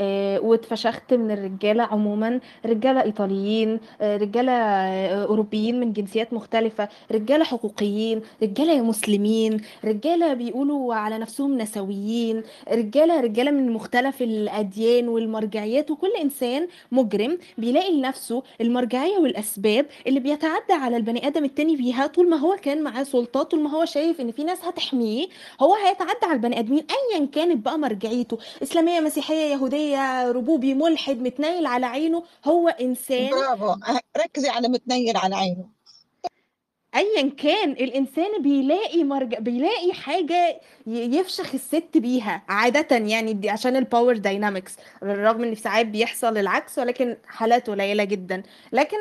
واتفشخت 0.00 1.14
من 1.14 1.30
الرجالة 1.30 1.82
عموما. 1.82 2.40
رجالة 2.66 3.02
إيطاليين 3.02 3.80
آه، 4.00 4.16
رجالة 4.16 4.52
آه، 4.52 5.24
أوروبيين 5.24 5.80
من 5.80 5.92
جنسيات 5.92 6.32
مختلفة 6.32 6.88
رجالة 7.12 7.44
حقوقيين 7.44 8.20
رجالة 8.42 8.82
مسلمين 8.82 9.60
رجالة 9.84 10.34
بيقولوا 10.34 10.94
على 10.94 11.18
نفسهم 11.18 11.58
نسويين 11.58 12.42
رجالة 12.72 13.20
رجالة 13.20 13.50
من 13.50 13.70
مختلف 13.72 14.22
الأديان 14.22 15.08
والمرجعيات. 15.08 15.90
وكل 15.90 16.10
إنسان 16.22 16.68
مجرم 16.92 17.38
بيلاقي 17.58 17.92
لنفسه 17.92 18.42
المرجعية 18.60 19.18
والأسباب 19.18 19.86
اللي 20.06 20.20
بيتعدى 20.20 20.72
على 20.72 20.96
البني 20.96 21.26
آدم 21.26 21.44
التاني 21.44 21.76
بيها 21.76 22.06
طول 22.06 22.30
ما 22.30 22.36
هو 22.36 22.56
كان 22.62 22.82
معاه 22.82 23.02
سلطة 23.02 23.42
طول 23.42 23.60
ما 23.60 23.70
هو 23.70 23.84
شايف 23.84 24.20
إن 24.20 24.32
في 24.32 24.44
ناس 24.44 24.64
هتحميه 24.64 25.26
هو 25.60 25.74
هيتعدى 25.74 26.18
على 26.26 26.32
البني 26.32 26.58
آدمين 26.58 26.84
ايا 27.14 27.26
كانت 27.26 27.64
بقى 27.64 27.78
مرجعيته. 27.78 28.38
إسلامية 28.62 29.00
مسيحية 29.00 29.52
يهودية 29.52 29.85
ربوبي 30.30 30.74
ملحد 30.74 31.18
متنيل 31.22 31.66
على 31.66 31.86
عينه 31.86 32.24
هو 32.44 32.68
إنسان. 32.68 33.30
برافو. 33.30 33.74
ركزي 34.18 34.48
على 34.48 34.68
متنيل 34.68 35.16
على 35.16 35.34
عينه. 35.36 35.76
ايا 36.94 37.30
كان 37.38 37.70
الإنسان 37.70 38.42
بيلاقي 38.42 39.04
مرجع 39.04 39.38
بيلاقي 39.38 39.92
حاجة 39.92 40.60
يفشخ 40.86 41.54
الست 41.54 41.88
بيها 41.96 42.42
عادة 42.48 42.96
يعني 42.96 43.32
دي 43.32 43.50
عشان 43.50 43.76
ال 43.76 43.83
power 43.83 44.16
dynamics 44.16 44.76
بالرغم 45.02 45.42
إن 45.44 45.54
في 45.54 45.60
ساعات 45.60 45.86
بيحصل 45.86 46.38
العكس 46.38 46.78
ولكن 46.78 47.16
حالات 47.26 47.70
قليلة 47.70 48.04
جدا. 48.04 48.42
لكن 48.72 48.96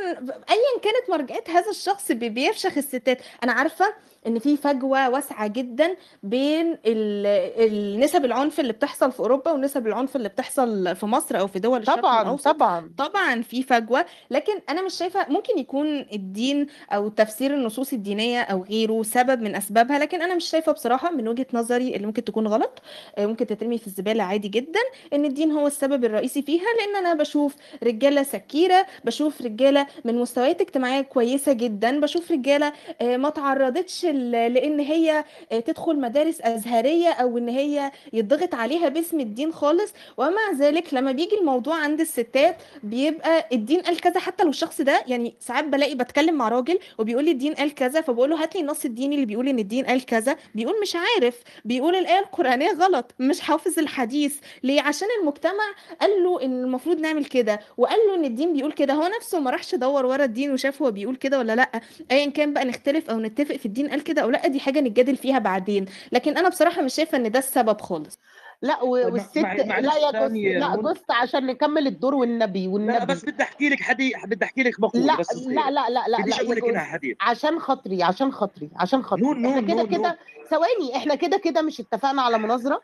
ايا 0.50 0.80
كانت 0.84 1.10
مرجعيه 1.10 1.44
هذا 1.50 1.70
الشخص 1.70 2.12
بي- 2.12 2.30
بيفشخ 2.30 2.78
الستات. 2.78 3.22
أنا 3.44 3.52
عارفة 3.52 3.86
إن 4.28 4.40
في 4.40 4.58
فجوة 4.58 5.10
واسعة 5.10 5.48
جدا 5.48 5.96
بين 6.24 6.72
ال- 6.86 7.74
النسب 7.74 8.26
العنف 8.26 8.60
اللي 8.60 8.74
بتحصل 8.74 9.12
في 9.12 9.20
أوروبا 9.20 9.52
ونسب 9.52 9.88
العنف 9.88 10.16
اللي 10.16 10.30
بتحصل 10.30 10.96
في 10.96 11.06
مصر 11.06 11.40
أو 11.40 11.48
في 11.48 11.60
دول 11.60 11.80
الشرق 11.82 11.96
طبعا 11.96 12.24
طبعا. 12.46 12.92
طبعا 12.98 13.42
في 13.42 13.64
فجوة 13.64 14.06
لكن 14.32 14.54
أنا 14.70 14.82
مش 14.82 14.94
شايفة 14.94 15.26
ممكن 15.30 15.60
يكون 15.60 16.00
الدين 16.14 16.68
أو 16.92 17.08
تفسير 17.10 17.54
النصوص 17.54 17.94
الدينية 17.94 18.42
أو 18.42 18.64
غيره 18.64 19.04
سبب 19.04 19.42
من 19.42 19.56
أسبابها 19.56 20.00
لكن 20.00 20.22
أنا 20.22 20.36
مش 20.36 20.46
شايفة 20.46 20.72
بصراحة 20.72 21.12
من 21.12 21.28
وجهة 21.28 21.46
نظري 21.54 21.96
اللي 21.96 22.08
ممكن 22.08 22.24
تكون 22.24 22.48
غلط. 22.48 22.82
آه، 23.18 23.26
ممكن 23.26 23.48
تترمي 23.48 23.78
في 23.78 23.88
الزبالة 23.88 24.24
عادي 24.24 24.48
جدا 24.48 24.80
إن 25.14 25.26
الدين 25.26 25.52
هو 25.52 25.68
السبب 25.68 26.06
الرئيسي 26.06 26.42
فيها 26.42 26.64
لأن 26.80 26.96
أنا 27.06 27.14
بشوف 27.14 27.56
رجالة 27.84 28.24
سكيرة 28.24 28.86
بشوف 29.06 29.42
رجالة 29.42 29.88
من 30.06 30.16
مستويات 30.16 30.62
اجتماعية 30.62 31.02
كويسة 31.02 31.54
جدا 31.54 32.00
بشوف 32.00 32.32
رجالة 32.32 32.74
آه، 33.02 33.18
ما 33.18 33.30
تعرضتش 33.30 34.06
لإن 34.32 34.80
هي 34.80 35.24
آه، 35.52 35.60
تدخل 35.60 36.00
مدارس 36.00 36.42
أزهرية 36.42 37.10
أو 37.10 37.38
إن 37.38 37.50
هي 37.50 37.92
يضغط 38.14 38.56
عليها 38.56 38.90
باسم 38.90 39.20
الدين 39.20 39.54
خالص. 39.54 39.94
ومع 40.18 40.52
ذلك 40.60 40.94
لما 40.94 41.12
بيجي 41.12 41.36
الموضوع 41.40 41.76
عند 41.76 42.00
الستات 42.02 42.58
بيبقى 42.84 43.48
الدين 43.52 43.82
قال 43.82 44.00
كذا 44.02 44.20
حتى 44.20 44.44
لو 44.44 44.50
الشخص 44.50 44.82
ده 44.82 45.04
يعني 45.08 45.36
ساعات 45.40 45.64
بلاقي 45.66 45.96
بتكلم 45.96 46.36
مع 46.36 46.50
راجل 46.50 46.80
وبيقول 46.98 47.26
لي 47.26 47.32
الدين 47.32 47.54
قال 47.54 47.74
كذا 47.76 48.02
فبقول 48.02 48.30
له 48.30 48.42
هات 48.44 48.56
لي 48.56 48.62
النص 48.62 48.86
الديني 48.86 49.16
اللي 49.16 49.26
بيقول 49.26 49.48
إن 49.48 49.60
الدين 49.60 49.86
قال 49.86 50.06
كذا. 50.06 50.36
بيقول 50.56 50.76
مش 50.82 50.96
عارف 50.96 51.40
بيقول 51.66 51.96
الآية 51.96 52.20
القرآنية 52.20 52.72
غلط 52.72 53.12
مش 53.20 53.40
حافظ 53.42 53.80
الحديث. 53.80 54.38
ليه؟ 54.64 54.82
عشان 54.82 55.08
المجتمع 55.22 55.64
قال 56.02 56.24
له 56.24 56.42
إن 56.42 56.64
المفروض 56.64 57.00
نعمل 57.00 57.26
كده 57.26 57.60
وقال 57.78 58.00
له 58.08 58.16
إن 58.16 58.26
الدين 58.26 58.54
بيقول 58.54 58.72
كده. 58.72 58.94
هو 58.94 59.08
نفسه 59.18 59.40
ما 59.40 59.52
راحش 59.52 59.76
دور 59.76 60.06
ورا 60.06 60.24
الدين 60.26 60.52
وشاف 60.54 60.82
هو 60.82 60.92
بيقول 60.92 61.16
كده 61.16 61.40
ولا 61.40 61.56
لأ. 61.56 61.70
ايا 62.12 62.30
كان 62.30 62.54
بقى 62.54 62.66
نختلف 62.66 63.10
أو 63.10 63.20
نتفق 63.20 63.56
في 63.56 63.66
الدين 63.66 63.88
قال 63.90 64.02
كده 64.06 64.22
أو 64.22 64.30
لأ 64.30 64.48
دي 64.48 64.60
حاجة 64.60 64.80
نتجادل 64.80 65.18
فيها 65.18 65.40
بعدين. 65.40 65.86
لكن 66.12 66.38
أنا 66.38 66.50
بصراحة 66.50 66.82
مش 66.82 66.94
شايفة 66.94 67.18
إن 67.18 67.32
ده 67.32 67.40
السبب 67.40 67.82
خالص. 67.82 68.20
لأ 68.62 68.84
و- 68.84 68.90
والست 69.14 69.38
لا 69.38 69.54
يا 69.54 70.12
جوست 70.12 70.34
لأ. 70.60 70.76
جوست 70.76 71.12
عشان 71.12 71.46
نكمل 71.46 71.88
الدور 71.88 72.16
والنبي 72.16 72.66
لا 72.68 72.74
والنبي. 72.74 73.06
بس 73.06 73.26
بدي 73.26 73.44
أحكي 73.44 73.70
لك 73.70 73.82
حديث 73.82 74.14
بدي 74.26 74.46
أحكي 74.46 74.64
لك 74.64 74.80
مقوله 74.80 75.06
لأ 75.06 75.16
بس 75.18 75.34
لأ 75.48 75.72
لأ 75.72 75.90
لأ 75.90 75.90
لأ 75.90 76.18
لأ 76.18 76.36
يا 76.36 76.42
أقول 76.42 76.56
لك 76.56 76.64
إنها 76.64 76.82
جوست 76.82 76.92
حديث. 76.94 77.18
عشان 77.22 77.60
خاطري 77.60 78.04
عشان 78.04 78.32
خاطري 78.32 78.70
عشان 78.76 79.04
خاطري. 79.04 79.26
نون 79.26 79.46
إحنا 79.46 79.62
كده 79.62 79.84
كده 79.84 80.18
ثواني 80.50 80.96
إحنا 80.98 81.16
كده 81.16 81.38
كده 81.38 81.62
مش 81.62 81.80
اتفقنا 81.80 82.22
على 82.22 82.38
مناظرة. 82.38 82.82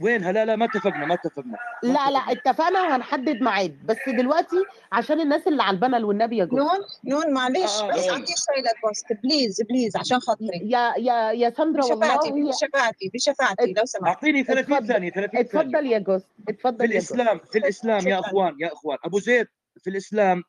وينها 0.00 0.32
لا 0.32 0.44
لا 0.44 0.56
ما 0.56 0.64
اتفقنا 0.64 1.06
ما 1.06 1.14
اتفقنا. 1.14 1.56
لا 1.82 2.10
لا 2.10 2.18
اتفقنا. 2.18 2.82
وهنحدد 2.82 3.42
ميعاد 3.42 3.86
بس 3.86 3.96
دلوقتي 4.08 4.56
عشان 4.92 5.20
الناس 5.20 5.46
اللي 5.48 5.62
على 5.62 5.74
ال 5.74 5.79
panel 5.79 6.04
والنبي 6.04 6.36
يا 6.36 6.44
جوست 6.44 6.62
نون 6.62 6.80
نون 7.24 7.32
معلش 7.34 7.80
آه 7.80 7.84
آه 7.84 7.92
بس 7.92 8.06
نون 8.06 8.10
اعطيه 8.10 8.34
شوي 8.34 8.62
لل 8.74 8.85
host 8.85 9.06
please 9.22 9.62
please 9.62 9.96
عشان 9.96 10.20
خاطري. 10.20 10.60
يا 10.62 10.94
يا 10.98 11.32
يا 11.32 11.50
ساندرا 11.50 11.82
بشفاعتي 11.82 12.30
والله. 12.30 12.50
بشفاعتي 12.50 13.10
بشفاعتي 13.14 13.72
لو 13.78 13.84
سمحت. 13.84 14.06
أعطيني 14.06 14.44
30 14.44 14.74
اتفضل. 14.74 14.88
ثانية 14.92 15.10
30 15.10 15.42
ثانية. 15.42 15.68
اتفضل 15.68 15.86
يا 15.86 15.98
جوست 15.98 16.26
في 16.46 16.52
اتفضل 16.52 16.92
يا 16.92 16.98
جوست 17.00 17.12
الإسلام 17.12 17.40
في 17.52 17.58
الإسلام 17.58 18.08
يا 18.08 18.20
أخوان 18.20 18.56
يا 18.60 18.72
أخوان. 18.72 18.98
أبو 19.04 19.18
زيد 19.20 19.46
في 19.80 19.90
الإسلام 19.90 20.42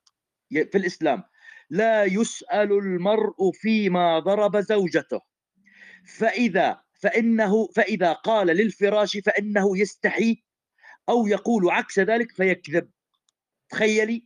في 0.49 0.75
الإسلام. 0.77 1.23
لا 1.69 2.03
يسأل 2.03 2.71
المرء 2.71 3.51
فيما 3.53 4.19
ضرب 4.19 4.57
زوجته. 4.59 5.19
فإذا 6.17 6.81
فإنه 7.01 7.67
فإذا 7.67 8.13
قال 8.13 8.47
للفراش 8.47 9.17
فإنه 9.17 9.77
يستحي 9.77 10.43
أو 11.09 11.27
يقول 11.27 11.69
عكس 11.69 11.99
ذلك 11.99 12.31
فيكذب. 12.31 12.89
تخيلي؟ 13.69 14.25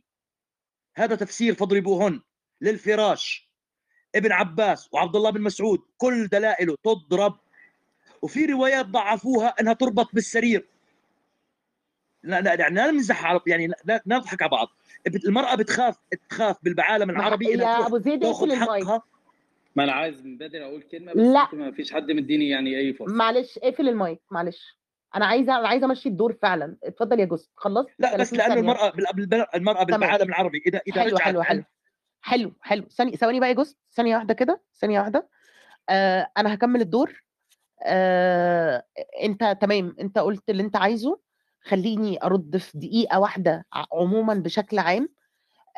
هذا 0.96 1.14
تفسير 1.14 1.54
فاضربوهن 1.54 2.20
للفراش 2.60 3.50
ابن 4.14 4.32
عباس 4.32 4.88
وعبد 4.92 5.16
الله 5.16 5.30
بن 5.30 5.40
مسعود 5.40 5.78
كل 5.96 6.26
دلائله 6.26 6.76
تضرب. 6.84 7.38
وفي 8.22 8.46
روايات 8.46 8.86
ضعفوها 8.86 9.54
إنها 9.60 9.72
تربط 9.72 10.14
بالسرير. 10.14 10.68
لا 12.22 12.40
لا 12.40 12.54
يعني 12.54 12.74
لا 12.74 12.90
نمزح 12.90 13.24
على 13.24 13.40
يعني 13.46 13.70
لا 13.84 14.02
نضحك 14.06 14.42
على 14.42 14.50
بعض. 14.50 14.68
المرأة 15.06 15.54
بتخاف 15.54 15.96
تخاف 16.28 16.56
بالعالم. 16.62 17.10
العربي 17.10 17.54
انها 17.54 17.80
يا 17.80 17.86
أبو 17.86 17.98
زيد 17.98 18.24
حقها. 18.54 19.02
ما 19.76 19.84
أنا 19.84 19.92
عايز 19.92 20.22
من 20.26 20.38
بدري 20.38 20.64
أقول 20.64 20.82
كلمة 20.82 21.12
بس 21.12 21.18
لا. 21.18 21.48
ما 21.52 21.72
فيش 21.72 21.92
حد 21.92 22.10
مديني 22.10 22.48
يعني 22.48 22.78
أي 22.78 22.92
فرصة. 22.92 23.14
معلش 23.14 23.58
اقفل 23.58 23.88
المايك 23.88 24.20
معلش. 24.30 24.78
أنا 25.16 25.26
عايزة 25.26 25.52
عايزة 25.52 25.86
أمشي 25.86 26.08
الدور 26.08 26.32
فعلا. 26.32 26.76
اتفضل 26.84 27.20
يا 27.20 27.24
جوست 27.24 27.50
خلصت؟ 27.56 27.88
لا 27.98 28.16
بس 28.16 28.30
30 28.30 28.38
لأنه 28.38 28.48
ثانية. 28.54 28.60
المرأة 28.60 28.92
المرأة 29.54 29.84
تمام. 29.84 30.00
بالعالم 30.00 30.28
العربي. 30.28 30.62
إذا 30.66 30.80
إذا 30.88 31.02
حلو 31.02 31.18
حلو 31.18 31.42
حلو. 31.42 31.64
حلو 32.20 32.52
حلو. 32.60 32.88
ثانية 32.88 33.16
ثواني 33.16 33.40
بقى 33.40 33.48
يا 33.48 33.54
جوست 33.54 33.78
ثانية 33.92 34.14
واحدة 34.16 34.34
كده 34.34 34.62
ثانية 34.80 35.00
واحدة. 35.00 35.28
آه 35.88 36.30
أنا 36.38 36.54
هكمل 36.54 36.80
الدور. 36.80 37.22
آه 37.82 38.84
أنت 39.22 39.56
تمام. 39.60 39.96
أنت 40.00 40.18
قلت 40.18 40.50
اللي 40.50 40.62
أنت 40.62 40.76
عايزه. 40.76 41.20
خليني 41.62 42.22
أرد 42.24 42.56
في 42.56 42.78
دقيقة 42.78 43.18
واحدة 43.20 43.66
عموما 43.92 44.34
بشكل 44.34 44.78
عام. 44.78 45.08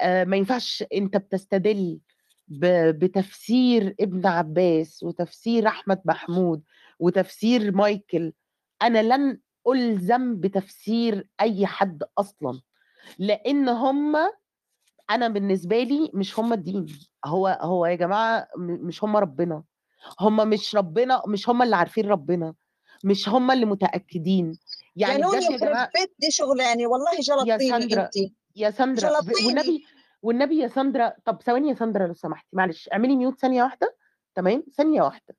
آه 0.01 0.25
ما 0.25 0.37
ينفعش 0.37 0.85
أنت 0.95 1.17
بتستدل 1.17 2.01
ب- 2.49 2.99
بتفسير 2.99 3.95
ابن 4.01 4.27
عباس 4.27 5.03
وتفسير 5.03 5.67
أحمد 5.69 6.01
محمود 6.05 6.63
وتفسير 6.99 7.73
مايكل 7.73 8.33
أنا 8.83 9.03
لن 9.03 9.39
ألزم 9.69 10.41
بتفسير 10.41 11.29
أي 11.41 11.67
حد 11.67 12.03
أصلا 12.19 12.61
لأن 13.19 13.69
هم 13.69 14.17
أنا 15.11 15.29
بالنسبة 15.29 15.83
لي 15.83 16.11
مش 16.15 16.39
هم 16.39 16.53
الدين 16.53 16.87
هو 17.25 17.59
هو 17.61 17.87
يا 17.87 17.95
جماعة 17.95 18.49
مش 18.59 19.05
هم 19.05 19.17
ربنا 19.17 19.63
هم 20.21 20.49
مش 20.49 20.75
ربنا 20.77 21.23
مش 21.27 21.49
هم 21.49 21.63
اللي 21.63 21.77
عارفين 21.77 22.07
ربنا 22.09 22.55
مش 23.05 23.29
هم 23.29 23.51
اللي 23.51 23.67
متأكدين. 23.67 24.53
يا 24.97 25.09
يعني 25.09 25.23
بجد 25.23 25.43
يا 25.43 25.57
جماعة 25.57 25.91
دي 26.19 26.31
شغلانة 26.31 26.87
والله 26.87 27.15
يا 27.15 27.21
جلطتيني 27.21 27.71
ساندرا 27.71 28.11
يا 28.57 28.71
ساندرا 28.71 29.21
ب- 29.21 29.25
جلطتيني 29.25 29.47
والنبي 29.47 29.85
والنبي 30.23 30.59
يا 30.59 30.69
ساندرا 30.69 31.13
طب 31.25 31.43
ثواني 31.43 31.69
يا 31.69 31.75
ساندرا 31.75 32.07
لو 32.07 32.15
سمحتي 32.15 32.49
معلش 32.53 32.89
اعملي 32.93 33.17
mute 33.17 33.41
ثانية 33.41 33.63
واحدة 33.63 33.97
تمام؟ 34.35 34.65
ثانية 34.77 35.03
واحدة. 35.03 35.37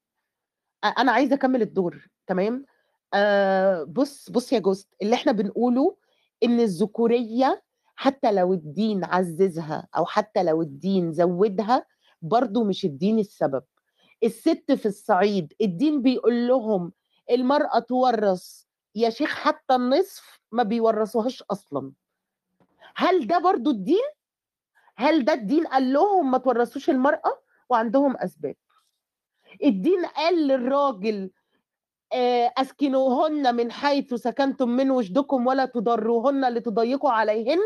أنا 0.97 1.11
عايزة 1.11 1.35
أكمل 1.35 1.61
الدور 1.61 2.07
تمام؟ 2.27 2.65
آه 3.13 3.83
بص 3.83 4.29
بص 4.29 4.53
يا 4.53 4.59
جوست 4.59 4.95
اللي 5.01 5.15
إحنا 5.15 5.31
بنقوله 5.31 5.97
إن 6.43 6.59
الذكورية 6.59 7.63
حتى 7.95 8.31
لو 8.31 8.53
الدين 8.53 9.03
عززها 9.05 9.87
أو 9.97 10.05
حتى 10.05 10.43
لو 10.43 10.61
الدين 10.61 11.13
زودها 11.13 11.85
برضو 12.21 12.63
مش 12.63 12.85
الدين 12.85 13.19
السبب. 13.19 13.63
الست 14.23 14.71
في 14.71 14.85
الصعيد 14.85 15.53
الدين 15.61 16.01
بيقول 16.01 16.47
لهم 16.47 16.91
المرأة 17.31 17.79
تورث 17.79 18.63
يا 18.95 19.09
شيخ 19.09 19.29
حتى 19.35 19.75
النصف 19.75 20.39
ما 20.51 20.63
بيورثوهاش 20.63 21.43
أصلا. 21.51 21.91
هل 22.95 23.27
ده 23.27 23.39
برضو 23.39 23.69
الدين؟ 23.71 24.03
هل 24.99 25.25
ده 25.25 25.33
الدين 25.33 25.67
قال 25.67 25.93
لهم 25.93 26.31
ما 26.31 26.37
تورثوش 26.37 26.89
المرأة؟ 26.89 27.41
وعندهم 27.69 28.17
أسباب. 28.17 28.55
الدين 29.63 30.05
قال 30.05 30.47
للراجل 30.47 31.31
آه، 32.13 32.53
أسكنوهن 32.57 33.55
من 33.55 33.71
حيث 33.71 34.13
سكنتم 34.13 34.69
من 34.69 34.91
وجدكم 34.91 35.47
ولا 35.47 35.65
تضروهن 35.65 36.53
لتضيقوا 36.53 37.11
عليهن 37.11 37.57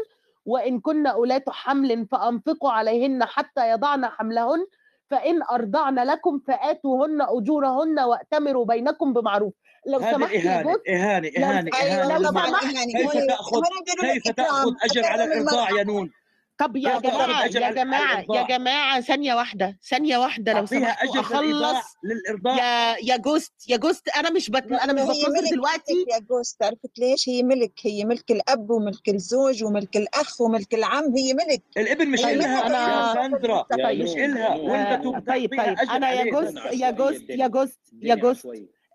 وإن 0.46 0.80
كن 0.80 1.08
أولات 1.08 1.50
حمل 1.50 2.08
فأنفقوا 2.08 2.72
عليهن 2.72 3.26
حتى 3.26 3.70
يضعن 3.70 4.06
حملهن 4.06 4.66
فإن 5.10 5.44
أرضعن 5.44 6.00
لكم 6.00 6.40
فآتوهن 6.48 7.22
أجورهن 7.22 8.00
وأتمروا 8.00 8.66
بينكم 8.66 9.14
بمعروف. 9.14 9.54
لو 9.88 10.00
سمحت 10.00 10.36
إهانة 10.36 10.76
إهانة 10.90 11.32
إهانة 11.38 11.72
إهانة. 11.78 12.60
كيف 12.86 13.06
هو 13.06 13.28
تأخذ 13.28 13.62
كيف 14.02 14.32
تأخذ 14.32 14.72
أجر 14.84 15.06
على 15.06 15.24
الإرضاع 15.24 15.72
يا 15.72 15.84
نون؟ 15.84 16.12
طب 16.58 16.76
يا 16.76 17.00
جماعة 17.00 17.46
أجر 17.46 17.62
يا 17.62 17.72
جماعة 17.72 18.14
يا 18.16 18.20
الإرضاع 18.20 18.48
جماعة 18.58 19.02
ثانية 19.02 19.34
واحدة 19.36 19.78
ثانية 19.90 20.18
واحدة 20.18 20.54
لو 20.54 20.66
سمحتوا 20.66 21.20
أخلص. 21.22 21.86
للإرضاع 22.04 22.58
يا 22.58 22.96
يا 23.04 23.18
جوست 23.18 23.54
يا 23.70 23.78
جوست 23.78 24.10
أنا 24.10 24.30
مش 24.30 24.50
بت... 24.50 24.64
أنا 24.72 24.92
لأنه 24.92 25.10
مش 25.12 25.16
هي 25.18 25.24
بتنظر 25.24 25.42
ملك 25.42 25.52
دلوقتي. 25.54 25.94
ملك 25.94 26.14
يا 26.14 26.20
جوست 26.20 26.64
عرفت 26.64 27.00
ليش؟ 27.00 27.30
هي 27.30 27.44
ملك 27.44 27.80
هي 27.84 28.06
ملك 28.06 28.32
الأب 28.32 28.70
وملك 28.70 29.10
الزوج 29.10 29.64
وملك 29.64 29.98
الأخ 29.98 30.42
وملك 30.42 30.74
العم 30.74 31.16
هي 31.18 31.34
ملك. 31.34 31.64
الإبن 31.78 32.08
مش 32.10 32.20
هي 32.26 32.34
طيب 32.34 32.42
إلها 32.42 32.64
ملك 32.64 32.74
يا 32.74 33.14
ساندرا 33.14 33.66
يا 33.80 34.04
مش 34.04 34.12
إلها 34.16 34.56
وأنت 34.56 35.06
آه 35.06 35.20
طيب 35.28 35.50
طيب. 35.50 35.60
أجر 35.80 35.92
أنا 35.92 36.12
يا 36.12 36.32
جوست 36.32 36.58
يا 36.74 36.92
جوست 36.92 37.30
يا 37.30 37.48
جوست 37.48 37.80
يا 38.02 38.16
جوست 38.16 38.46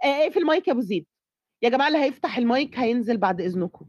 آه، 0.04 0.06
اقفل 0.06 0.38
المايك 0.40 0.68
يا 0.68 0.72
أبو 0.72 0.80
زيد. 0.80 1.06
يا 1.62 1.68
جماعة 1.68 1.88
اللي 1.88 1.98
هيفتح 1.98 2.38
المايك 2.38 2.78
هينزل 2.78 3.16
بعد 3.16 3.40
إذنكم. 3.40 3.86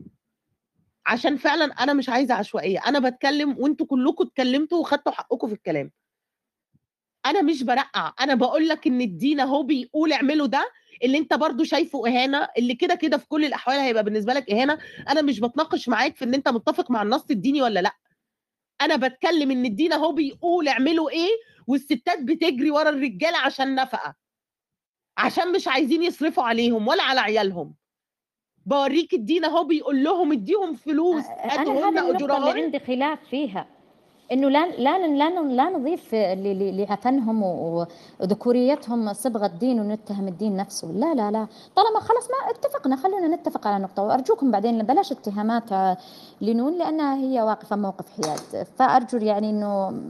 عشان 1.10 1.38
فعلا 1.38 1.65
أنا 1.65 1.93
مش 1.93 2.10
عايزة 2.10 2.34
عشوائية. 2.34 2.80
أنا 2.88 3.00
بتكلم 3.10 3.56
وأنتوا 3.60 3.86
كلكم 3.86 4.24
اتكلمتوا 4.26 4.80
وخدتوا 4.80 5.12
حقكم 5.12 5.48
في 5.48 5.54
الكلام. 5.54 5.91
أنا 7.26 7.41
مش 7.41 7.63
برقع. 7.63 8.13
أنا 8.22 8.36
بقول 8.36 8.67
لك 8.67 8.88
إن 8.88 9.02
الدين 9.02 9.39
أهو 9.39 9.63
بيقول 9.63 10.13
اعملوا 10.13 10.48
ده 10.48 10.72
اللي 11.04 11.17
أنت 11.17 11.34
برضو 11.34 11.63
شايفه 11.63 12.08
إهانة 12.08 12.48
اللي 12.58 12.76
كده 12.76 12.95
كده 12.95 13.17
في 13.17 13.28
كل 13.28 13.45
الأحوال 13.45 13.80
هيبقى 13.80 14.04
بالنسبة 14.04 14.34
لك 14.34 14.52
إهانة. 14.52 14.80
أنا 15.10 15.22
مش 15.22 15.39
بتناقش 15.39 15.89
معاك 15.89 16.15
في 16.15 16.26
إن 16.26 16.34
أنت 16.34 16.50
متفق 16.50 16.91
مع 16.91 17.02
النص 17.02 17.26
الديني 17.32 17.62
ولا 17.62 17.80
لأ. 17.80 17.95
أنا 18.82 18.95
بتكلم 18.95 19.52
إن 19.52 19.65
الدين 19.65 19.93
أهو 19.93 20.12
بيقول 20.12 20.67
اعملوا 20.67 21.10
إيه 21.10 21.30
والستات 21.67 22.19
بتجري 22.22 22.72
ورا 22.72 22.89
الرجالة 22.89 23.38
عشان 23.38 23.76
نفقة. 23.76 24.15
عشان 25.17 25.52
مش 25.52 25.67
عايزين 25.67 26.04
يصرفوا 26.04 26.43
عليهم 26.43 26.88
ولا 26.88 27.04
على 27.04 27.19
عيالهم. 27.19 27.76
بوريك 28.69 29.13
الدين 29.13 29.45
اهو 29.45 29.63
بيقول 29.63 30.03
لهم 30.03 30.32
اديهم 30.32 30.73
فلوس 30.73 31.23
هذه 31.39 31.89
النقطة 31.89 32.38
اللي 32.38 32.62
عندي 32.62 32.79
خلاف 32.79 33.19
فيها 33.29 33.65
إنه 34.32 34.49
لا 34.49 34.67
لا 34.67 35.08
لا 35.08 35.41
لا 35.41 35.69
نضيف 35.69 36.13
لعفنهم 36.13 37.43
وذكوريتهم 38.20 39.13
صبغة 39.13 39.47
دين 39.47 39.80
ونتهم 39.80 40.28
الدين 40.28 40.55
نفسه. 40.55 40.88
لا 40.88 41.13
لا 41.13 41.32
لا. 41.32 41.47
طالما 41.76 41.99
خلص 41.99 42.30
ما 42.30 42.51
اتفقنا 42.51 42.95
خلونا 42.95 43.28
نتفق 43.36 43.67
على 43.67 43.84
نقطة 43.84 44.03
وأرجوكم 44.03 44.51
بعدين 44.51 44.84
بلاش 44.84 45.11
اتهامات 45.11 45.97
لنون 46.41 46.78
لأنها 46.78 47.15
هي 47.15 47.41
واقفة 47.41 47.76
موقف 47.76 48.05
حياد. 48.09 48.67
فأرجو 48.78 49.17
يعني 49.17 49.49
إنه 49.49 50.01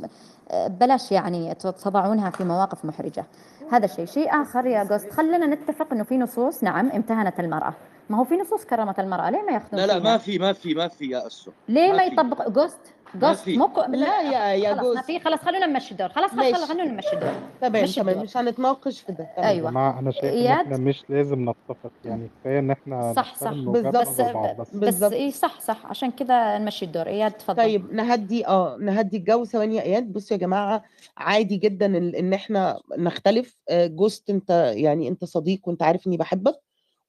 بلاش 0.53 1.11
يعني 1.11 1.53
تضعونها 1.55 2.29
في 2.29 2.43
مواقف 2.43 2.85
محرجة. 2.85 3.25
هذا 3.71 3.87
شيء. 3.87 4.05
شيء 4.05 4.41
آخر 4.41 4.65
يا 4.65 4.83
جوست 4.83 5.11
خلينا 5.11 5.45
نتفق 5.45 5.93
إنه 5.93 6.03
في 6.03 6.17
نصوص. 6.17 6.63
نعم 6.63 6.91
امتهنت 6.91 7.39
المرأة. 7.39 7.73
ما 8.09 8.17
هو 8.19 8.23
في 8.23 8.35
نصوص 8.35 8.65
كرمت 8.65 8.99
المرأة. 8.99 9.29
ليه 9.29 9.41
ما 9.41 9.51
ياخذون 9.51 9.79
لا 9.79 9.85
لا؟ 9.87 9.99
ما 9.99 10.17
في 10.17 10.37
ما 10.39 10.53
في 10.53 10.73
ما 10.73 10.87
في 10.87 11.05
يا 11.09 11.27
اسو 11.27 11.51
ليه 11.67 11.91
ما 11.91 11.97
ما. 11.97 12.03
يطبق 12.03 12.49
جوست 12.49 12.79
ما 13.15 13.29
جوست. 13.29 13.49
مو 13.49 13.67
ك- 13.67 13.89
لا 13.89 14.21
يا 14.21 14.53
يا 14.53 14.75
خلاص 14.75 14.95
ما 14.95 15.01
في 15.01 15.19
خلاص 15.19 15.39
خلونا 15.39 15.65
نمشي 15.65 15.91
الدور. 15.91 16.09
خلاص 16.09 16.31
خلاص 16.31 16.63
خلونا 16.63 16.83
نمشي 16.85 17.13
الدور. 17.13 17.31
تمام 17.61 17.85
تمام. 17.85 18.19
مش 18.23 18.37
هنتناقش 18.37 18.99
في 19.01 19.11
ده 19.11 19.17
تمام 19.35 19.45
يا 19.45 19.49
أيوه 19.49 19.69
جماعة 19.71 19.99
أنا 19.99 20.11
شايف 20.11 20.23
إن 20.25 20.29
إياد؟ 20.29 20.59
إحنا 20.65 20.77
مش 20.77 21.03
لازم 21.09 21.49
نتفق. 21.49 21.91
يعني 22.05 22.29
كفاية 22.41 22.59
إن 22.59 22.71
إحنا 22.71 23.13
صح 23.13 23.35
صح. 23.35 23.51
بالظبط. 23.51 23.95
بس 23.97 24.07
بس 24.21 24.21
بس 24.59 24.75
بالظبط. 24.75 25.11
اي 25.13 25.31
صح 25.31 25.61
صح. 25.61 25.85
عشان 25.85 26.11
كذا 26.11 26.57
نمشي 26.57 26.85
الدور. 26.85 27.07
إياد 27.07 27.31
تفضل 27.31 27.57
طيب 27.57 27.93
نهدي 27.93 28.47
آه 28.47 28.77
نهدي 28.79 29.17
الجو 29.17 29.45
ثواني. 29.45 29.75
يا 29.75 29.81
إياد 29.81 30.13
بصوا 30.13 30.37
يا 30.37 30.41
جماعة 30.41 30.83
عادي 31.17 31.57
جدا 31.57 31.85
إن 31.97 32.33
إحنا 32.33 32.79
نختلف. 32.97 33.57
آه، 33.69 33.87
جوست 33.87 34.29
أنت 34.29 34.71
يعني 34.75 35.07
أنت 35.07 35.25
صديق 35.25 35.61
وأنت 35.67 35.83
عارف 35.83 36.07
إني 36.07 36.17
بحبك. 36.17 36.55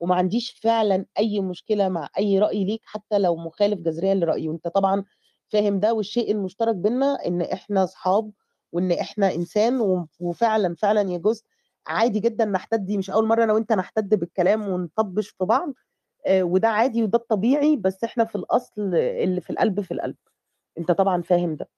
وما 0.01 0.15
عنديش 0.15 0.51
فعلا 0.63 1.07
أي 1.19 1.41
مشكلة 1.41 1.89
مع 1.89 2.09
أي 2.19 2.39
رأي 2.39 2.65
ليك 2.65 2.81
حتى 2.85 3.19
لو 3.19 3.37
مخالف 3.37 3.81
جذريا 3.81 4.15
لرايي 4.15 4.49
وانت 4.49 4.69
طبعا 4.69 5.05
فاهم 5.49 5.81
ده 5.81 5.95
والشيء 5.95 6.31
المشترك 6.33 6.75
بينا 6.77 7.19
إن 7.27 7.43
إحنا 7.43 7.85
أصحاب 7.85 8.31
وإن 8.73 8.93
إحنا 8.93 9.35
إنسان 9.35 9.81
وفعلا 10.21 10.75
فعلا 10.75 11.11
يا 11.13 11.19
جوست 11.19 11.47
عادي 11.87 12.21
جدا 12.21 12.45
نحتد. 12.45 12.91
مش 12.93 13.11
أول 13.11 13.27
مرة 13.27 13.45
أنا 13.45 13.53
وأنت 13.53 13.73
نحتد 13.73 14.15
بالكلام 14.15 14.69
ونطبش 14.69 15.29
في 15.29 15.45
بعض 15.45 15.73
آه، 16.27 16.43
وده 16.43 16.69
عادي 16.69 17.03
وده 17.03 17.19
الطبيعي 17.19 17.77
بس 17.77 18.05
إحنا 18.05 18.25
في 18.25 18.37
الأصل 18.37 18.95
اللي 18.97 19.41
في 19.41 19.51
القلب 19.51 19.81
في 19.81 19.95
القلب. 19.95 20.17
أنت 20.79 20.91
طبعا 20.93 21.23
فاهم 21.23 21.57
ده. 21.57 21.69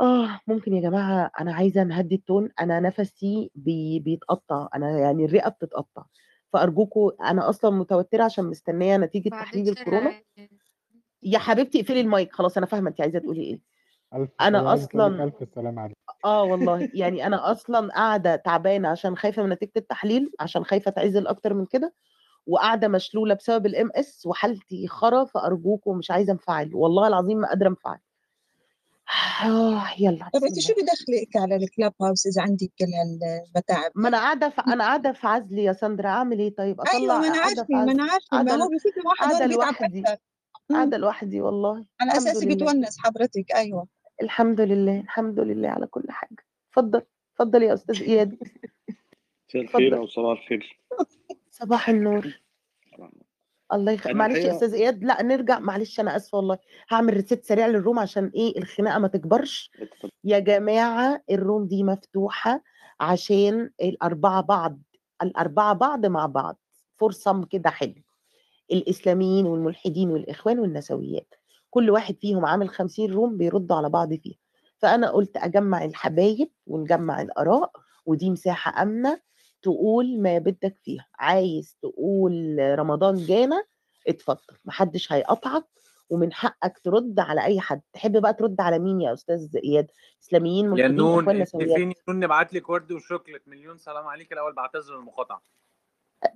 آه 0.00 0.40
ممكن 0.46 0.74
يا 0.74 0.80
جماعة 0.82 1.30
أنا 1.40 1.54
عايزة 1.54 1.84
نهدي 1.84 2.14
التون. 2.14 2.50
أنا 2.60 2.80
نفسي 2.80 3.50
بي 3.54 4.00
بيتقطع. 4.00 4.68
أنا 4.74 4.98
يعني 4.98 5.24
الرئة 5.24 5.48
بتتقطع. 5.48 6.04
فارجوكوا 6.52 7.30
أنا 7.30 7.48
أصلا 7.48 7.70
متوترة 7.70 8.24
عشان 8.24 8.44
مستنية 8.44 8.96
نتيجة 8.96 9.28
تحليل 9.28 9.68
الكورونا. 9.68 10.22
يا 11.22 11.38
حبيبتي 11.38 11.80
اقفلي 11.80 12.00
المايك 12.00 12.32
خلاص 12.32 12.56
أنا 12.56 12.66
فاهمة 12.66 12.90
انت 12.90 13.00
عايزة 13.00 13.18
تقولي 13.18 13.40
إيه. 13.42 13.60
ألف 14.14 14.30
أنا 14.40 14.74
أصلا 14.74 15.24
ألف 15.24 15.34
سلام 15.54 15.78
عليك 15.78 15.96
آه 16.24 16.44
والله 16.44 16.88
يعني 16.94 17.26
أنا 17.26 17.52
أصلا 17.52 17.88
قاعدة 17.92 18.36
تعبانة 18.36 18.88
عشان 18.88 19.16
خايفة 19.16 19.42
من 19.42 19.48
نتيجة 19.48 19.72
التحليل 19.76 20.32
عشان 20.40 20.64
خايفة 20.64 20.88
أتعزل 20.88 21.26
أكتر 21.26 21.54
من 21.54 21.66
كده 21.66 21.94
وقاعدة 22.46 22.88
مشلولة 22.88 23.34
بسبب 23.34 23.66
ال 23.66 23.90
MS 23.94 24.26
وحالتي 24.26 24.88
خرا 24.88 25.24
فارجوكوا 25.24 25.94
مش 25.94 26.10
عايزة 26.10 26.32
أنفعل 26.32 26.70
والله 26.74 27.06
العظيم 27.08 27.38
ما 27.38 27.48
قادرة 27.48 27.68
أنفعل. 27.68 27.98
آه 29.44 29.84
يلا 29.98 30.30
طب 30.34 30.44
انت 30.44 30.58
شو 30.60 30.72
بدخلك 30.72 31.36
على 31.36 31.56
ال 31.56 31.92
Clubhouse 32.02 32.26
إذا 32.26 32.42
عندك 32.42 32.70
كل 32.78 32.84
هالمتاعب؟ 32.94 33.92
ما 33.94 34.08
أنا 34.08 34.18
قاعدة 34.18 34.48
في 34.48 34.60
أنا 34.60 34.84
قاعدة 34.84 35.12
في 35.12 35.26
عزل 35.26 35.58
يا 35.58 35.72
ساندرا 35.72 36.08
أعمل 36.08 36.38
إيه 36.38 36.54
طيب؟ 36.54 36.80
أيوه 36.80 37.16
أطلع 37.16 37.18
ما 37.18 37.26
أنا 37.26 37.42
عارفة 37.42 37.64
في 37.64 37.72
ما 37.72 37.92
أنا 37.92 38.02
عارفة 38.02 38.42
ما 38.42 38.54
هو 38.54 38.68
قاعدة 39.20 39.46
لوحدي. 39.46 40.04
قاعدة 40.70 40.96
لوحدي 40.96 41.40
والله. 41.40 41.86
على 42.00 42.12
لله. 42.44 42.54
بتونس 42.54 42.98
حضرتك 42.98 43.52
أيوه. 43.54 43.86
الحمد 44.22 44.60
لله 44.60 45.00
الحمد 45.00 45.40
لله 45.40 45.68
على 45.68 45.86
كل 45.86 46.04
حاجة. 46.10 46.44
اتفضل 46.70 47.02
اتفضل 47.32 47.62
يا 47.62 47.74
أستاذ 47.74 48.02
إياد. 48.02 48.38
مساء 49.48 49.62
الخير 49.62 49.96
أو 49.96 50.06
صباح 50.06 50.38
الخير. 50.40 50.80
صباح 51.50 51.88
النور. 51.88 52.40
الله 53.72 53.92
يخ... 53.92 54.06
أنا 54.06 54.14
معلش 54.14 54.38
يا 54.38 54.50
أستاذ 54.54 54.74
إياد 54.74 55.04
لا 55.04 55.22
نرجع 55.22 55.58
معلش 55.58 56.00
أنا 56.00 56.16
آسفة 56.16 56.38
والله 56.38 56.58
هعمل 56.90 57.14
reset 57.14 57.44
سريع 57.44 57.66
لل 57.66 57.77
room 57.77 57.98
عشان 57.98 58.30
إيه 58.34 58.58
الخناقة 58.58 58.98
ما 58.98 59.08
تكبرش. 59.08 59.70
يا 60.24 60.38
جماعة 60.38 61.22
ال 61.30 61.37
room 61.37 61.66
دي 61.66 61.84
مفتوحة 61.84 62.62
عشان 63.00 63.70
الأربعة 63.82 64.40
بعض 64.40 64.78
الأربعة 65.22 65.72
بعض 65.74 66.06
مع 66.06 66.26
بعض 66.26 66.58
فرصه 66.96 67.44
كده 67.44 67.70
حلو. 67.70 67.94
الإسلاميين 68.72 69.46
والملحدين 69.46 70.10
والإخوان 70.10 70.58
والنسويات 70.58 71.34
كل 71.70 71.90
واحد 71.90 72.16
فيهم 72.20 72.46
عامل 72.46 72.68
50 72.68 73.12
room 73.12 73.36
بيردوا 73.36 73.76
على 73.76 73.88
بعض 73.88 74.14
فيها. 74.14 74.36
فأنا 74.78 75.10
قلت 75.10 75.36
أجمع 75.36 75.84
الحبايب 75.84 76.50
ونجمع 76.66 77.22
الآراء 77.22 77.70
ودي 78.06 78.30
مساحة 78.30 78.82
آمنة 78.82 79.20
تقول 79.62 80.20
ما 80.20 80.38
بدك 80.38 80.76
فيها 80.82 81.06
عايز 81.18 81.76
تقول 81.82 82.56
رمضان 82.78 83.16
جانا 83.16 83.64
اتفضل 84.08 84.56
محدش 84.64 85.12
هيقطعك 85.12 85.64
ومن 86.10 86.32
حقك 86.32 86.78
ترد 86.78 87.20
على 87.20 87.44
أي 87.44 87.60
حد. 87.60 87.80
تحب 87.92 88.16
بقى 88.22 88.34
ترد 88.34 88.60
على 88.60 88.78
مين 88.78 89.00
يا 89.00 89.12
أستاذ 89.12 89.56
اياد 89.64 89.90
إسلاميين 90.22 90.64
يا 90.78 90.88
ملحدين 90.88 91.42
نسويات 91.42 91.76
فين 91.76 91.92
نون 92.08 92.20
نبعت 92.20 92.54
لك 92.54 92.68
ورد 92.68 92.92
وشوكليت 92.92 93.48
مليون 93.48 93.78
سلام 93.78 94.06
عليك. 94.06 94.32
الأول 94.32 94.52
بعتذر 94.52 94.96
المقاطعة. 94.96 95.42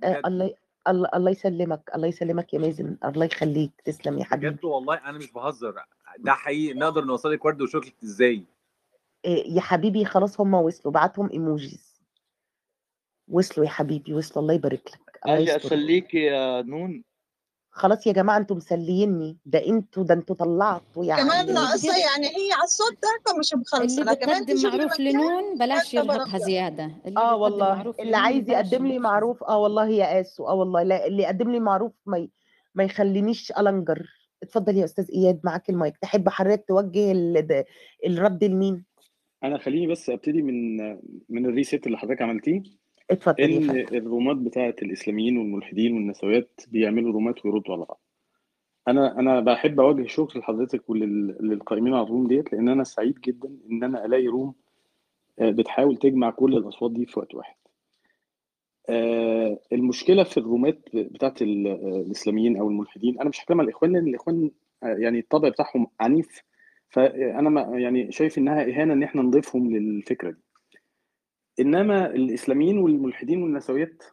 بجد. 0.03 0.21
الله 0.25 0.53
الله 0.87 1.09
الله 1.15 1.31
يسلمك 1.31 1.91
الله 1.95 2.07
يسلمك 2.07 2.53
يا 2.53 2.59
مازن. 2.59 2.97
الله 3.05 3.25
يخليك. 3.25 3.71
تسلم 3.85 4.19
يا 4.19 4.23
حبيبي. 4.23 4.49
بجد 4.49 4.65
والله 4.65 4.95
أنا 4.95 5.17
مش 5.17 5.31
بهزر. 5.31 5.75
ده 6.19 6.33
حقيقي. 6.33 6.79
نقدر 6.79 7.03
نوصل 7.03 7.31
لك 7.31 7.45
ورد 7.45 7.61
وشوكليت 7.61 8.03
إزاي؟ 8.03 8.43
آه، 9.25 9.29
يا 9.29 9.61
حبيبي 9.61 10.05
خلاص 10.05 10.41
هم 10.41 10.53
وصلوا. 10.53 10.93
بعتهم 10.93 11.29
ايموجيز 11.31 11.86
وصلوا 13.27 13.65
يا 13.65 13.71
حبيبي 13.71 14.13
وصلوا 14.13 14.41
الله 14.41 14.53
يبارك 14.53 14.87
لك 14.93 15.19
الله 15.25 15.37
آجي 15.37 15.43
يستر. 15.51 15.67
أسليك 15.67 16.13
يا 16.13 16.61
نون. 16.61 17.03
خلاص 17.71 18.07
يا 18.07 18.11
جماعة 18.11 18.37
أنتوا 18.37 18.55
مسليني. 18.55 19.37
ده 19.45 19.65
أنتوا 19.67 20.03
ده 20.03 20.13
أنتوا 20.13 20.35
طلعتوا 20.35 21.05
يعني 21.05 21.21
كمان 21.21 21.53
ناقصة 21.53 21.97
يعني 21.97 22.27
هي 22.27 22.51
على 22.53 22.63
الصوت 22.63 22.97
تاعكم 23.01 23.39
مش 23.39 23.53
مخلصه 23.53 24.01
اللي 24.01 24.15
كمان 24.15 24.45
بتقدم 24.45 24.69
معروف 24.69 24.99
لنون 24.99 25.57
بلاش 25.57 25.93
يرهقها. 25.93 26.37
زيادة. 26.37 26.91
اللي 27.05 27.19
آه 27.19 27.35
والله. 27.35 27.73
معروف 27.75 27.99
اللي 27.99 28.17
عايز 28.17 28.49
يقدم 28.49 28.87
لي 28.87 28.99
معروف 28.99 29.43
آه 29.43 29.57
والله 29.57 29.89
يا 29.89 30.21
آسو 30.21 30.47
آه 30.47 30.53
والله. 30.53 30.83
لا 30.83 31.07
اللي 31.07 31.23
يقدم 31.23 31.51
لي 31.51 31.59
معروف 31.59 31.91
ما 32.05 32.17
ي... 32.17 32.29
ما 32.75 32.83
يخلينيش 32.83 33.51
ألنجر. 33.51 34.07
اتفضل 34.43 34.77
يا 34.77 34.85
أستاذ 34.85 35.05
إياد 35.13 35.39
معاك 35.43 35.69
المايك. 35.69 35.97
تحب 35.97 36.29
حضرتك 36.29 36.65
توجه 36.67 37.11
ال... 37.11 37.47
ده- 37.47 37.65
الرد 38.05 38.43
لمين؟ 38.43 38.85
أنا 39.43 39.57
خليني 39.57 39.87
بس 39.87 40.09
أبتدي 40.09 40.41
من 40.41 40.77
من 41.29 41.45
ال 41.45 41.52
reset 41.52 41.87
اللي 41.87 41.97
حضرتك 41.97 42.21
عملتيه. 42.21 42.61
اتفضل 43.11 43.43
إن 43.43 43.69
ال 43.97 44.05
رومات 44.05 44.37
بتاعه 44.37 44.75
الإسلاميين 44.81 45.37
والملحدين 45.37 45.93
والنسويات 45.93 46.61
بيعملوا 46.67 47.13
رومات 47.13 47.45
ويردوا 47.45 47.75
على 47.75 47.85
بعض. 47.85 48.01
أنا 48.87 49.19
أنا 49.19 49.39
بحب 49.39 49.79
أوجه 49.79 50.07
شكر 50.07 50.39
لحضرتك 50.39 50.89
وللقائمين 50.89 51.93
على 51.93 52.03
ال 52.03 52.08
room 52.08 52.27
ديت 52.27 52.53
لأن 52.53 52.69
أنا 52.69 52.83
سعيد 52.83 53.19
جدا 53.21 53.57
إن 53.71 53.83
أنا 53.83 54.05
ألاقي 54.05 54.27
room 54.27 54.53
آه، 55.39 55.51
بتحاول 55.51 55.97
تجمع 55.97 56.29
كل 56.29 56.57
الأصوات 56.57 56.91
دي 56.91 57.05
في 57.05 57.19
وقت 57.19 57.35
واحد. 57.35 57.55
آه، 58.89 59.59
المشكلة 59.73 60.23
في 60.23 60.37
الرومات 60.37 60.79
بتاعت 60.93 61.41
آه، 61.41 61.45
الإسلاميين 62.05 62.57
أو 62.57 62.69
الملحدين 62.69 63.19
أنا 63.21 63.29
مش 63.29 63.41
هتكلم 63.41 63.59
على 63.61 63.69
الإخوان 63.69 63.91
لأن 63.93 64.07
الإخوان 64.07 64.51
يعني 64.83 65.19
الطبع 65.19 65.49
بتاعهم 65.49 65.87
عنيف 65.99 66.41
فأنا 66.89 67.49
ما- 67.49 67.79
يعني 67.79 68.11
شايف 68.11 68.37
إنها 68.37 68.61
إهانة 68.61 68.93
إن 68.93 69.03
إحنا 69.03 69.21
نضيفهم 69.21 69.71
للفكرة 69.75 70.31
دي. 70.31 70.41
إنما 71.59 72.05
الإسلاميين 72.09 72.77
والملحدين 72.77 73.43
والنسويات 73.43 74.03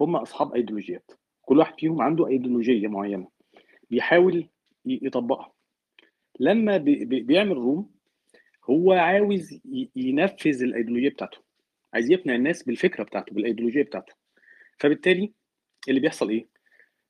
هم 0.00 0.16
أصحاب 0.16 0.54
أيديولوجيات. 0.54 1.10
كل 1.42 1.58
واحد 1.58 1.80
فيهم 1.80 2.02
عنده 2.02 2.26
أيديولوجية 2.26 2.88
معينة 2.88 3.28
بيحاول 3.90 4.48
يطبقها. 4.86 5.52
لما 6.40 6.76
بي- 6.76 7.04
بي- 7.04 7.20
بيعمل 7.20 7.56
room 7.56 7.90
هو 8.70 8.92
عاوز 8.92 9.60
ينفذ 9.96 10.62
الأيديولوجية 10.62 11.08
بتاعته. 11.08 11.38
عايز 11.94 12.10
يقنع 12.10 12.34
الناس 12.34 12.62
بالفكرة 12.62 13.04
بتاعته 13.04 13.34
بالأيديولوجية 13.34 13.82
بتاعته. 13.82 14.12
فبالتالي 14.78 15.32
اللي 15.88 16.00
بيحصل 16.00 16.30
إيه؟ 16.30 16.46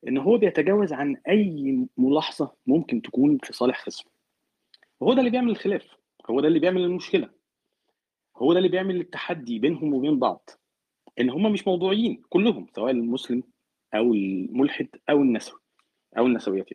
إن 0.09 0.18
هو 0.18 0.39
بيتجاوز 0.39 0.93
عن 0.93 1.16
أي 1.29 1.87
ملاحظة 1.97 2.53
ممكن 2.66 3.03
تكون 3.03 3.39
في 3.39 3.53
صالح 3.53 3.81
خصمه 3.83 4.11
وهو 5.01 5.12
ده 5.12 5.18
اللي 5.20 5.31
بيعمل 5.31 5.51
الخلاف. 5.51 5.87
هو 6.31 6.41
ده 6.41 6.49
اللي 6.49 6.59
بيعمل 6.59 6.81
المشكلة. 6.85 7.31
هو 8.37 8.53
ده 8.53 8.59
اللي 8.59 8.68
بيعمل 8.68 9.01
التحدي 9.01 9.59
بينهم 9.59 9.95
وبين 9.95 10.18
بعض 10.18 10.51
إن 11.20 11.30
هم 11.30 11.53
مش 11.53 11.66
موضوعيين 11.66 12.22
كلهم 12.28 12.66
سواء 12.76 12.91
المسلم 12.91 13.43
أو 13.95 14.14
الملحد 14.14 14.89
أو 15.11 15.22
النسوي 15.22 15.61
أو 16.18 16.26
النسويات 16.26 16.68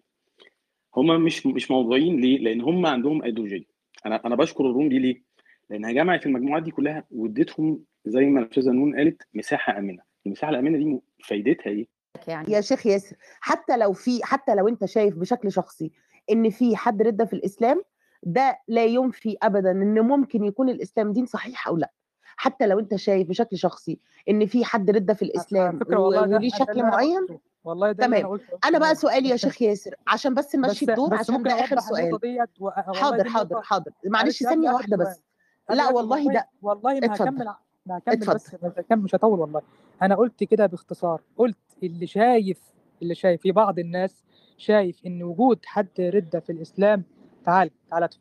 هم 0.96 1.24
مش 1.24 1.46
مش 1.46 1.72
موضوعيين 1.72 2.22
ليه؟ 2.22 2.38
لأن 2.40 2.62
هم 2.62 2.86
عندهم 2.86 3.24
ايديولوجيه 3.24 3.66
أنا 4.06 4.22
أنا 4.26 4.36
بشكر 4.36 4.70
الروم 4.70 4.90
دي 4.90 5.00
ليه؟ 5.00 5.24
لانها 5.70 5.92
جمعت 5.92 6.26
المجموعات 6.26 6.64
دي 6.64 6.72
كلها 6.72 7.06
واديتهم 7.12 7.84
زي 8.06 8.26
ما 8.26 8.40
الأستاذة 8.42 8.72
نون 8.72 8.96
قالت 8.96 9.22
مساحة 9.34 9.78
آمنة. 9.78 10.04
المساحة 10.26 10.50
الآمنة 10.50 10.78
دي 10.78 11.00
فايدتها 11.24 11.70
إيه؟ 11.70 11.88
يعني. 12.28 12.52
يا 12.52 12.62
شيخ 12.62 12.88
ياسر 12.88 13.16
حتى 13.42 13.78
لو 13.78 13.94
في 13.94 14.20
حتى 14.24 14.56
لو 14.56 14.68
أنت 14.68 14.86
شايف 14.86 15.16
بشكل 15.18 15.52
شخصي 15.52 15.92
إن 16.32 16.50
في 16.50 16.76
حد 16.76 17.02
ردة 17.02 17.26
في 17.26 17.34
الإسلام 17.34 17.84
ده 18.24 18.60
لا 18.68 18.86
ينفي 18.86 19.38
ابدا 19.44 19.72
إن 19.72 20.00
ممكن 20.02 20.44
يكون 20.44 20.70
الإسلام 20.70 21.14
دين 21.14 21.26
صحيح 21.26 21.68
أو 21.68 21.78
لأ. 21.78 21.92
حتى 22.38 22.68
لو 22.68 22.80
أنت 22.80 22.96
شايف 22.96 23.30
بشكل 23.30 23.58
شخصي 23.58 24.00
إن 24.30 24.46
في 24.46 24.66
حد 24.66 24.90
ردة 24.90 25.14
في 25.14 25.22
الإسلام 25.22 25.80
وليه 25.90 26.50
شكل 26.50 26.84
معين 26.84 27.28
والله 27.64 27.92
ده 27.92 28.06
تمام. 28.06 28.40
أنا 28.66 28.80
بقى 28.80 28.96
سؤالي 28.96 29.30
يا 29.30 29.36
شيخ 29.36 29.62
ياسر 29.62 29.96
عشان 30.08 30.34
بس 30.34 30.56
نمشي 30.56 30.86
الدور 30.92 31.14
عشان 31.14 31.36
ممكن 31.36 31.50
ده 31.50 31.60
آخر 31.64 31.80
سؤال. 31.80 32.14
و- 32.14 32.20
والله 32.60 32.72
حاضر 32.94 33.30
حاضر 33.30 33.62
حاضر. 33.62 33.92
معلش 34.06 34.42
واحدة 34.42 34.98
سؤال 34.98 35.10
بس. 35.12 35.22
لا 35.70 35.90
والله 35.90 36.34
ده 36.34 36.48
والله 36.62 37.00
ما 37.00 37.16
هكمل 37.16 37.46
ما 37.86 37.98
هكمل 37.98 38.14
اتفضل. 38.14 38.34
بس 38.36 38.56
هكمل 38.64 39.02
مش 39.02 39.16
هطول 39.16 39.40
والله. 39.40 39.62
أنا 40.02 40.16
قلت 40.16 40.44
كده 40.44 40.66
باختصار. 40.66 41.22
قلت 41.38 41.58
اللي 41.84 42.08
شايف 42.08 42.60
اللي 43.02 43.16
شايف 43.16 43.42
في 43.42 43.52
بعض 43.52 43.80
الناس 43.80 44.24
شايف 44.58 45.02
إن 45.06 45.24
وجود 45.24 45.60
حد 45.66 45.88
رده 46.00 46.40
في 46.40 46.52
الإسلام 46.52 47.04
تعال 47.46 47.70
تعال 47.90 48.04
ادخل. 48.04 48.20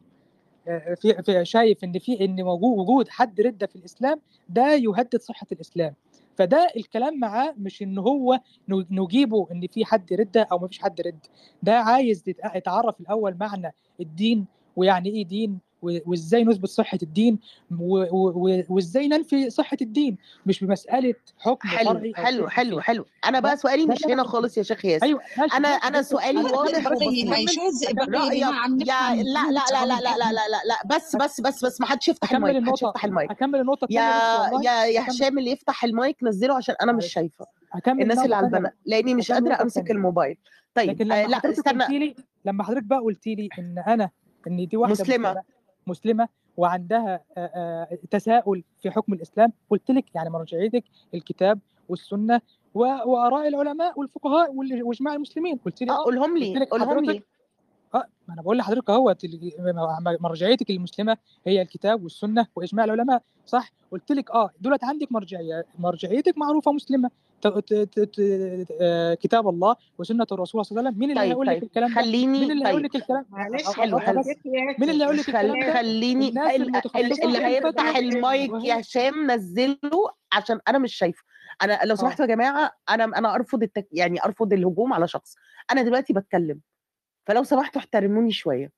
آه، 0.69 0.95
في 0.95 1.23
في 1.23 1.45
شايف 1.45 1.85
إن 1.85 1.99
في 1.99 2.25
إن 2.25 2.43
وجود 2.43 3.09
حد 3.09 3.41
ردة 3.41 3.67
في 3.67 3.77
الإسلام 3.77 4.21
ده 4.49 4.75
يهدد 4.75 5.21
صحة 5.21 5.47
الإسلام. 5.53 5.95
فده 6.37 6.69
الكلام 6.77 7.21
معاه 7.21 7.55
مش 7.59 7.83
إن 7.83 7.99
هو 7.99 8.41
نجيبه 8.69 9.47
إن 9.53 9.67
في 9.67 9.85
حد 9.85 10.13
ردة 10.13 10.49
أو 10.53 10.59
ما 10.59 10.69
فيش 10.69 10.79
حد 10.79 11.01
رد. 11.01 11.27
ده 11.63 11.79
عايز 11.79 12.25
يتع- 12.29 12.57
يتعرف 12.57 13.01
الأول 13.01 13.37
معنى 13.41 13.73
الدين 14.01 14.47
ويعني 14.77 15.09
إيه 15.09 15.27
دين 15.27 15.59
وازاي 15.83 16.45
نثبت 16.45 16.69
صحة 16.69 16.99
الدين 17.03 17.39
وازاي 18.69 19.09
ننفي 19.09 19.51
صحة 19.51 19.77
الدين؟ 19.83 20.19
مش 20.47 20.65
بمسألة 20.65 21.15
حكم 21.39 21.69
حلو 21.69 21.91
فرعي 21.91 22.13
حلو 22.15 22.49
حلو 22.49 22.81
حلو. 22.81 23.07
أنا 23.27 23.41
بقى 23.41 23.57
سؤالي 23.57 23.87
مش 23.87 24.07
هنا 24.07 24.25
خالص 24.25 24.59
يا 24.59 24.63
شيخ 24.63 24.85
ياسر. 24.85 25.07
أيوه 25.07 25.21
ماشي 25.39 25.57
أنا 25.57 25.69
أنا 25.69 26.03
سؤالي 26.03 26.39
واضح 26.39 26.87
لا 26.87 26.95
لا 29.51 29.61
لا 29.73 29.87
لا 29.87 30.01
لا 30.01 30.01
لا 30.01 30.33
لا 30.33 30.33
لا 30.33 30.63
لا 30.67 30.97
بس 30.97 31.17
بس 31.17 31.41
بس 31.41 31.65
بس 31.65 31.81
ما 31.81 31.87
حدش 31.87 32.09
يفتح 32.09 32.33
المايك 32.33 32.57
ما 32.57 32.71
حدش 32.71 32.83
يفتح 32.83 33.05
المايك. 33.05 33.31
هكمل 33.31 33.61
النقطة 33.61 33.87
يا 33.91 34.11
يا 34.65 34.85
يا 34.85 35.09
هشام 35.09 35.39
اللي 35.39 35.51
يفتح 35.51 35.85
المايك 35.85 36.17
نزله 36.23 36.55
عشان 36.55 36.75
أنا 36.83 36.93
مش 36.93 37.13
شايفة. 37.13 37.47
الناس 37.89 38.19
اللي 38.19 38.37
على 38.37 38.47
البنات 38.47 38.75
لأني 38.87 39.15
مش 39.15 39.33
قادره 39.33 39.63
أمسك 39.63 39.91
الموبايل. 39.91 40.37
طيب 40.75 40.91
لكن 40.91 41.13
آه 41.13 41.23
لما 41.23 41.29
لا 41.31 41.39
حضرتك 41.39 41.59
استنى. 41.59 42.15
لما 42.45 42.65
حضرتك 42.65 42.83
بقى 42.85 42.99
قلت 42.99 43.27
لي 43.27 43.49
إن 43.59 43.83
أنا 43.87 44.11
إن 44.47 44.67
دي 44.67 44.77
واحدة 44.77 44.93
مسلمة. 44.93 45.43
مسلمة 45.87 46.29
وعندها 46.57 47.21
آه، 47.37 47.41
آه، 47.41 47.99
تساؤل 48.11 48.65
في 48.83 48.91
حكم 48.91 49.13
الإسلام 49.13 49.53
قلت 49.71 49.91
لك 49.91 50.05
يعني 50.15 50.31
مرجعيتك 50.31 50.85
الكتاب 51.15 51.59
والسنة 51.89 52.41
وآراء 52.75 53.49
العلماء 53.49 53.99
والفقهاء 54.01 54.53
وال- 54.55 54.83
واجماع 54.83 55.15
المسلمين. 55.15 55.59
قلت 55.65 55.83
لي 55.83 55.93
آه 55.93 55.97
قولهم 56.05 56.39
لي 56.39 56.53
قولهم 56.71 57.05
لي. 57.05 57.23
آه 57.95 58.05
ما 58.29 58.35
أنا 58.35 58.43
بقول 58.43 58.59
لحضرتك 58.59 58.91
اهوت 58.91 59.25
ال- 59.25 59.53
مرجعيتك 60.21 60.71
المسلمة 60.71 61.17
هي 61.47 61.63
الكتاب 61.63 62.03
والسنة 62.03 62.47
وإجماع 62.57 62.85
العلماء 62.85 63.23
صح؟ 63.47 63.73
قلت 63.93 64.13
لك 64.13 64.31
آه 64.31 64.51
دولت 64.61 64.85
عندك 64.85 65.13
مرجعية 65.13 65.65
مرجعيتك 65.79 66.39
معروفة 66.39 66.73
مسلمة. 66.73 67.09
آه، 67.09 67.11
كتاب 69.21 69.49
الله 69.49 69.77
وسنة 69.99 70.27
الرسول 70.33 70.65
صلى 70.65 70.79
الله 70.79 70.89
عليه 70.89 70.91
وسلم. 70.91 71.01
مين 71.01 71.11
اللي 71.11 71.21
طيب 71.21 71.31
هيقول 71.31 71.47
لك 71.47 71.55
طيب. 71.55 71.63
الكلام 71.63 71.95
ده؟ 71.95 71.95
مين 71.95 72.05
خليني 72.05 72.53
اللي 72.53 72.69
هيقول 72.69 72.83
طيب. 72.83 72.85
لك 72.85 72.97
الكلام 72.97 73.27
معلش 73.31 73.67
حلو 73.67 73.99
حلو 73.99 74.23
مين 74.79 74.91
اللي 74.91 75.05
هيقول 75.05 75.17
لك. 75.17 75.29
الكلام 75.29 75.61
ده؟ 75.61 75.75
خليني 75.75 76.29
اللي 77.25 77.39
هيفتح 77.45 77.97
المايك 77.97 78.51
يا 78.65 78.81
هشام 78.81 79.31
نزله 79.31 79.79
عشان 80.33 80.61
أنا 80.69 80.79
مش 80.79 80.95
شايفه. 80.95 81.23
أنا 81.63 81.81
لو 81.85 81.95
آه. 81.95 81.99
سمحتوا 81.99 82.25
يا 82.25 82.31
جماعة 82.31 82.73
أنا 82.91 83.05
أنا 83.05 83.35
أرفض 83.35 83.63
التك... 83.63 83.89
يعني 83.93 84.25
أرفض 84.25 84.53
الهجوم 84.53 84.93
على 84.93 85.09
شخص. 85.09 85.35
أنا 85.73 85.83
دلوقتي 85.83 86.13
بتكلم. 86.13 86.61
فلو 87.27 87.43
سمحتوا 87.45 87.81
احترموني 87.81 88.33
شوية. 88.33 88.71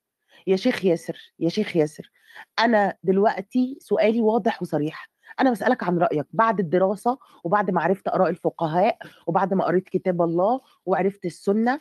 يا 0.47 0.57
شيخ 0.57 0.85
ياسر 0.85 1.33
يا 1.39 1.49
شيخ 1.49 1.77
ياسر 1.77 2.11
أنا 2.59 2.97
دلوقتي 3.03 3.77
سؤالي 3.81 4.21
واضح 4.21 4.63
وصريح. 4.63 5.12
أنا 5.41 5.51
بسالك 5.51 5.83
عن 5.83 5.99
رأيك. 5.99 6.27
بعد 6.33 6.61
الدراسة 6.61 7.19
وبعد 7.45 7.71
ما 7.71 7.83
عرفت 7.83 8.09
آراء 8.09 8.31
الفقهاء 8.31 8.99
وبعد 9.27 9.55
ما 9.55 9.65
قريت 9.65 9.89
كتاب 9.89 10.23
الله 10.23 10.61
وعرفت 10.87 11.25
السنة 11.25 11.81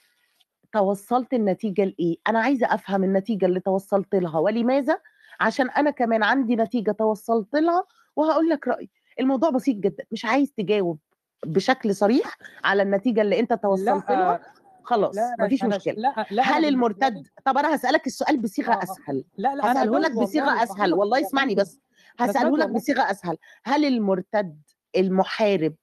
توصلت 0.73 1.33
النتيجة 1.33 1.83
لإيه؟ 1.85 2.17
أنا 2.29 2.39
عايزة 2.39 2.73
أفهم 2.73 3.03
النتيجة 3.03 3.45
اللي 3.45 3.59
توصلت 3.59 4.15
لها 4.15 4.39
ولماذا؟ 4.39 4.99
عشان 5.39 5.69
أنا 5.69 5.91
كمان 5.91 6.23
عندي 6.23 6.55
نتيجة 6.55 6.91
توصلت 6.91 7.55
لها 7.55 7.83
وهقول 8.15 8.49
لك 8.49 8.67
رأيي. 8.67 8.89
الموضوع 9.19 9.49
بسيط 9.49 9.75
جدا. 9.77 10.03
مش 10.11 10.25
عايز 10.25 10.51
تجاوب 10.53 10.97
بشكل 11.45 11.95
صريح 11.95 12.37
على 12.63 12.83
النتيجة 12.83 13.21
اللي 13.21 13.39
أنت 13.39 13.53
توصلت 13.53 14.09
لها 14.09 14.37
لا 14.37 14.41
خلاص 14.83 15.15
لا 15.15 15.35
مفيش 15.39 15.63
مشكلة. 15.63 15.93
لا 15.93 16.25
لا 16.31 16.43
هل 16.43 16.65
المرتد؟ 16.65 17.27
طب 17.45 17.57
أنا 17.57 17.75
هسألك 17.75 18.07
السؤال 18.07 18.37
بصيغة 18.37 18.71
آه 18.71 18.75
آه. 18.75 18.83
أسهل. 18.83 19.23
لا 19.37 19.55
لا 19.55 19.71
هساله 19.71 19.99
لك 19.99 20.11
بصيغة 20.15 20.63
أسهل. 20.63 20.93
والله 20.93 21.21
اسمعني 21.21 21.55
بس. 21.55 21.79
سمعت 22.17 22.35
لك 22.35 22.51
والله 22.51 22.65
بصيغة 22.65 23.11
أسهل. 23.11 23.37
هل 23.63 23.85
المرتد 23.85 24.61
المحارب 24.97 25.75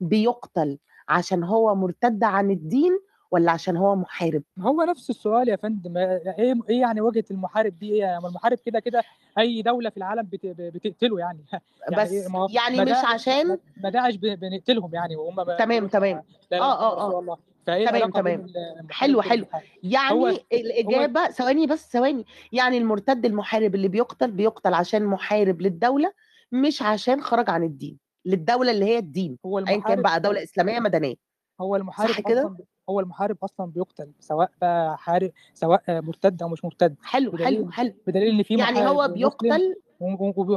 بيقتل 0.00 0.78
عشان 1.08 1.44
هو 1.44 1.74
مرتد 1.74 2.24
عن 2.24 2.50
الدين 2.50 3.00
ولا 3.30 3.52
عشان 3.52 3.76
هو 3.76 3.96
محارب؟ 3.96 4.42
هو 4.58 4.82
نفس 4.82 5.10
السؤال 5.10 5.48
يا 5.48 5.56
فندم. 5.56 5.96
إيه 5.96 6.54
إيه 6.70 6.80
يعني 6.80 7.00
وجهة 7.00 7.24
المحارب 7.30 7.78
دي؟ 7.78 7.92
إيه 7.92 7.98
يعني؟ 8.00 8.26
المحارب 8.26 8.58
كده 8.66 8.80
كده 8.80 9.02
أي 9.38 9.62
دولة 9.62 9.90
في 9.90 9.96
العالم 9.96 10.22
بت- 10.22 10.46
بتقتله 10.46 11.18
يعني. 11.18 11.44
يعني 11.90 12.02
بس 12.04 12.26
هو 12.30 12.48
يعني 12.50 12.76
ما 12.76 12.84
مش 12.84 13.04
عشان 13.04 13.58
ما 13.82 13.90
داعش 13.90 14.16
ب- 14.16 14.38
بنقتلهم 14.40 14.94
يعني 14.94 15.16
وهم 15.16 15.36
ما 15.36 15.56
تمام 15.56 15.86
تمام. 15.88 16.22
آه 16.52 16.56
آه. 16.56 17.20
آه 17.30 17.38
فإيه 17.66 17.86
تمام 17.86 18.10
تمام. 18.10 18.46
حلو 18.90 19.22
حلو. 19.22 19.44
هو 19.54 19.60
يعني 19.82 20.14
هو 20.14 20.28
الإجابة 20.52 21.30
ثواني 21.30 21.66
بس 21.66 21.92
ثواني. 21.92 22.26
يعني 22.52 22.78
المرتد 22.78 23.26
المحارب 23.26 23.74
اللي 23.74 23.88
بيقتل 23.88 24.30
بيقتل 24.30 24.74
عشان 24.74 25.04
محارب 25.04 25.60
للدولة 25.62 26.12
مش 26.52 26.82
عشان 26.82 27.20
خرج 27.22 27.50
عن 27.50 27.62
الدين. 27.62 27.98
للدولة 28.24 28.70
اللي 28.70 28.84
هي 28.84 28.98
الدين 28.98 29.38
هو 29.46 29.58
أيا 29.58 29.80
كان 29.80 30.02
بقى 30.02 30.20
دولة 30.20 30.42
إسلامية 30.42 30.80
مدنية. 30.80 31.14
هو 31.60 31.76
المحارب 31.76 32.10
صح 32.10 32.20
كده؟ 32.20 32.56
هو 32.90 33.00
المحارب 33.00 33.36
أصلا 33.44 33.66
بيقتل 33.66 34.12
سواء 34.20 34.50
بقى 34.60 34.98
حارب 34.98 35.30
سواء 35.54 35.82
مرتد 35.88 36.42
أو 36.42 36.48
مش 36.48 36.64
مرتد. 36.64 36.96
حلو 37.02 37.30
حلو 37.30 37.38
بدليل 37.38 37.72
حلو 37.72 37.92
بدليل 38.06 38.34
إن 38.34 38.42
في 38.42 38.54
يعني 38.54 38.88
هو 38.88 39.08
بيقتل 39.08 39.74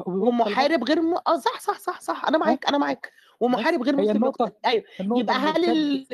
ومحارب 0.06 0.84
غير 0.84 1.02
م... 1.02 1.14
آه 1.28 1.38
صح 1.38 1.60
صح 1.60 1.80
صح 1.80 2.02
صح. 2.02 2.26
أنا 2.28 2.38
آه 2.38 2.40
معاك 2.40 2.68
أنا 2.68 2.78
معاك. 2.78 3.12
ومحارب 3.40 3.82
غير 3.82 3.96
مسلم 3.96 4.32
أيوه. 4.66 4.84
يبقى 5.00 5.36
هل 5.36 6.06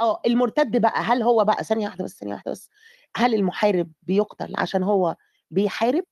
آه 0.00 0.20
المرتد 0.26 0.80
بقى 0.80 1.00
هل 1.00 1.22
هو 1.22 1.44
بقى 1.44 1.64
ثانية 1.64 1.86
واحدة 1.86 2.04
بس 2.04 2.18
ثانية 2.18 2.32
واحدة 2.32 2.50
بس 2.50 2.70
هل 3.16 3.34
المحارب 3.34 3.90
بيقتل 4.02 4.54
عشان 4.58 4.82
هو 4.82 5.16
بيحارب؟ 5.50 6.04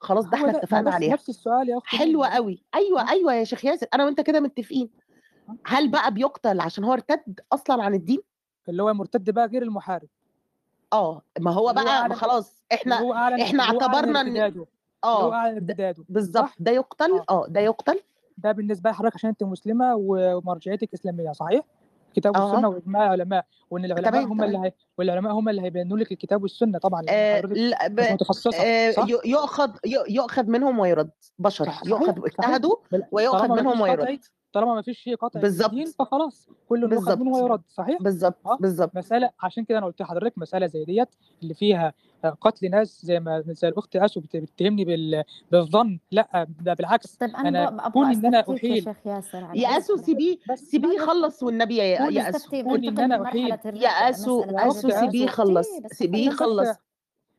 خلاص 0.00 0.26
ده 0.26 0.36
إحنا 0.38 0.50
اتفقنا 0.58 0.90
عليها. 0.90 1.12
نفس 1.12 1.28
السؤال 1.28 1.68
يا 1.68 1.78
أختي 1.78 1.96
ده 1.96 2.28
قوي 2.28 2.64
أيوه 2.74 3.10
أيوه 3.10 3.34
يا 3.34 3.44
شيخ 3.44 3.64
ياسر. 3.64 3.86
أنا 3.94 4.04
وأنت 4.04 4.20
كده 4.20 4.40
متفقين. 4.40 4.90
هل 5.66 5.90
بقى 5.90 6.14
بيقتل 6.14 6.60
عشان 6.60 6.84
هو 6.84 6.92
ارتد 6.92 7.40
أصلا 7.52 7.82
عن 7.82 7.94
الدين؟ 7.94 8.18
اللي 8.68 8.82
هو 8.82 8.94
مرتد 8.94 9.30
بقى 9.30 9.46
غير 9.46 9.62
المحارب. 9.62 10.08
آه 10.92 11.22
ما 11.40 11.50
هو 11.50 11.72
بقى 11.72 12.08
ما 12.08 12.14
خلاص 12.14 12.62
إحنا 12.72 12.96
إحنا 13.42 13.62
اعتبرنا 13.62 14.20
إن 14.20 14.64
آه 15.04 15.58
بالظبط؟ 16.08 16.50
ده 16.58 16.70
يقتل؟ 16.72 17.12
آه. 17.12 17.24
آه 17.30 17.46
ده 17.48 17.60
يقتل. 17.60 18.00
ده 18.38 18.52
بالنسبة 18.52 18.90
لحضرتك 18.90 19.14
عشان 19.14 19.30
أنت 19.30 19.42
مسلمة 19.42 19.94
ومرجعيتك 19.96 20.94
إسلامية 20.94 21.32
صحيح؟ 21.32 21.64
الكتاب 22.12 22.36
والسنة 22.36 22.66
آه 22.66 22.70
واجماع 22.70 23.04
العلماء 23.14 23.44
وإن 23.70 23.84
العلماء 23.84 24.10
تمام 24.10 24.24
هم 24.32 24.42
اللي 24.44 24.58
هي 24.58 24.72
والعلماء 24.98 25.32
هم 25.32 25.48
اللي 25.48 25.62
هيبينوا 25.62 25.98
لك 25.98 26.12
الكتاب 26.12 26.42
والسنة 26.42 26.78
طبعا 26.78 27.02
آه 27.08 27.40
ب... 27.40 27.52
مش 28.00 28.06
متخصصة 28.12 28.56
آه 28.62 28.90
صح؟ 28.90 29.06
يؤخذ 29.24 29.70
يؤخذ 30.08 30.44
منهم 30.46 30.78
ويرد 30.78 31.10
بشر 31.38 31.64
صح- 31.64 31.82
يؤخذ 31.86 32.24
اجتهدوا 32.24 32.76
ويؤخذ 33.12 33.48
منهم 33.48 33.80
ويرد. 33.80 34.20
طالما 34.52 34.74
ما 34.74 34.82
فيش 34.82 35.00
فيه 35.02 35.14
قطع 35.14 35.40
بالظبط. 35.40 35.74
فخلاص 35.98 36.48
كله 36.68 36.86
المخد 36.86 37.20
منه 37.22 37.38
يرد 37.38 37.62
صحيح؟ 37.68 38.02
بالظبط 38.02 38.46
آه؟ 38.46 38.56
بالظبط. 38.60 38.96
مسألة 38.96 39.30
عشان 39.40 39.64
كده 39.64 39.78
أنا 39.78 39.86
قلت 39.86 40.00
لحضرتك 40.02 40.38
مسألة 40.38 40.66
زي 40.66 40.84
ديت 40.84 41.08
اللي 41.42 41.54
فيها 41.54 41.92
آه، 42.24 42.36
قتل 42.40 42.70
ناس 42.70 43.02
زي 43.06 43.20
ما 43.20 43.44
زي 43.46 43.68
الأخت 43.68 43.96
أسو 43.96 44.20
بتتهمني 44.20 44.84
بال... 44.84 45.24
بالظن. 45.52 45.98
لأ 46.10 46.46
ده 46.60 46.74
بالعكس. 46.74 47.16
طب 47.16 47.26
أنا, 47.36 47.68
أنا 47.68 47.88
كون 47.88 48.06
إن 48.06 48.26
أنا 48.26 48.40
أحيل. 48.40 48.88
يا 49.06 49.22
يا 49.54 49.78
أسو 49.78 49.96
سيبيه 49.96 50.36
سيبيه 50.54 50.98
خلص 50.98 51.42
والنبي 51.42 51.76
يا 51.76 51.84
يا 52.10 52.28
أسو. 52.30 52.50
كون 52.50 52.84
إن 52.84 52.98
أنا 52.98 53.22
أحيل. 53.24 53.50
يا 53.74 53.88
أسو 53.88 54.42
أسو 54.42 54.90
سيبيه 54.90 55.26
خلص 55.26 55.68
سيبيه 55.92 56.30
خلص 56.30 56.68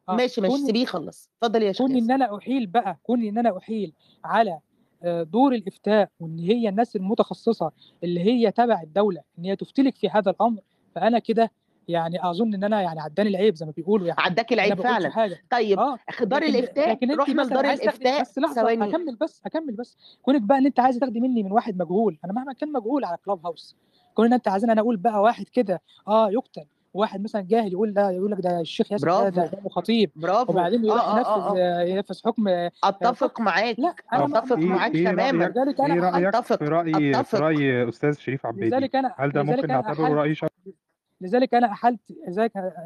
ماشي 0.10 0.42
ماشي 0.42 0.58
سيبيه 0.58 0.86
خلص 0.86 1.30
اتفضل 1.44 1.64
يا 1.64 1.72
شيخ 1.72 1.88
كون 1.88 1.96
إن 1.96 2.12
أنا 2.12 2.38
أحيل 2.38 2.68
بقى 2.68 2.98
كون 3.04 3.24
إن 3.24 3.38
أنا 3.38 3.58
أحيل 3.58 3.94
على 4.26 4.60
دور 5.06 5.54
الإفتاء 5.54 6.10
وإن 6.20 6.40
هي 6.40 6.70
الناس 6.70 6.96
المتخصصة 6.96 7.72
اللي 8.04 8.20
هي 8.24 8.52
تبع 8.52 8.82
الدولة 8.82 9.22
إن 9.40 9.46
هي 9.46 9.56
تفتلك 9.56 9.96
في 9.96 10.10
هذا 10.10 10.32
الأمر 10.32 10.62
فأنا 10.96 11.20
كده 11.20 11.52
يعني 11.88 12.30
أظن 12.30 12.54
إن 12.54 12.64
أنا 12.64 12.82
يعني 12.82 13.00
عداني 13.02 13.30
العيب 13.30 13.56
زي 13.56 13.66
ما 13.66 13.72
بيقولوا 13.72 14.08
يعني 14.08 14.22
عداك 14.22 14.54
العيب 14.54 14.82
فعلا 14.82 15.10
حاجة. 15.10 15.42
طيب 15.52 15.80
آه. 15.80 15.98
دار 16.22 16.42
الإفتاء 16.44 16.90
لكن 16.92 17.12
رحنا 17.16 17.42
لدار 17.42 17.66
الإفتاء 17.66 18.22
بس 18.22 18.38
لحظة 18.38 18.62
ثواني. 18.62 18.86
هكمل 18.86 19.16
بس 19.16 19.42
هكمل 19.46 19.74
بس 19.74 19.98
كونك 20.22 20.42
بقى 20.42 20.58
إن 20.58 20.66
أنت 20.66 20.80
عايز 20.80 20.98
تاخدي 21.00 21.20
مني 21.20 21.44
من 21.44 21.52
واحد 21.52 21.78
مجهول 21.78 22.18
أنا 22.26 22.34
مهما 22.34 22.54
كان 22.54 22.72
مجهول 22.72 23.06
على 23.06 23.18
كلاب 23.26 23.46
هاوس 23.46 23.76
كون 24.14 24.26
إن 24.26 24.34
أنت 24.34 24.48
عايزين 24.48 24.70
أنا 24.70 24.82
أقول 24.82 24.98
بقى 24.98 25.22
واحد 25.22 25.46
كده 25.50 25.82
آه 26.08 26.30
يقتل 26.32 26.66
واحد 26.94 27.24
مثلا 27.24 27.42
جاهل 27.42 27.72
يقول 27.72 27.94
لا 27.94 28.12
يقول 28.12 28.32
لك 28.32 28.42
ده 28.42 28.60
الشيخ 28.60 28.92
ياسر 28.92 29.06
برافو. 29.06 29.30
ده, 29.30 29.46
ده 29.46 29.70
خطيب. 29.70 30.12
برافو. 30.16 30.52
وبعدين 30.52 30.86
يروح 30.86 31.02
آه،, 31.02 31.18
آه 31.18 31.18
ينفذ 31.18 31.58
آه 31.58 31.80
آه. 31.80 31.84
ينفذ 31.84 32.20
حكم 32.26 32.48
آه، 32.48 32.72
أتفق 32.84 33.42
معاك. 33.42 33.80
لا 33.80 33.96
أنا 34.14 34.26
أتفق 34.40 34.58
إيه 34.58 34.66
معاك 34.66 34.96
إيه 34.96 35.06
تماما. 35.06 35.44
لذلك 35.44 35.82
أنا 35.82 35.94
إيه 35.94 36.00
رأيك 36.00 36.36
أتفق. 36.36 36.56
في 36.56 36.66
رأي 36.66 37.12
أتفق. 37.20 37.38
في 37.38 37.44
رأي 37.44 37.90
أستاذ 37.90 38.18
شريف 38.18 38.46
عبيدي 38.46 38.70
لذلك 38.70 38.96
أنا 38.96 39.16
هل 39.18 39.32
ده 39.32 39.44
ممكن 39.44 39.68
نعتبره 39.68 40.14
رأي 40.14 40.36
شخصي؟ 40.36 40.74
لذلك 41.24 41.54
أنا 41.54 41.72
أحلت 41.72 42.00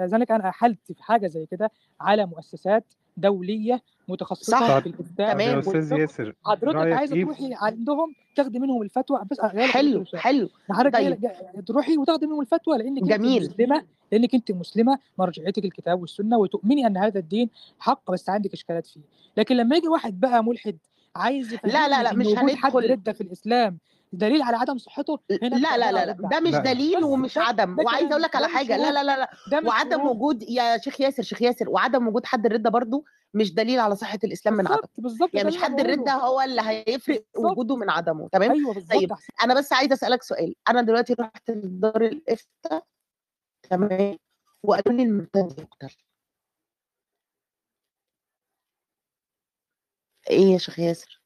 لذلك 0.01 0.31
أنا 0.31 0.49
أحلت 0.49 0.91
في 0.91 1.03
حاجة 1.03 1.27
زي 1.27 1.45
كده 1.45 1.71
على 2.01 2.25
مؤسسات 2.25 2.83
دولية 3.17 3.81
متخصصة 4.07 4.51
صح. 4.59 4.79
في 4.79 4.89
الإبداع 4.89 5.33
تمام 5.33 5.55
يا 5.55 5.59
أستاذ 5.59 5.91
ياسر 5.91 6.33
حضرتك 6.45 6.91
عايزة 6.93 7.15
إيه 7.15 7.23
تروحي 7.23 7.49
عندهم 7.53 8.13
تاخدي 8.35 8.59
منهم 8.59 8.81
الفتوى؟ 8.81 9.21
بس 9.31 9.39
حلو 9.41 10.05
حلو. 10.15 10.49
حضرتك 10.71 10.93
طيب. 10.95 11.31
تروحي 11.65 11.97
وتاخدي 11.97 12.25
منهم 12.27 12.41
الفتوى 12.41 12.77
لأنك 12.77 13.03
جميل. 13.03 13.43
انت 13.43 13.51
مسلمة 13.51 13.83
لأنك 14.11 14.35
أنت 14.35 14.51
مسلمة 14.51 14.99
مرجعيتك 15.17 15.65
الكتاب 15.65 16.01
والسنة 16.01 16.38
وتؤمني 16.38 16.88
أن 16.88 16.97
هذا 16.97 17.19
الدين 17.19 17.49
حق 17.79 18.11
بس 18.11 18.29
عندك 18.29 18.53
إشكالات 18.53 18.88
فيه. 18.88 19.01
لكن 19.38 19.55
لما 19.55 19.75
يجي 19.75 19.88
واحد 19.88 20.19
بقى 20.19 20.43
ملحد 20.43 20.77
عايز 21.15 21.53
لا 21.63 21.88
لا 21.88 22.03
لا 22.03 22.13
مش 22.13 22.27
هندخل. 22.27 22.57
حد 22.57 22.75
رده 22.75 23.13
في 23.13 23.21
الإسلام 23.21 23.77
دليل 24.12 24.41
على 24.41 24.58
عدم 24.58 24.78
صحته 24.78 25.20
هنا 25.43 25.55
لا 25.55 25.78
لا 25.78 25.91
لا, 25.91 26.05
لا. 26.05 26.12
ده 26.12 26.39
مش 26.39 26.51
لا. 26.53 26.60
دليل 26.60 27.03
ومش 27.03 27.38
عدم. 27.38 27.80
وعايز 27.86 28.10
أقول 28.12 28.22
لك 28.22 28.36
على 28.36 28.47
حاجة. 28.47 28.78
لا 28.78 28.91
لا 28.91 29.03
لا 29.03 29.30
لا. 29.51 29.68
وعدم 29.68 30.08
وجود 30.08 30.43
يا 30.43 30.78
شيخ 30.78 31.01
ياسر 31.01 31.24
شيخ 31.24 31.41
ياسر 31.41 31.70
وعدم 31.70 32.08
وجود 32.08 32.26
حد 32.26 32.45
الردة 32.45 32.70
برضه 32.70 33.03
مش 33.34 33.53
دليل 33.53 33.80
على 33.80 33.95
صحة 33.95 34.20
الإسلام 34.24 34.55
من 34.55 34.68
عدمه 34.68 34.89
بالظبط 34.97 35.30
يعني 35.34 35.47
مش 35.47 35.58
حد 35.58 35.80
الردة 35.80 36.12
هو 36.14 36.41
اللي 36.41 36.62
هيفرق 36.62 37.24
وجوده 37.38 37.76
من 37.76 37.89
عدمه. 37.89 38.30
تمام؟ 38.32 38.51
أيوه 38.51 38.74
طيب 38.91 39.14
أنا 39.43 39.53
بس 39.53 39.74
عايزة 39.74 39.93
أسألك 39.93 40.24
سؤال. 40.24 40.55
أنا 40.70 40.82
دلوقتي 40.82 41.14
رحت 41.14 41.49
لدار 41.51 42.01
الإفتاء 42.01 42.84
تمام؟ 43.70 44.18
وقالوا 44.64 44.97
لي 44.97 45.03
المرتد 45.03 45.60
يقتل 45.60 45.95
إيه 50.30 50.53
يا 50.53 50.58
شيخ 50.58 50.80
ياسر؟ 50.80 51.22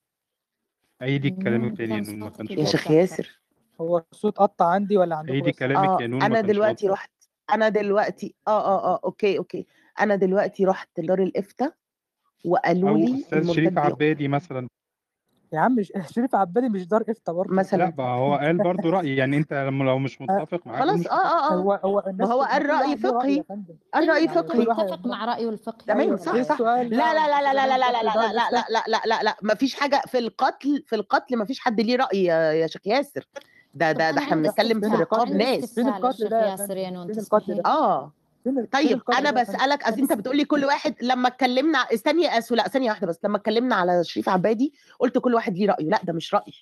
عيدي 1.01 1.29
كلامك 1.29 1.77
تاني 1.77 1.97
إنه 1.97 2.11
ما 2.25 2.29
كانش 2.29 2.51
يا 2.51 2.65
شيخ 2.65 2.91
ياسر 2.91 3.39
هو 3.81 4.03
الصوت 4.11 4.37
قطع 4.37 4.65
عندي 4.65 4.97
ولا 4.97 5.15
عندك 5.15 5.31
عيدي 5.31 5.51
بس؟ 5.51 5.57
كلامك 5.57 6.01
يا 6.01 6.05
آه 6.05 6.07
نون 6.07 6.23
أنا 6.23 6.41
دلوقتي 6.41 6.87
رحت 6.87 7.11
أنا 7.53 7.69
دلوقتي 7.69 8.35
آه 8.47 8.65
آه 8.65 8.95
آه 8.95 8.99
okay 9.03 9.37
okay. 9.37 9.67
أنا 9.99 10.15
دلوقتي 10.15 10.65
رحت 10.65 10.99
دار 10.99 11.23
الإفتاء 11.23 11.73
وقالوا 12.45 12.97
لي 12.97 13.19
أستاذ 13.19 13.53
شريف 13.53 13.77
عبادي 13.77 14.27
مثلا. 14.27 14.67
يا 15.53 15.59
عم 15.59 15.75
شريف 16.15 16.35
عبالي 16.35 16.69
مش 16.69 16.87
دار 16.87 17.03
افتى 17.09 17.31
برضه 17.33 17.53
مثلا 17.53 17.85
لا 17.85 17.89
بقى 17.89 18.07
هو 18.17 18.35
قال 18.35 18.57
برضه 18.57 18.89
راي 18.89 19.15
يعني 19.15 19.37
انت 19.37 19.53
لما 19.53 19.83
لو 19.83 19.99
مش 19.99 20.21
متفق 20.21 20.67
معاه 20.67 20.79
خلاص 20.79 21.07
آه 21.07 21.11
آه 21.11 21.51
آه 21.51 21.55
هو 21.55 21.73
هو 21.85 22.03
ما 22.13 22.33
هو 22.33 22.41
قال 22.43 22.69
راي 22.69 22.97
فقهي 22.97 23.43
قال 23.93 24.09
راي 24.09 24.27
فقهي 24.27 24.59
متفق 24.59 25.07
مع 25.07 25.25
رايه 25.25 25.49
الفقهي 25.49 25.85
تمام 25.87 26.17
صح 26.17 26.41
صح 26.41 26.61
لا 26.61 26.81
لا 26.81 27.13
لا 27.13 27.53
لا 27.53 27.53
لا 27.53 27.77
لا 27.77 27.77
لا 27.77 28.03
لا 28.03 28.13
لا 28.13 28.33
لا 28.33 28.51
لا 28.51 28.65
لا 28.69 28.83
لا 28.87 29.01
لا 29.05 29.23
لا 29.23 29.37
ما 29.41 29.53
فيش 29.55 29.75
حاجة 29.75 30.01
في 30.07 30.17
القتل 30.17 30.83
في 30.87 30.95
القتل 30.95 31.37
ما 31.37 31.45
فيش 31.45 31.59
حد 31.59 31.81
ليه 31.81 31.95
راي 31.95 32.23
يا 32.23 32.67
شيخ 32.67 32.81
ياسر 32.87 33.27
ده 33.73 33.91
ده 33.91 34.11
ده 34.11 34.17
إحنا 34.17 34.35
بنتكلم 34.35 34.81
في 34.81 34.87
رقاب 34.95 35.27
ناس 35.29 35.73
فين 35.75 35.87
القتل 35.87 36.29
ده 36.29 36.45
يا 36.45 36.49
ياسر 36.51 36.65
فين 37.07 37.19
القتل 37.19 37.61
آه 37.65 38.11
طيب 38.71 39.01
أنا 39.17 39.31
بسألك 39.31 39.83
أصل 39.83 39.99
أنت 39.99 40.13
بتقولي 40.13 40.45
كل 40.45 40.65
واحد 40.65 40.95
لما 41.01 41.27
اتكلمنا 41.27 41.77
استني 41.77 42.27
آه، 42.27 42.37
اسف 42.37 42.51
لا 42.51 42.67
ثانية 42.67 42.89
واحدة 42.89 43.07
بس 43.07 43.19
لما 43.23 43.37
اتكلمنا 43.37 43.75
على 43.75 44.03
شريف 44.03 44.29
عبادي 44.29 44.73
قلت 44.99 45.17
كل 45.17 45.33
واحد 45.33 45.57
ليه 45.57 45.67
رأيه. 45.67 45.89
لا 45.89 45.99
ده 46.03 46.13
مش 46.13 46.33
رايي 46.33 46.53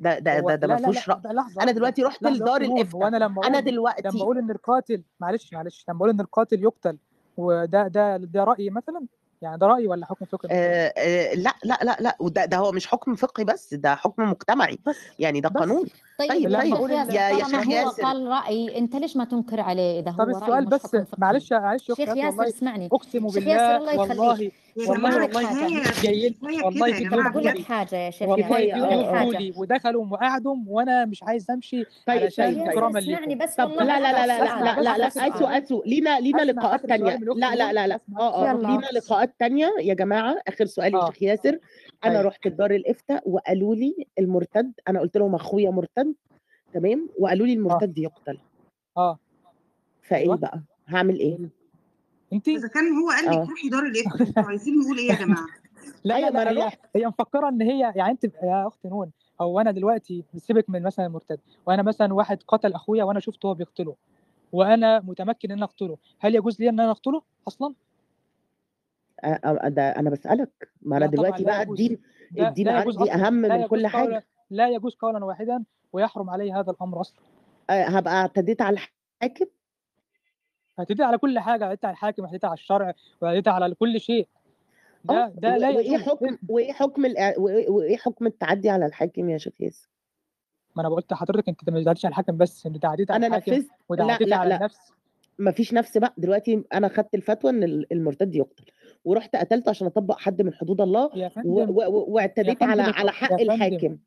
ده 0.00 0.18
ده 0.18 0.40
ده, 0.40 0.54
ده 0.54 0.66
ما 0.66 0.76
فيهوش 0.76 1.08
رأي. 1.08 1.20
أنا 1.60 1.72
دلوقتي 1.72 2.02
رحت 2.02 2.22
لدار 2.22 2.60
الافتاء 2.60 3.08
أنا 3.08 3.16
لما 3.16 3.46
أنا 3.46 3.60
دلوقتي 3.60 4.08
لما 4.08 4.22
أقول 4.22 4.38
إن 4.38 4.50
القاتل 4.50 5.02
معلش 5.20 5.52
معلش 5.52 5.84
لما 5.88 5.98
أقول 5.98 6.10
إن 6.10 6.20
القاتل 6.20 6.62
يقتل 6.62 6.98
وده 7.36 7.88
ده 7.88 8.16
ده 8.16 8.44
رأيي 8.44 8.70
مثلا؟ 8.70 9.06
يعني 9.42 9.58
ده 9.58 9.66
رأيي 9.66 9.88
ولا 9.88 10.06
حكم 10.06 10.24
فقهي؟ 10.24 10.48
آه، 10.52 10.92
آه، 10.98 11.34
لا 11.34 11.54
لا 11.64 11.78
لا 11.82 11.96
لا 12.00 12.16
وده 12.20 12.44
ده 12.44 12.56
هو 12.56 12.72
مش 12.72 12.86
حكم 12.86 13.14
فقهي 13.14 13.44
بس 13.44 13.74
ده 13.74 13.94
حكم 13.94 14.30
مجتمعي. 14.30 14.78
بس 14.86 14.96
يعني 15.18 15.40
ده 15.40 15.48
بس. 15.48 15.56
قانون. 15.56 15.86
طيب, 16.18 16.30
طيب 16.30 16.48
لما 16.48 16.72
أقول 16.76 16.90
يا, 16.90 17.04
يا 17.12 17.44
شيخ 17.44 17.68
ياسر. 17.68 18.02
قال 18.02 18.26
رأي 18.26 18.78
أنت 18.78 18.96
ليش 18.96 19.16
ما 19.16 19.24
تنكر 19.24 19.60
عليه 19.60 20.00
إذا 20.00 20.10
هو 20.10 20.16
طب 20.16 20.28
السؤال 20.28 20.66
بس 20.66 20.96
معلش 21.18 21.52
معلش 21.52 21.84
شيخ 21.84 22.00
ياسر 22.16 22.48
اسمعني. 22.48 22.88
أقسم 22.92 23.26
بالله 23.26 23.80
والله 23.80 24.00
والله 24.00 24.50
والله 24.88 25.28
جايين 26.02 26.34
والله 26.64 26.92
في 26.92 27.08
بيوت 27.08 27.26
بقول 27.26 27.44
لك 27.44 27.62
حاجة 27.62 27.96
يا 27.96 28.10
شيخ 28.10 28.28
ياسر 28.38 28.50
والله 28.50 29.52
ودخلوا 29.56 30.06
وقعدوا 30.10 30.56
وأنا 30.66 31.04
مش 31.04 31.22
عايز 31.22 31.50
أمشي 31.50 31.84
طيب 32.06 32.28
كرامه 32.74 33.00
طيب 33.00 33.14
اسمعني 33.14 33.34
بس 33.34 33.58
لا 33.60 33.66
لا 33.66 34.00
لا 34.00 34.26
لا 34.26 34.80
لا 34.80 34.98
لا 34.98 35.06
اسوء 35.06 35.58
اسوء 35.58 35.88
لينا 35.88 36.20
لينا 36.20 36.42
لقاءات 36.42 36.86
ثانية 36.86 37.16
لا 37.16 37.54
لا 37.54 37.72
لا 37.72 37.86
لا. 37.86 38.00
آه 38.18 38.50
آه 38.50 38.52
لينا 38.56 38.86
لقاءات 38.94 39.34
ثانية 39.40 39.70
يا 39.80 39.94
جماعة. 39.94 40.36
آخر 40.48 40.64
سؤال 40.66 40.94
يا 40.94 40.98
آه. 40.98 41.10
شيخ 41.10 41.22
ياسر. 41.22 41.58
أنا 42.04 42.18
طيب. 42.18 42.26
رحت 42.26 42.46
الدار 42.46 42.70
الإفتاء 42.70 43.30
وقالوا 43.30 43.74
لي 43.74 44.06
المرتد 44.18 44.72
أنا 44.88 45.00
قلت 45.00 45.16
لهم 45.16 45.34
أخويا 45.34 45.70
مرتد 45.70 46.14
تمام؟ 46.72 47.08
وقالوا 47.18 47.46
لي 47.46 47.52
آه. 47.52 47.56
المرتد 47.56 47.98
يقتل. 47.98 48.38
آه. 48.96 49.18
فإيه 50.02 50.22
أيوه. 50.22 50.36
بقى؟ 50.36 50.62
هعمل 50.86 51.18
إيه؟ 51.18 51.38
انت؟ 52.32 52.48
إذا 52.48 52.68
كان 52.68 52.92
هو 52.92 53.10
قال 53.10 53.24
لك 53.24 53.32
آه. 53.32 53.50
روحي 53.50 53.68
دار 53.68 53.82
الإفتاء 53.82 54.44
عايزين 54.48 54.74
نقول 54.78 54.98
إيه 54.98 55.08
يا 55.08 55.14
جماعة؟ 55.14 55.46
لا 56.04 56.16
أيوة 56.16 56.30
لا, 56.30 56.52
لا 56.52 56.68
هي, 56.68 56.72
هي 56.96 57.06
مفكرة 57.06 57.48
إن 57.48 57.62
هي 57.62 57.92
يعني 57.96 58.10
انت 58.10 58.24
يا 58.24 58.66
اخت 58.66 58.86
نون 58.86 59.10
أو 59.40 59.60
أنا 59.60 59.70
دلوقتي 59.70 60.24
سيبك 60.36 60.70
من 60.70 60.82
مثلا 60.82 61.06
المرتد 61.06 61.40
وأنا 61.66 61.82
مثلا 61.82 62.14
واحد 62.14 62.42
قتل 62.48 62.72
أخويا 62.72 63.04
وأنا 63.04 63.20
شفته 63.20 63.46
هو 63.46 63.54
بيقتله 63.54 63.94
وأنا 64.52 65.00
متمكن 65.00 65.52
إن 65.52 65.62
أقتله 65.62 65.96
هل 66.18 66.34
يجوز 66.34 66.60
لي 66.60 66.68
إن 66.68 66.80
أنا 66.80 66.90
أقتله 66.90 67.22
أصلا؟ 67.48 67.74
ده 69.68 69.88
أنا 69.88 70.10
بسالك 70.10 70.68
ما 70.82 70.96
أنا 70.96 71.06
دلوقتي 71.06 71.44
بقى 71.44 71.62
الدين 71.62 71.98
الدين 72.38 72.68
عندي 72.68 73.12
أهم 73.12 73.34
من 73.34 73.66
كل 73.66 73.86
حاجة. 73.86 74.26
لا 74.50 74.68
يجوز 74.68 74.94
قولا 74.94 75.24
واحدا 75.24 75.64
ويحرم 75.92 76.30
عليه 76.30 76.60
هذا 76.60 76.70
الأمر 76.70 77.00
أصلا. 77.00 77.20
هبقى 77.70 78.14
اعتديت 78.14 78.62
على 78.62 78.74
الحاكم؟ 78.74 79.46
اعتديت 80.78 81.00
على 81.00 81.18
كل 81.18 81.38
حاجة، 81.38 81.64
اعتديت 81.64 81.84
على 81.84 81.92
الحاكم، 81.92 82.22
اعتديت 82.24 82.44
على 82.44 82.54
الشرع، 82.54 82.94
اعتديت 83.22 83.48
على 83.48 83.74
كل 83.74 84.00
شيء. 84.00 84.28
ده 85.04 85.14
آه، 85.14 85.32
ده 85.36 85.56
لا 85.56 85.68
وإيه 85.68 85.98
حكم 85.98 86.38
وإيه 86.48 86.72
حكم 86.72 87.02
وإيه 87.68 87.96
حكم 87.96 88.26
التعدي 88.26 88.70
على 88.70 88.86
الحاكم 88.86 89.30
يا 89.30 89.38
شيخ 89.38 89.60
ياسر؟ 89.60 89.88
ما 90.76 90.82
أنا 90.82 90.94
قُلت 90.94 91.12
لحضرتك 91.12 91.48
أنتِ 91.48 91.70
ما 91.70 91.84
تعديش 91.84 92.04
على 92.04 92.10
الحاكم 92.10 92.36
بس، 92.36 92.66
أنتِ 92.66 92.76
تعديتِ 92.76 93.10
على 93.10 93.26
الحاكم 93.26 93.64
وتعديتِ 93.88 94.32
على 94.32 94.56
النفس. 94.56 94.78
ما 95.38 95.54
نَفْس 95.72 95.98
بقى، 95.98 96.14
دلوقتي 96.18 96.64
أنا 96.74 96.88
خدت 96.88 97.14
الفتوى 97.14 97.50
إن 97.50 97.84
المرتد 97.92 98.34
يُقتل. 98.34 98.64
ورحت 99.04 99.36
قتلت 99.36 99.68
عشان 99.68 99.86
أطبق 99.86 100.18
حد 100.18 100.42
من 100.42 100.54
حدود 100.54 100.80
الله 100.80 101.10
واعتديت 101.44 102.62
على 102.62 102.82
على 102.82 103.12
حق 103.12 103.40
الحاكم. 103.40 103.98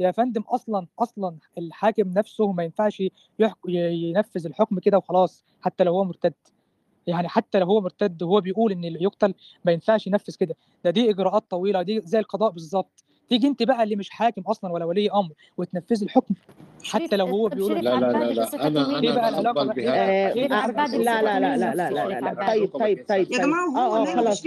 يا 0.00 0.10
فندم 0.10 0.42
أصلا 0.42 0.86
أصلا 0.98 1.36
الحاكم 1.58 2.08
نفسه 2.08 2.52
ما 2.52 2.64
ينفعش 2.64 3.02
ينفذ 3.68 4.46
الحكم 4.46 4.78
كده 4.78 4.98
وخلاص 4.98 5.44
حتى 5.60 5.84
لو 5.84 5.92
هو 5.92 6.04
مرتد. 6.04 6.34
يعني 7.06 7.28
حتى 7.28 7.58
لو 7.58 7.66
هو 7.66 7.80
مرتد 7.80 8.22
وهو 8.22 8.40
بيقول 8.40 8.72
إن 8.72 8.84
اللي 8.84 9.02
يقتل 9.02 9.34
ما 9.64 9.72
ينفعش 9.72 10.06
ينفذ 10.06 10.34
كده. 10.34 10.56
ده 10.84 10.90
دي 10.90 11.10
إجراءات 11.10 11.44
طويلة 11.50 11.82
دي 11.82 12.00
زي 12.04 12.18
القضاء 12.18 12.50
بالظبط. 12.50 13.04
تيجي 13.28 13.46
انت 13.48 13.62
بقى 13.62 13.82
اللي 13.82 13.96
مش 13.96 14.10
حاكم 14.10 14.42
أصلا 14.42 14.72
ولا 14.72 14.84
ولي 14.84 15.10
أمر 15.10 15.32
وتنفذ 15.56 16.02
الحكم 16.02 16.34
حتى 16.84 17.16
لو 17.16 17.26
هو 17.26 17.48
بيقول 17.48 17.74
إيه، 17.74 17.80
لا 17.80 17.90
لا 17.90 18.06
لا 18.12 18.32
لا 18.32 18.66
أنا 18.66 18.98
أنا 18.98 19.38
اتفضل 19.40 19.74
بها 19.74 21.22
لا 21.22 21.40
لا 21.40 21.56
لا 21.56 21.74
لا 21.74 21.90
لا 21.90 21.90
لا 21.90 22.20
لا 22.20 22.46
طيب 22.46 22.68
طيب 22.78 23.04
طيب. 23.08 23.32
آه، 23.32 23.36
آه، 23.36 23.38
يا 23.40 23.46
جماعة 23.46 23.66
هو 23.66 24.04
خلاص 24.06 24.46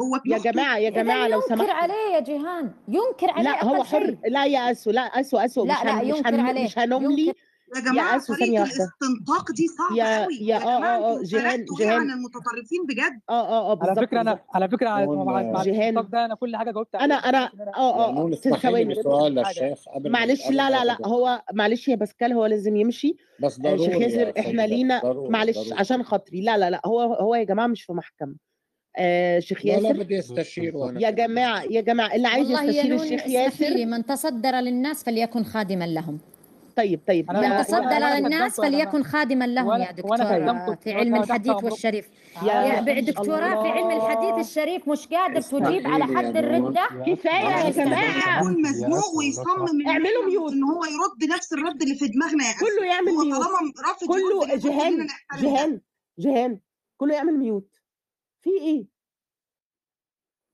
هو 0.00 0.20
يا 0.26 0.38
جماعة 0.38 0.78
يا 0.78 0.90
جماعة 0.90 1.28
لو 1.28 1.40
سمحت. 1.40 1.60
ينكر 1.60 1.70
عليه 1.70 2.14
يا 2.14 2.20
جيهان 2.20 2.70
ينكر 2.88 3.30
عليه 3.30 3.50
لا 3.50 3.64
هو 3.64 3.84
حر. 3.84 4.16
لا 4.28 4.46
يا 4.46 4.70
اسو 4.70 4.90
لا 4.90 5.00
اسو 5.00 5.38
اسو 5.38 5.64
لا 5.64 5.84
لا 5.84 6.02
ينكر 6.02 6.40
عليه 6.40 6.64
مش 6.64 6.78
هنملي 6.78 7.34
يا 7.76 7.80
جماعة 7.80 8.14
يا 8.14 8.20
طريقة 8.20 8.62
الاستنطاق 8.62 9.52
دي 9.52 9.66
صعبة 9.68 9.96
يا 9.96 10.24
قوي 10.24 10.34
يا 10.40 10.56
آه 10.56 10.84
آه 10.84 11.18
آه 11.18 11.22
جيهان 11.22 11.64
جيهان 11.78 12.10
المتطرفين 12.10 12.86
بجد؟ 12.88 13.20
آه 13.30 13.32
آه 13.48 13.72
آه 13.72 13.78
على 13.82 14.06
فكرة 14.06 14.20
أنا 14.20 14.38
على 14.54 14.68
فكرة 14.68 14.88
على 14.88 15.62
جيهان 15.64 15.94
ده 15.94 16.24
أنا 16.24 16.34
كل 16.34 16.56
حاجة 16.56 16.70
جاوبت 16.70 16.94
أنا 16.94 17.14
أنا 17.14 17.50
آه 17.76 18.26
آه 18.26 18.30
ست 18.34 18.54
ثواني 18.54 18.94
معلش 20.04 20.50
لا 20.50 20.70
لا 20.70 20.84
لا 20.84 20.98
هو 21.06 21.42
معلش 21.52 21.88
يا 21.88 21.94
باسكال 21.96 22.32
هو 22.32 22.46
لازم 22.46 22.76
يمشي. 22.76 23.08
آه، 23.08 23.46
بس 23.46 23.60
ضروري 23.60 23.84
شيخ 23.84 24.04
خزر 24.08 24.32
إحنا 24.38 24.62
لينا 24.66 25.02
معلش 25.28 25.72
عشان 25.72 26.02
خاطري. 26.02 26.40
لا 26.40 26.58
لا 26.58 26.70
لا 26.70 26.80
هو 26.86 27.00
هو 27.00 27.34
يا 27.34 27.44
جماعة 27.44 27.66
مش 27.66 27.82
في 27.82 27.92
محكمة. 27.92 28.34
آه 28.96 29.38
شيخ 29.38 29.66
ياسر. 29.66 29.92
بدي 29.92 30.18
استشير 30.18 30.76
وأنا 30.76 31.00
يا 31.00 31.10
جماعة 31.10 31.62
يا 31.62 31.80
جماعة 31.80 32.14
اللي 32.14 32.28
عايز 32.28 32.50
يستشير 32.50 32.94
الشيخ 32.94 33.26
ياسر. 33.26 33.86
من 33.86 34.06
تصدر 34.06 34.54
للناس 34.54 35.04
فليكن 35.04 35.44
خادما 35.44 35.84
لهم. 35.84 36.18
طيب 36.76 37.00
طيب. 37.08 37.30
أنا- 37.30 37.34
من 37.36 37.64
تصدى 37.64 37.94
للناس 37.94 38.56
فليكن 38.60 38.90
جماعة. 38.90 39.02
خادما 39.02 39.44
لهم 39.44 39.66
يا 39.66 39.72
وأنا 39.72 39.90
دكتور 39.92 40.16
خدمته- 40.16 40.74
في 40.74 40.92
علم 40.92 41.14
الحديث 41.16 41.64
والشريف. 41.64 42.08
يا 42.42 42.52
يا 42.52 43.00
دكتوراه 43.00 43.62
في 43.62 43.68
علم 43.68 43.90
الحديث. 43.90 44.46
الشريف 44.48 44.88
مش 44.88 45.06
قادر 45.08 45.40
تجيب 45.40 45.86
على 45.86 46.04
لي 46.06 46.16
حد. 46.18 46.36
الردة؟ 46.36 46.86
كفاية 47.06 47.32
يا 47.34 47.60
أنا 47.60 47.70
جماعة. 47.70 48.38
يكون 48.40 48.62
مزنوق 48.62 49.14
ويصمم 49.18 49.86
اعملوا 49.88 50.24
ميوت. 50.26 50.52
إن 50.52 50.62
هو 50.62 50.84
يرد 50.84 51.30
نفس 51.34 51.52
الرد 51.52 51.82
اللي 51.82 51.94
في 51.94 52.08
دماغنا. 52.08 52.44
يا 52.44 52.52
كله 52.60 52.86
يعمل 52.86 53.08
هو 53.08 53.24
mute 53.24 53.40
طالما 53.42 53.72
رافض 53.88 54.06
كله 54.08 54.56
جهان 54.56 55.06
جهان 55.40 55.80
جهان 56.18 56.58
كله 56.96 57.14
يعمل 57.14 57.38
mute 57.38 57.76
في 58.40 58.50
إيه؟ 58.50 58.86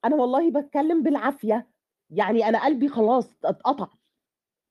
أنا 0.05 0.17
والله 0.17 0.51
بتكلم 0.51 1.03
بالعافية. 1.03 1.69
يعني 2.11 2.49
أنا 2.49 2.65
قلبي 2.65 2.89
خلاص 2.89 3.37
اتقطع. 3.45 3.89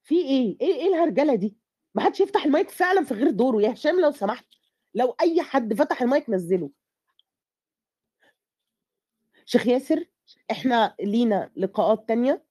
في 0.07 0.15
إيه؟ 0.15 0.57
إيه 0.61 0.73
إيه 0.75 0.87
الهرجلة 0.87 1.35
دي؟ 1.35 1.57
ما 1.95 2.01
حدش 2.03 2.19
يفتح 2.19 2.45
المايك 2.45 2.69
فعلا 2.69 3.03
في 3.03 3.13
غير 3.13 3.29
دوره. 3.29 3.61
يا 3.61 3.73
هشام 3.73 4.01
لو 4.01 4.11
سمحت 4.11 4.45
لو 4.95 5.15
أي 5.21 5.41
حد 5.41 5.73
فتح 5.73 6.01
المايك 6.01 6.29
نزله. 6.29 6.69
شيخ 9.45 9.67
ياسر 9.67 10.05
إحنا 10.51 10.95
لينا 10.99 11.51
لقاءات 11.55 12.07
تانية 12.07 12.43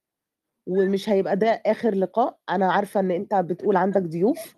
ومش 0.66 1.09
هيبقى 1.09 1.36
ده 1.36 1.48
آخر 1.66 1.94
لقاء. 1.94 2.38
أنا 2.50 2.72
عارفة 2.72 3.00
إن 3.00 3.11
أنت 3.11 3.34
بتقول 3.34 3.76
عندك 3.76 4.02
ضيوف. 4.02 4.54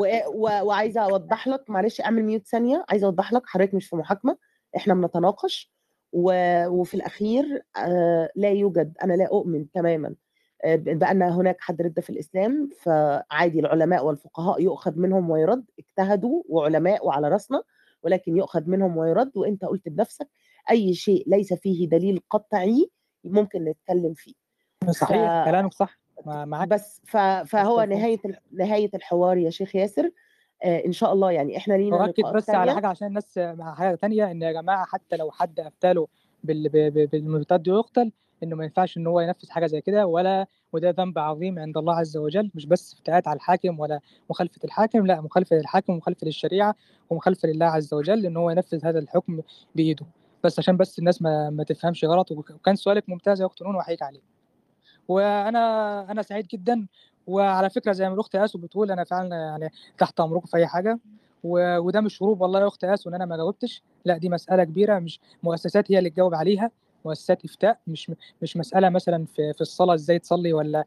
و... 0.00 0.18
و... 0.34 0.64
وعايزة 0.66 1.00
أوضح 1.00 1.48
لك 1.48 1.70
معلش 1.70 2.00
أعمل 2.00 2.24
ميوت 2.24 2.46
ثانية. 2.46 2.84
عايزة 2.88 3.06
أوضح 3.06 3.32
لك 3.32 3.42
حضرتك 3.46 3.74
مش 3.74 3.86
في 3.88 3.96
محاكمة. 3.96 4.36
إحنا 4.76 4.94
بنتناقش. 4.94 5.72
و... 6.12 6.32
وفي 6.68 6.94
الأخير 6.94 7.62
آه 7.76 8.30
لا 8.36 8.50
يوجد 8.50 8.96
أنا 9.02 9.12
لا 9.12 9.26
أؤمن 9.26 9.70
تماما. 9.70 10.14
آه، 10.64 10.76
بأن 10.76 11.22
هناك 11.22 11.60
حد 11.60 11.82
رد 11.82 12.00
في 12.00 12.10
الإسلام 12.10 12.70
فعادي 12.82 13.60
العلماء 13.60 14.06
والفقهاء 14.06 14.60
يؤخذ 14.62 14.98
منهم 14.98 15.30
ويرد 15.30 15.64
اجتهدوا 15.78 16.42
وعلماء 16.48 17.06
وعلى 17.06 17.28
راسنا 17.28 17.62
ولكن 18.02 18.36
يؤخذ 18.36 18.70
منهم 18.70 18.96
ويرد 18.96 19.36
وأنت 19.36 19.64
قلت 19.64 19.88
بنفسك 19.88 20.28
أي 20.70 20.94
شيء 20.94 21.24
ليس 21.26 21.54
فيه 21.54 21.88
دليل 21.88 22.20
قطعي 22.30 22.90
ممكن 23.24 23.64
نتكلم 23.64 24.14
فيه. 24.14 24.32
صحيح 24.90 25.42
ف- 25.44 25.48
كلامك 25.48 25.72
صح 25.72 25.98
معاك 26.26 26.68
بس 26.68 27.00
ف... 27.04 27.16
فهو 27.16 27.82
نهاية 27.84 28.18
نهاية 28.52 28.90
الحوار 28.94 29.36
يا 29.38 29.50
شيخ 29.50 29.76
ياسر. 29.76 30.10
آه 30.64 30.84
إن 30.86 30.92
شاء 30.92 31.12
الله 31.12 31.30
يعني 31.30 31.56
إحنا 31.56 31.74
لينا 31.74 31.96
لقاءات 31.96 32.36
بس 32.36 32.50
على 32.50 32.58
تانية 32.60 32.74
حاجة 32.74 32.86
عشان 32.86 33.06
الناس 33.08 33.38
مع 33.38 33.74
حاجة 33.74 33.94
تانية 33.94 34.30
إن 34.30 34.42
يا 34.42 34.52
جماعة 34.52 34.84
حتى 34.86 35.16
لو 35.16 35.30
حد 35.30 35.60
ب- 36.44 37.10
بالمرتد 37.10 37.66
يقتل 37.66 38.12
إنه 38.42 38.56
ما 38.56 38.64
ينفعش 38.64 38.96
إن 38.96 39.06
هو 39.06 39.20
ينفذ 39.20 39.50
حاجة 39.50 39.66
زي 39.66 39.80
كده 39.80 40.06
ولا 40.06 40.46
وده 40.72 40.90
ذنب 40.90 41.18
عظيم 41.18 41.58
عند 41.58 41.76
الله 41.76 41.94
عز 41.94 42.16
وجل 42.16 42.50
مش 42.54 42.66
بس 42.66 42.92
افتئات 42.94 43.28
على 43.28 43.36
الحاكم 43.36 43.80
ولا 43.80 44.00
مخالفة 44.30 44.60
الحاكم 44.64 45.06
لا 45.06 45.20
مخالفة 45.20 45.56
للحاكم 45.56 45.92
ومخالفة 45.92 46.24
للشريعة 46.24 46.74
ومخالفة 47.10 47.48
لله 47.48 47.66
عز 47.66 47.94
وجل 47.94 48.26
إن 48.26 48.36
هو 48.36 48.50
ينفذ 48.50 48.86
هذا 48.86 48.98
الحكم 48.98 49.40
بإيده. 49.74 50.06
بس 50.44 50.58
عشان 50.58 50.76
بس 50.76 50.98
الناس 50.98 51.22
ما, 51.22 51.50
ما 51.50 51.64
تفهمش 51.64 52.04
غلط 52.04 52.30
وكان 52.32 52.76
سؤالك 52.76 53.08
ممتاز 53.08 53.40
يا 53.40 53.46
أخت 53.46 53.62
نون 53.62 53.74
وأحييك 53.74 54.02
عليه. 54.02 54.20
وأنا 55.08 56.10
أنا 56.10 56.22
سعيد 56.22 56.46
جدا 56.46 56.86
وعلى 57.26 57.70
فكرة 57.70 57.92
زي 57.92 58.08
ما 58.08 58.14
الأخت 58.14 58.34
آسو 58.36 58.58
بتقول 58.58 58.90
أنا 58.90 59.04
فعلا 59.04 59.36
يعني 59.36 59.70
تحت 59.98 60.20
أمركم 60.20 60.46
في 60.46 60.56
أي 60.56 60.66
حاجة. 60.66 60.98
وده 61.44 62.00
مش 62.00 62.22
هروب 62.22 62.40
والله 62.40 62.60
يا 62.60 62.66
أخت 62.66 62.84
آسو 62.84 63.10
إن 63.10 63.14
أنا 63.14 63.24
ما 63.26 63.36
جاوبتش 63.36 63.82
لا 64.04 64.16
دي 64.16 64.28
مسألة 64.28 64.64
كبيرة 64.64 64.98
مش 64.98 65.20
مؤسسات 65.42 65.92
هي 65.92 65.98
اللي 65.98 66.10
تجاوب 66.10 66.34
عليها. 66.34 66.70
مؤسسات 67.04 67.44
إفتاء 67.44 67.78
مش 67.86 68.12
مش 68.42 68.56
مسألة 68.56 68.88
مثلا 68.88 69.26
في 69.26 69.52
في 69.52 69.60
الصلاة 69.60 69.94
إزاي 69.94 70.18
تصلي 70.18 70.52
ولا. 70.52 70.84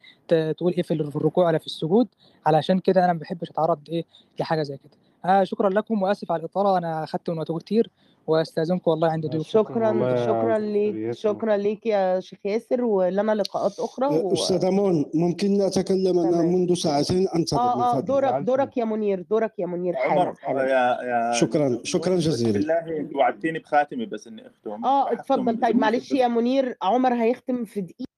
تقول 0.57 0.74
إيه 0.74 0.82
في 0.84 0.93
الركوع 0.93 1.47
ولا 1.47 1.57
في 1.57 1.66
السجود 1.66 2.07
علشان 2.45 2.80
كده 2.80 3.05
أنا 3.05 3.14
ما 3.14 3.20
بحبش 3.20 3.49
أتعرض 3.49 3.80
إيه 3.89 4.05
لحاجة 4.39 4.64
زي 4.64 4.78
كده 4.78 4.91
آه 5.26 5.43
شكرا 5.43 5.70
لكم 5.70 6.01
وآسف 6.01 6.32
على 6.32 6.39
الإطالة 6.39 6.78
أنا 6.78 7.03
أخدت 7.03 7.30
من 7.30 7.38
وقتكم 7.39 7.57
كتير 7.57 7.89
وأستأذنكم 8.28 8.91
والله 8.91 9.07
عند 9.07 9.26
ضيوف 9.28 9.47
شكرا 9.47 10.15
شكرا 10.26 10.57
ليك. 10.57 11.11
شكرا 11.11 11.57
ليك 11.57 11.86
يا 11.86 12.19
شيخ 12.19 12.39
ياسر 12.45 12.84
ولنا 12.84 13.32
لقاءات 13.32 13.80
أخرى 13.80 14.07
و... 14.07 14.34
أستاذ 14.34 14.65
أمون 14.65 15.05
ممكن 15.13 15.61
أتكلم 15.61 16.19
أنا 16.19 16.32
تمام. 16.32 16.53
منذ 16.53 16.74
ساعتين 16.74 17.28
من 17.36 17.45
آه 17.53 17.97
آه 17.97 17.99
دورك. 17.99 18.34
دورك 18.34 18.78
يا 18.78 18.86
منير 18.86 19.21
دورك 19.30 19.59
يا 19.59 19.65
منير 19.65 19.93
حالا 19.95 20.21
عمر 20.21 20.34
حالا 20.36 20.63
يا 20.63 20.97
يا 21.03 21.34
شكرا 21.34 21.80
شكرا 21.84 22.15
جزيلا 22.15 22.51
بالله 22.51 22.97
انت 22.99 23.15
وعدتني 23.15 23.59
بخاتمي 23.59 24.05
بس 24.05 24.28
إني 24.28 24.47
أختم 24.47 24.86
آه 24.86 25.11
اتفضل 25.13 25.59
طيب 25.61 25.76
معلش. 25.76 26.11
يا 26.11 26.28
منير 26.28 26.78
عمر 26.82 27.13
هيختم 27.13 27.65
في 27.65 27.82
دقيقة 27.82 28.12